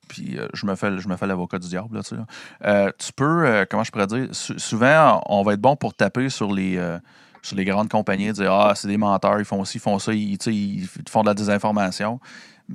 [0.07, 2.15] Puis euh, je me fais, je me fais l'avocat du diable, là, tu sais.
[2.15, 2.25] là.
[2.65, 5.93] Euh, tu peux, euh, comment je pourrais dire, sou- souvent, on va être bon pour
[5.93, 6.97] taper sur les, euh,
[7.41, 10.13] sur les grandes compagnies, dire Ah, c'est des menteurs, ils font ci, ils font ça,
[10.13, 12.21] ils, ils font de la désinformation.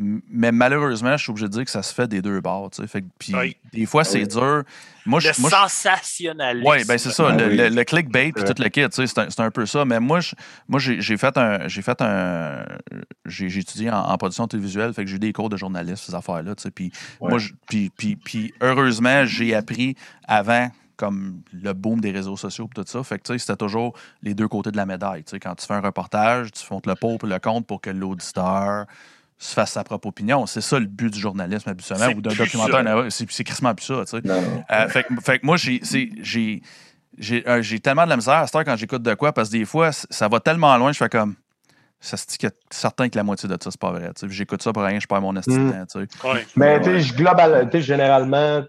[0.00, 2.70] Mais malheureusement, je suis obligé de dire que ça se fait des deux bords.
[2.70, 2.86] tu sais.
[2.86, 3.56] Fait que- puis Oui.
[3.72, 4.28] des fois, c'est Oui.
[4.28, 4.62] dur.
[5.04, 6.68] Moi, je, Le moi, sensationnalisme.
[6.68, 7.56] oui, ben c'est ça, Ah le, oui.
[7.56, 9.84] le- le clickbait puis tout le kit, tu sais, c'est un, c'est un peu ça.
[9.84, 10.34] Mais moi, je-
[10.68, 11.66] moi j'ai j'ai fait un.
[11.66, 12.64] J'ai fait un.
[13.26, 16.04] J'ai j'ai étudié en, en production télévisuelle, fait que j'ai eu des cours de journaliste,
[16.04, 16.70] ces affaires-là, tu sais.
[16.70, 17.30] Puis Ouais.
[17.30, 19.96] moi, je- puis, puis, puis heureusement, j'ai appris
[20.26, 23.02] avant comme le boom des réseaux sociaux et tout ça.
[23.04, 25.24] Fait que tu sais, c'était toujours les deux côtés de la médaille.
[25.24, 27.80] Tu sais, quand tu fais un reportage, tu montes le pour et le compte pour
[27.80, 28.86] que l'auditeur
[29.39, 30.47] se fasse sa propre opinion.
[30.47, 33.06] C'est ça le but du journalisme habituellement ou d'un documentaire.
[33.10, 34.05] C'est crissement plus ça.
[34.05, 34.20] tu sais.
[34.24, 34.65] Non, non.
[34.70, 36.60] Euh, fait, que- fait que moi, j'ai, c'est- j'ai,
[37.16, 39.48] j'ai, euh, j'ai tellement de la misère à cette heure quand j'écoute de quoi, parce
[39.51, 41.36] que des fois, ça va tellement loin, je fais comme.
[42.01, 44.12] Ça se dit que certain que la moitié de ça, c'est pas vrai.
[44.15, 44.32] tu sais.
[44.32, 45.73] J'écoute ça pour rien, je perds mon esti de Mm.
[45.73, 46.28] temps, tu sais.
[46.28, 46.47] Ouais.
[46.55, 48.62] Mais tu sais, global, généralement,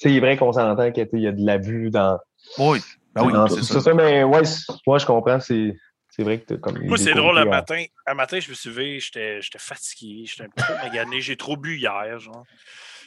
[0.00, 2.18] c'est vrai qu'on s'entend qu'il y a de l'abus dans.
[2.58, 2.80] Oui,
[3.14, 3.80] ben oui, c'est ça.
[3.80, 3.94] ça.
[3.94, 4.42] Mais ouais,
[4.88, 5.38] moi, je comprends.
[5.40, 5.76] C'est
[6.18, 6.84] c'est vrai que comme.
[6.84, 10.48] Moi, c'est drôle, un matin, un matin, je me suis levé, j'étais fatigué, j'étais un
[10.48, 12.44] peu magané, j'ai trop bu hier, genre.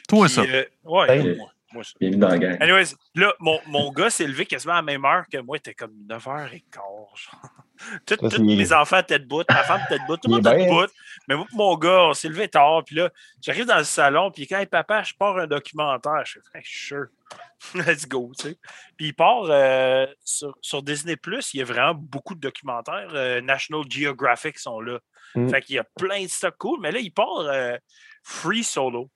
[0.08, 0.42] Toi, Puis, ça.
[0.42, 1.92] euh, ouais, moi, moi, ça.
[2.00, 2.56] Bienvenue dans la gang.
[2.60, 5.56] Anyways, là, mon, mon gars s'est levé quasiment à la même heure que moi.
[5.56, 6.60] Il était comme 9h15.
[6.74, 7.10] Genre.
[8.06, 10.42] Tout- Ça, Tous c'est- mes enfants étaient debout, ma femme était debout, tout le monde
[10.42, 10.86] bien, debout.
[11.26, 12.84] Mais moi, mon gars, on s'est levé tard.
[12.84, 16.38] Puis là, j'arrive dans le salon, puis quand hey, papa, je pars un documentaire, je
[16.52, 17.06] fais, hey, sure,
[17.74, 18.30] let's go.
[18.38, 18.58] Tu sais.
[18.96, 21.16] Puis il part euh, sur, sur Disney,
[21.54, 23.08] il y a vraiment beaucoup de documentaires.
[23.14, 25.00] Euh, National Geographic sont là.
[25.34, 25.48] Mm.
[25.48, 26.78] Fait qu'il y a plein de stuff cool.
[26.80, 27.76] Mais là, il part euh,
[28.22, 29.10] Free Solo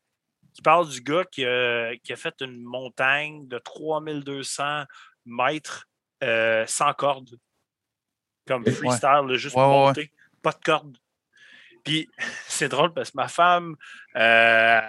[0.57, 4.85] qui parle du gars qui a, qui a fait une montagne de 3200
[5.27, 5.87] mètres
[6.24, 7.39] euh, sans corde.
[8.47, 8.70] comme Ouais.
[8.70, 9.87] freestyle, là, juste Ouais, pour ouais, ouais.
[9.89, 10.97] monter, pas de corde.
[11.85, 12.09] Puis
[12.49, 13.77] c'est drôle parce que ma femme,
[14.16, 14.81] euh,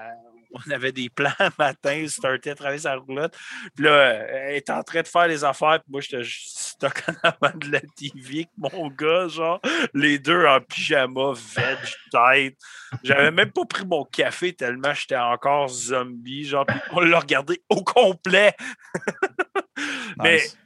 [0.68, 3.36] on avait des plans matin, startait à travailler sa roulotte.
[3.76, 5.80] Puis là, elle est en train de faire les affaires.
[5.82, 9.60] Puis moi, j'étais stock en avant de la TV avec mon gars, genre,
[9.94, 11.78] les deux en pyjama, veg,
[12.12, 12.58] tête.
[13.04, 17.62] J'avais même pas pris mon café tellement j'étais encore zombie, genre, puis on l'a regardé
[17.70, 18.56] au complet.
[20.18, 20.58] Mais Nice.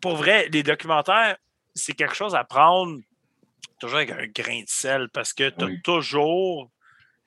[0.00, 1.36] pour vrai, les documentaires,
[1.74, 2.98] c'est quelque chose à prendre
[3.78, 5.80] toujours avec un grain de sel parce que tu as Oui.
[5.82, 6.70] toujours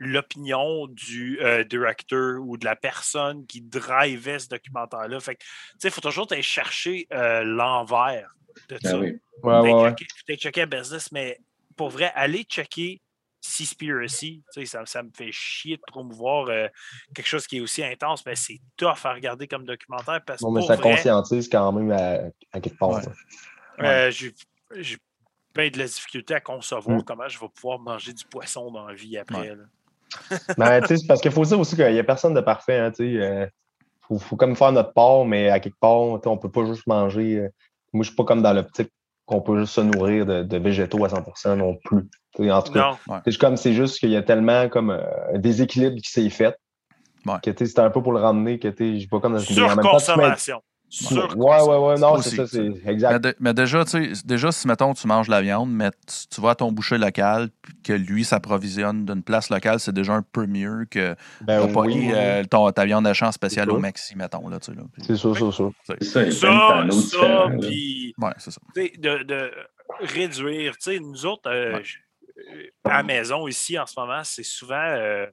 [0.03, 5.19] l'opinion du euh, directeur ou de la personne qui drivait ce documentaire-là.
[5.19, 5.47] Fait que, tu
[5.79, 8.33] sais, il faut toujours aller chercher euh, l'envers
[8.67, 8.97] de Ben ça.
[8.99, 9.19] oui.
[9.43, 9.71] Ouais, ouais, ouais.
[9.93, 11.39] Peut-être checker- peut-être checker un business, mais
[11.77, 12.99] pour vrai, aller checker
[13.43, 16.67] Seaspiracy, tu sais, ça, ça me fait chier de promouvoir euh,
[17.13, 20.45] quelque chose qui est aussi intense, mais c'est tough à regarder comme documentaire parce que
[20.45, 22.19] Non, mais pour ça vrai, conscientise quand même à,
[22.51, 23.01] à quelque part.
[23.79, 24.97] Euh, j'ai
[25.55, 27.03] bien de la difficulté à concevoir Mm.
[27.03, 29.55] comment je vais pouvoir manger du poisson dans la vie après.
[29.55, 29.63] Là.
[30.57, 32.77] Mais tu sais, c'est parce qu'il faut dire aussi qu'il n'y a personne de parfait.
[32.77, 33.45] Hein, tu sais, euh,
[34.07, 37.37] faut, faut comme faire notre part, mais à quelque part, on peut pas juste manger.
[37.37, 37.49] euh,
[37.93, 38.91] moi, je suis pas comme dans l'optique
[39.25, 42.03] qu'on peut juste se nourrir de, de végétaux à 100% non plus.
[42.35, 45.33] Tu sais, en tout cas, c'est comme c'est juste qu'il y a tellement comme euh,
[45.33, 46.55] un déséquilibre qui s'est fait.
[47.25, 47.35] Ouais.
[47.43, 49.19] Que tu sais, c'est un peu pour le ramener, que tu sais, je suis pas
[49.19, 49.77] comme dans une en
[50.91, 51.39] surconsommation.
[51.39, 53.19] Ouais, ouais, ouais, non, c'est ça, c'est Mais, exact.
[53.23, 56.27] de- mais déjà, tu sais, déjà, si mettons tu manges de la viande, mais tu,
[56.35, 60.13] tu vas à ton boucher local, puis que lui s'approvisionne d'une place locale, c'est déjà
[60.13, 63.69] un peu mieux que Ben pas oui, eu, euh, ton- ta viande de champ spéciale
[63.71, 63.79] au.
[63.79, 64.47] Maxi, mettons.
[64.49, 64.83] Là, tu sais, là.
[64.93, 65.71] Puis- c'est sûr, c'est sûr.
[65.87, 68.61] C'est ça, Ça, de ça, puis Ouais, c'est ça.
[68.75, 69.51] tu sais, de, de
[70.01, 70.73] réduire.
[70.77, 71.83] Tu sais, nous autres, euh, Ouais.
[72.53, 74.75] euh, à la maison ici en ce moment, c'est souvent.
[74.75, 75.25] euh,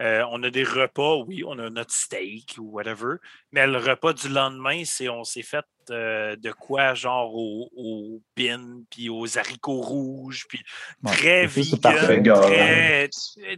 [0.00, 3.16] euh, on a des repas, oui, on a notre steak ou whatever,
[3.52, 8.20] mais le repas du lendemain, c'est on s'est fait euh, de quoi, genre au, au
[8.34, 10.60] pin, puis aux haricots rouges, puis
[11.04, 11.10] Ouais.
[11.12, 12.22] très vegan, parfait.
[12.22, 13.08] très,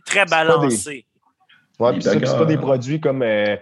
[0.05, 1.07] très pas des- balancé.
[1.79, 3.57] Ouais, puis ça, c'est pas des produits comme, euh,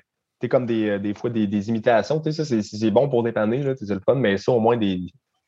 [0.49, 2.19] comme des, des fois des, des imitations.
[2.21, 4.61] tu sais, Ça, c'est- c'est bon pour dépanner, là, c'est le fun, mais ça, au
[4.61, 5.01] moins, des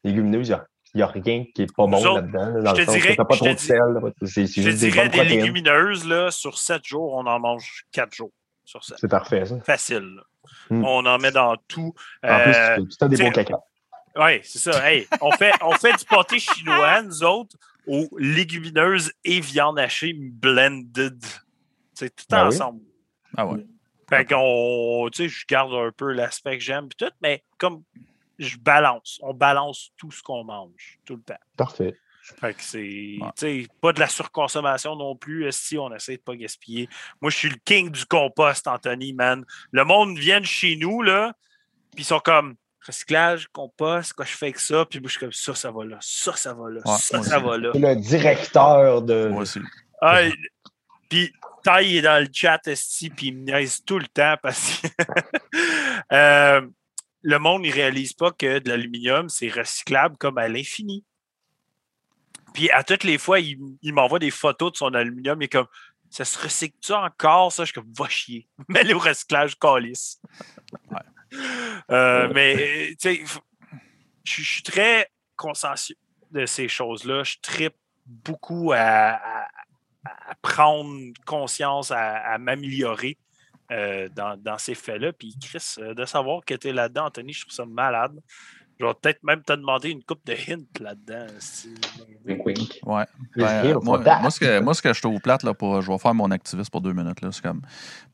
[0.04, 0.60] légumineuses, il
[0.98, 2.46] n'y a, rien qui est pas bon là-dedans.
[2.54, 3.78] là, dans je le te dirais- pas je trop te de sel.
[4.24, 5.40] C'est juste des bonnes des protéines.
[5.40, 8.32] légumineuses, là, sur 7 jours, on en mange 4 jours.
[8.64, 8.96] Sur 7.
[9.00, 9.58] C'est parfait, ça.
[9.60, 10.16] Facile.
[10.16, 10.22] là.
[10.70, 10.84] Mm.
[10.84, 11.94] On en met dans tout.
[12.22, 13.58] En Euh, plus, tu as des beaux caca.
[14.16, 14.90] Oui, c'est ça.
[14.90, 17.56] Hey, on, fait, on fait du pâté chinois, nous autres,
[17.86, 21.22] aux légumineuses et viande hachée blended.
[21.94, 22.54] C'est tout Ben oui?
[22.54, 22.80] ensemble.
[23.36, 23.64] Ah ouais.
[24.10, 27.82] Fait qu'on, tu sais, je garde un peu l'aspect que j'aime, tout, mais comme
[28.42, 31.40] je balance, on balance tout ce qu'on mange, tout le temps.
[31.56, 31.96] Parfait.
[32.22, 36.22] Fait que c'est, tu sais, pas de la surconsommation non plus, si on essaie de
[36.22, 36.88] pas gaspiller.
[37.20, 39.44] Moi, je suis le king du compost, Anthony, man.
[39.72, 41.32] Le monde vient chez nous, là,
[41.96, 42.54] puis ils sont comme,
[42.86, 45.84] recyclage, compost, quoi je fais avec ça, puis moi, je suis comme, ça, ça va
[45.84, 47.72] là, ça, ça va là, Ouais, ça, ça va là.
[47.74, 49.28] Le directeur de.
[49.28, 49.58] Moi aussi.
[50.00, 50.20] Ah,
[51.08, 51.32] puis
[51.62, 54.80] Ty il est dans le chat, esti, puis il me niaise tout le temps parce
[54.80, 54.88] que
[56.12, 56.62] euh,
[57.22, 61.04] le monde, il réalise pas que de l'aluminium, c'est recyclable comme à l'infini.
[62.54, 65.66] Puis à toutes les fois, il, il m'envoie des photos de son aluminium, est comme
[66.10, 67.62] ça se recycle-tu encore, ça?
[67.64, 68.46] Je suis comme va chier.
[68.68, 70.20] Mets-le au recyclage, calice.
[71.90, 73.38] Euh, mais tu sais, je
[74.24, 75.96] je suis très consciencieux
[76.30, 77.24] de ces choses-là.
[77.24, 77.74] Je tripe
[78.06, 79.48] beaucoup à, à-
[80.04, 83.16] à prendre conscience, à, à m'améliorer
[83.72, 85.12] euh, dans, dans ces faits-là.
[85.12, 88.12] Puis Chris, euh, de savoir que tu es là-dedans, Anthony, je trouve ça malade.
[88.78, 91.26] Je vais peut-être même te demander une coupe de hint là-dedans.
[92.26, 92.80] Wink, wink.
[92.84, 93.04] Ouais.
[93.36, 95.98] Ben, euh, moi, ce que, moi, ce que je trouve plate, là, pour, je vais
[95.98, 97.20] faire mon activiste pour deux minutes.
[97.20, 97.62] Là, c'est comme,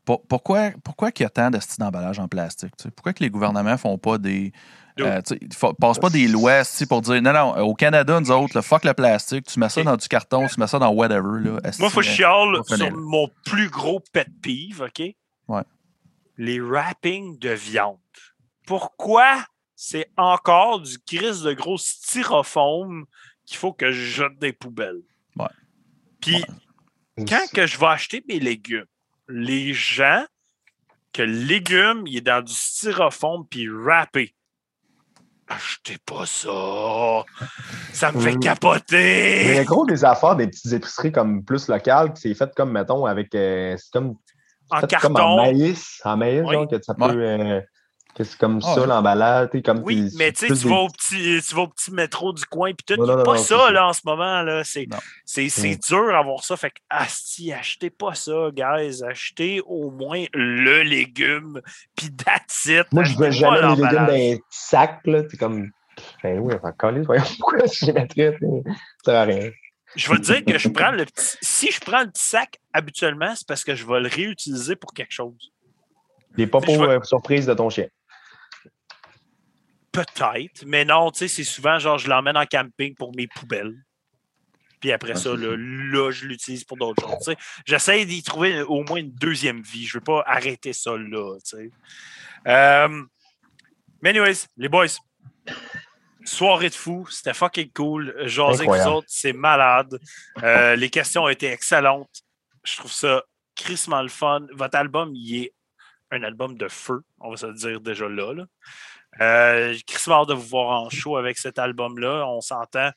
[0.05, 2.75] pour- pourquoi, pourquoi il y a tant de styles d'emballage en plastique?
[2.77, 2.91] tu sais?
[2.91, 4.51] Pourquoi que les gouvernements font pas des.
[5.07, 8.19] euh, tu sais, ils fa- passent pas des lois pour dire non, non, au Canada,
[8.19, 10.77] nous autres, le fuck le plastique, tu mets ça dans du carton, tu mets ça
[10.77, 11.39] dans whatever.
[11.41, 14.81] Là, Moi, il faut que je euh, chiale finit sur mon plus gros pet peeve,
[14.81, 15.15] OK?
[15.49, 15.63] Ouais.
[16.37, 17.97] Les wrappings de viande.
[18.65, 19.43] Pourquoi
[19.75, 23.05] c'est encore du gris de gros styrofoam
[23.45, 25.01] qu'il faut que je jette des poubelles?
[25.37, 25.47] Ouais.
[26.21, 26.43] Puis,
[27.27, 28.85] quand que je vais acheter mes légumes,
[29.27, 30.25] les gens,
[31.11, 34.35] que le légume, il est dans du styrofoam puis wrappé.
[35.47, 37.25] Achetez pas ça!
[37.91, 38.33] Ça me fait Mm.
[38.33, 39.57] Mais il y capoter!
[39.57, 43.05] a gros des affaires, des petites épiceries comme plus locales, qui c'est fait comme, mettons,
[43.07, 43.33] avec.
[43.33, 44.15] euh, c'est comme.
[44.69, 45.35] En fait comme en carton.
[45.37, 46.01] maïs.
[46.05, 46.53] En maïs, Oui.
[46.53, 47.03] genre, que ça peut.
[47.05, 47.25] Ouais.
[47.39, 47.61] euh,
[48.15, 48.87] que c'est comme Ah ça, ouais.
[48.87, 49.49] l'emballage.
[49.63, 52.33] Comme Oui, t'es- mais tu sais, des- vas, au petit, tu vas au petit métro
[52.33, 53.01] du coin, puis tout.
[53.01, 54.41] Non, non, pas non, ça, là, en ce moment.
[54.41, 54.63] là.
[54.63, 54.97] C'est, Non.
[55.25, 56.57] c'est, c'est dur d'avoir ça.
[56.57, 59.03] Fait que, asti, achetez pas ça, guys.
[59.07, 61.61] Achetez au moins le légume,
[61.95, 62.87] puis that's it.
[62.91, 65.21] Moi, je veux jamais les légumes dans un sac, là.
[65.29, 65.69] C'est comme
[66.23, 68.71] Ben oui, enfin, calé, voyons pourquoi je les mettrais, ça
[69.05, 69.49] sert à rien.
[69.95, 71.37] Je vais te dire que je prends le petit.
[71.41, 74.93] Si je prends le petit sac, habituellement, c'est parce que je vais le réutiliser pour
[74.93, 75.51] quelque chose.
[76.51, 77.87] Popos Je vais- euh, surprises de ton chien.
[79.91, 83.75] Peut-être, mais non, tu sais, c'est souvent genre je l'emmène en camping pour mes poubelles.
[84.79, 87.35] Puis après ça, là, là, je l'utilise pour d'autres choses.
[87.65, 89.85] J'essaie d'y trouver au moins une deuxième vie.
[89.85, 91.35] Je ne veux pas arrêter ça là.
[91.43, 91.71] tu sais.
[92.47, 93.03] Euh,
[94.01, 94.85] mais anyways, les boys,
[96.25, 98.15] soirée de fou, c'était fucking cool.
[98.25, 99.99] Jaser avec vous autres, c'est malade.
[100.43, 102.23] Euh, les questions ont été excellentes.
[102.63, 103.23] Je trouve ça
[103.55, 104.45] crissement le fun.
[104.53, 105.53] Votre album, il est
[106.11, 108.33] un album de feu, on va se le dire déjà là.
[108.33, 108.45] là.
[109.21, 112.25] Euh, crissement de vous voir en show avec cet album-là.
[112.27, 112.91] On s'entend.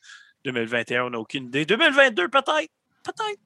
[0.44, 1.64] 2021, on n'a aucune idée.
[1.64, 2.70] 2022, peut-être.
[3.04, 3.40] Peut-être.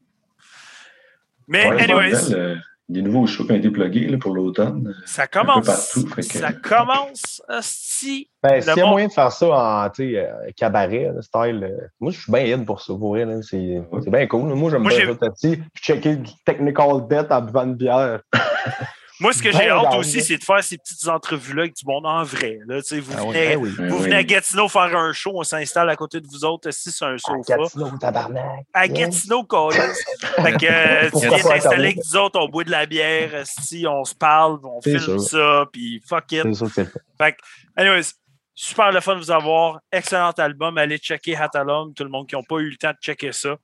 [1.48, 2.58] Mais, Ouais, anyways,
[2.90, 4.94] euh, des nouveaux shows qui ont été plugués là, pour l'automne.
[5.04, 5.66] ça commence.
[5.66, 7.42] partout, fait que- Ça commence.
[7.60, 8.28] Si.
[8.42, 11.64] Ben, s'il y a moyen de faire ça en tu sais, euh, cabaret, là, style,
[11.64, 13.24] euh, moi, je suis bien in pour ça, pour vrai.
[13.24, 13.40] là.
[13.42, 14.54] C'est c'est bien cool.
[14.54, 15.60] Moi, j'aime Moi, bien ça, petit.
[15.74, 18.20] Je checker du technical debt en buvant une bière.
[19.18, 20.22] Moi, ce que Ben, j'ai hâte regarde, aussi, là.
[20.24, 22.58] c'est de faire ces petites entrevues-là avec du monde en vrai.
[22.66, 23.70] Là, vous Ah venez, Ben oui.
[23.78, 24.02] Vous oui.
[24.02, 27.06] venez à Gatineau faire un show, on s'installe à côté de vous autres, assis sur
[27.06, 27.56] un À sofa.
[27.56, 28.44] Gatineau, tabarnak.
[28.74, 29.06] À Yeah.
[29.06, 29.78] Gatineau, Colis.
[30.42, 33.86] Fait que euh, tu viens t'installer avec nous autres, on boit de la bière, si
[33.88, 35.20] on se parle, on C'est filme sûr.
[35.20, 36.42] ça, puis fuck it.
[36.44, 36.92] C'est sûr que c'est.
[37.18, 37.38] Fait que,
[37.76, 38.12] anyways,
[38.54, 39.80] super le fun de vous avoir.
[39.90, 40.76] Excellent album.
[40.78, 43.56] Allez checker Hatalum, tout le monde qui n'a pas eu le temps de checker ça.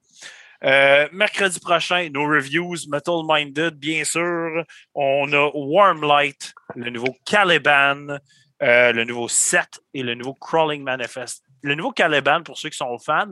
[0.64, 4.64] Euh, mercredi prochain, nos reviews, Metal Minded, bien sûr.
[4.94, 8.18] On a Warm Light, le nouveau Caliban,
[8.62, 11.42] euh, le nouveau Set et le nouveau Crawling Manifest.
[11.62, 13.30] Le nouveau Caliban, pour ceux qui sont fans,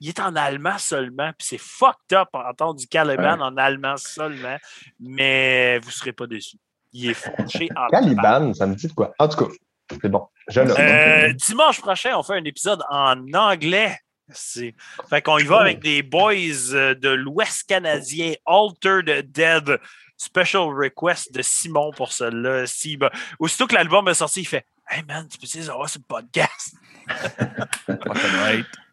[0.00, 3.42] il est en allemand seulement, puis c'est fucked up entendre du Caliban Ouais.
[3.42, 4.56] en allemand seulement,
[4.98, 6.56] mais vous ne serez pas déçus.
[6.92, 7.28] Il est
[7.76, 9.14] en Caliban, ça me dit de quoi?
[9.18, 9.52] En tout cas,
[10.00, 10.26] c'est bon.
[10.48, 13.96] Je euh, dimanche prochain, on fait un épisode en anglais.
[14.34, 15.60] Fait qu'on y va Oh.
[15.60, 16.32] avec des boys
[16.72, 19.78] euh, de l'Ouest canadien, Altered Dead.
[20.16, 22.66] Special request de Simon pour celle-là.
[22.66, 23.08] Si, ben,
[23.38, 26.74] aussitôt que l'album est sorti, il fait Hey man, tu peux avoir sur le podcast?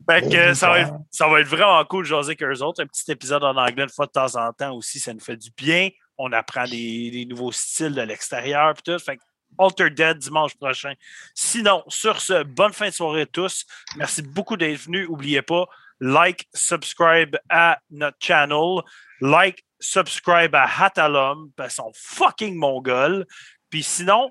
[0.09, 1.05] Fait que euh, Oh, ça, va être, wow.
[1.11, 2.81] ça va être vraiment cool de jaser avec eux autres.
[2.81, 5.35] Un petit épisode en anglais une fois de temps en temps aussi, ça nous fait
[5.35, 5.89] du bien.
[6.17, 8.73] On apprend des, des nouveaux styles de l'extérieur.
[8.73, 8.97] puis tout.
[9.03, 9.21] Fait que
[9.57, 10.93] Alter Dead dimanche prochain.
[11.33, 13.65] Sinon, sur ce, bonne fin de soirée à tous.
[13.95, 15.07] Merci beaucoup d'être venus.
[15.09, 15.65] N'oubliez pas,
[15.99, 18.81] like, subscribe à notre channel.
[19.21, 23.25] Like, subscribe à Hatalum, parce qu'ils sont fucking mongols.
[23.69, 24.29] Puis sinon,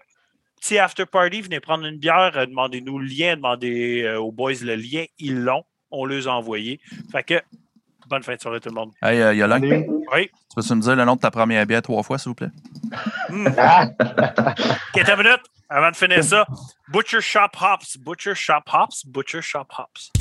[0.61, 4.53] petit after party, venez prendre une bière, euh, demandez-nous le lien, demandez euh, aux boys
[4.63, 6.81] le lien, ils l'ont, on les a envoyés.
[7.13, 7.41] Fait que,
[8.09, 8.91] bonne fin de soirée tout le monde.
[9.03, 9.87] Hey, euh, Yolande, Allez.
[10.15, 10.29] Oui.
[10.51, 12.51] tu peux-tu me dire le nom de ta première bière trois fois, s'il vous plaît?
[13.59, 13.87] Ah!
[14.93, 16.47] Quelques minutes avant de finir ça.
[16.89, 20.13] Butcher Shop Hops, Butcher Shop Hops, Butcher Shop Hops.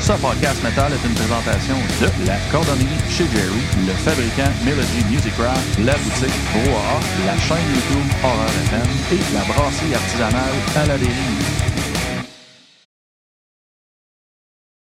[0.00, 5.32] Ce podcast métal est une présentation de la cordonnerie chez Jerry, le fabricant Melody Music
[5.34, 10.98] Craft, la boutique Brouhaha, la chaîne YouTube Horror FM et la brasserie artisanale à la
[10.98, 11.73] dérive.